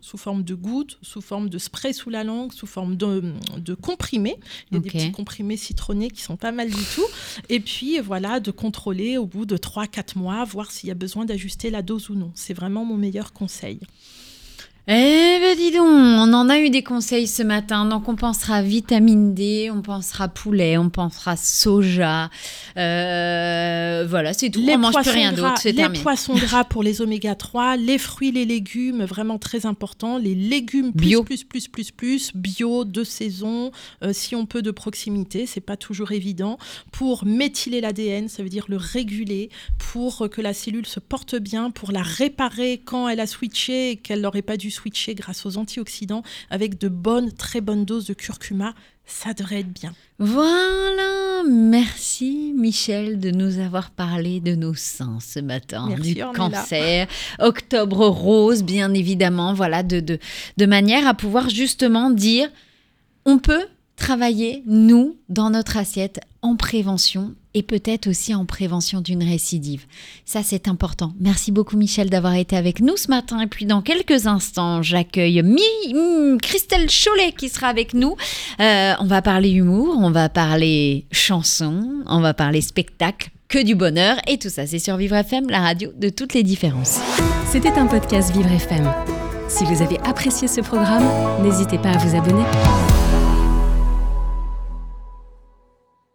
sous 0.00 0.18
forme 0.18 0.42
de 0.42 0.54
gouttes, 0.54 0.98
sous 1.02 1.20
forme 1.20 1.48
de 1.48 1.58
spray 1.58 1.92
sous 1.92 2.10
la 2.10 2.24
langue, 2.24 2.52
sous 2.52 2.66
forme 2.66 2.96
de, 2.96 3.32
de 3.56 3.74
comprimés. 3.74 4.36
Il 4.70 4.74
y 4.74 4.76
a 4.78 4.80
des 4.80 4.90
petits 4.90 5.12
comprimés 5.12 5.56
citronnés 5.56 6.10
qui 6.10 6.22
sont 6.22 6.36
pas 6.36 6.52
mal 6.52 6.68
du 6.68 6.84
tout. 6.94 7.06
Et 7.48 7.60
puis, 7.60 7.98
voilà, 8.00 8.40
de 8.40 8.50
contrôler 8.50 9.16
au 9.16 9.26
bout 9.26 9.46
de 9.46 9.56
3-4 9.56 10.18
mois, 10.18 10.44
voir 10.44 10.70
s'il 10.70 10.88
y 10.88 10.92
a 10.92 10.94
besoin 10.94 11.24
d'ajuster 11.24 11.70
la 11.70 11.82
dose 11.82 12.10
ou 12.10 12.14
non. 12.14 12.32
C'est 12.34 12.54
vraiment 12.54 12.84
mon 12.84 12.96
meilleur 12.96 13.32
conseil. 13.32 13.80
Eh 14.92 15.38
ben 15.40 15.56
dis 15.56 15.70
donc, 15.70 15.86
on 15.86 16.32
en 16.32 16.48
a 16.48 16.58
eu 16.58 16.68
des 16.68 16.82
conseils 16.82 17.28
ce 17.28 17.44
matin. 17.44 17.84
Donc 17.84 18.08
on 18.08 18.16
pensera 18.16 18.60
vitamine 18.60 19.34
D, 19.34 19.70
on 19.72 19.82
pensera 19.82 20.26
poulet, 20.26 20.76
on 20.78 20.90
pensera 20.90 21.36
soja. 21.36 22.28
Euh, 22.76 24.04
voilà, 24.10 24.32
c'est 24.32 24.50
tout. 24.50 24.66
on 24.68 24.78
mange 24.78 24.96
plus 24.96 25.10
rien 25.10 25.32
d'autre, 25.32 25.58
c'est 25.58 25.70
les 25.70 25.76
terminé. 25.76 26.02
poissons 26.02 26.34
gras 26.34 26.64
pour 26.64 26.82
les 26.82 27.02
oméga 27.02 27.36
3, 27.36 27.76
les 27.76 27.98
fruits, 27.98 28.32
les 28.32 28.44
légumes, 28.44 29.04
vraiment 29.04 29.38
très 29.38 29.64
important. 29.64 30.18
Les 30.18 30.34
légumes 30.34 30.92
plus, 30.92 31.06
Bio. 31.06 31.22
plus, 31.22 31.44
plus, 31.44 31.68
plus, 31.68 31.92
plus, 31.92 32.32
bio, 32.34 32.84
de 32.84 33.04
saison, 33.04 33.70
euh, 34.02 34.12
si 34.12 34.34
on 34.34 34.44
peut 34.44 34.60
de 34.60 34.72
proximité, 34.72 35.46
c'est 35.46 35.60
pas 35.60 35.76
toujours 35.76 36.10
évident. 36.10 36.58
Pour 36.90 37.24
méthyler 37.24 37.80
l'ADN, 37.80 38.28
ça 38.28 38.42
veut 38.42 38.48
dire 38.48 38.64
le 38.66 38.76
réguler, 38.76 39.50
pour 39.78 40.28
que 40.28 40.40
la 40.40 40.52
cellule 40.52 40.86
se 40.86 40.98
porte 40.98 41.36
bien, 41.36 41.70
pour 41.70 41.92
la 41.92 42.02
réparer 42.02 42.82
quand 42.84 43.06
elle 43.06 43.20
a 43.20 43.28
switché 43.28 43.90
et 43.90 43.96
qu'elle 43.96 44.22
n'aurait 44.22 44.42
pas 44.42 44.56
dû 44.56 44.68
switcher 44.68 44.79
grâce 45.14 45.46
aux 45.46 45.56
antioxydants, 45.56 46.22
avec 46.50 46.78
de 46.78 46.88
bonnes, 46.88 47.32
très 47.32 47.60
bonnes 47.60 47.84
doses 47.84 48.06
de 48.06 48.14
curcuma. 48.14 48.74
Ça 49.04 49.34
devrait 49.34 49.60
être 49.60 49.72
bien. 49.72 49.92
Voilà, 50.18 51.42
merci 51.48 52.54
Michel 52.56 53.18
de 53.18 53.30
nous 53.30 53.58
avoir 53.58 53.90
parlé 53.90 54.40
de 54.40 54.54
nos 54.54 54.74
seins 54.74 55.18
ce 55.20 55.40
matin, 55.40 55.86
Merci, 55.88 56.14
du 56.14 56.22
cancer, 56.34 57.08
octobre 57.40 58.06
rose 58.06 58.62
bien 58.62 58.94
évidemment, 58.94 59.52
voilà, 59.52 59.82
de, 59.82 59.98
de, 59.98 60.18
de 60.56 60.66
manière 60.66 61.08
à 61.08 61.14
pouvoir 61.14 61.48
justement 61.48 62.10
dire, 62.10 62.48
on 63.24 63.38
peut 63.38 63.66
travailler, 63.96 64.62
nous, 64.66 65.16
dans 65.28 65.50
notre 65.50 65.76
assiette, 65.76 66.20
en 66.42 66.56
prévention 66.56 67.34
et 67.54 67.62
peut-être 67.62 68.08
aussi 68.08 68.34
en 68.34 68.44
prévention 68.44 69.00
d'une 69.00 69.22
récidive. 69.22 69.86
Ça, 70.24 70.42
c'est 70.42 70.68
important. 70.68 71.12
Merci 71.20 71.52
beaucoup, 71.52 71.76
Michel, 71.76 72.10
d'avoir 72.10 72.34
été 72.34 72.56
avec 72.56 72.80
nous 72.80 72.96
ce 72.96 73.08
matin. 73.08 73.40
Et 73.40 73.46
puis, 73.46 73.66
dans 73.66 73.82
quelques 73.82 74.26
instants, 74.26 74.82
j'accueille 74.82 75.42
hmm, 75.42 76.38
Christelle 76.38 76.88
Cholet 76.88 77.32
qui 77.32 77.48
sera 77.48 77.68
avec 77.68 77.94
nous. 77.94 78.16
Euh, 78.60 78.94
on 79.00 79.06
va 79.06 79.22
parler 79.22 79.50
humour, 79.50 79.96
on 79.98 80.10
va 80.10 80.28
parler 80.28 81.06
chanson, 81.10 82.02
on 82.06 82.20
va 82.20 82.34
parler 82.34 82.60
spectacle. 82.60 83.30
Que 83.48 83.60
du 83.60 83.74
bonheur 83.74 84.16
et 84.28 84.38
tout 84.38 84.48
ça, 84.48 84.64
c'est 84.64 84.78
sur 84.78 84.96
Vivre 84.96 85.16
FM, 85.16 85.50
la 85.50 85.58
radio 85.58 85.90
de 85.98 86.08
toutes 86.08 86.34
les 86.34 86.44
différences. 86.44 87.00
C'était 87.50 87.72
un 87.72 87.86
podcast 87.86 88.32
Vivre 88.32 88.52
FM. 88.52 88.88
Si 89.48 89.64
vous 89.64 89.82
avez 89.82 89.98
apprécié 90.04 90.46
ce 90.46 90.60
programme, 90.60 91.04
n'hésitez 91.42 91.78
pas 91.78 91.90
à 91.90 91.98
vous 91.98 92.16
abonner. 92.16 92.44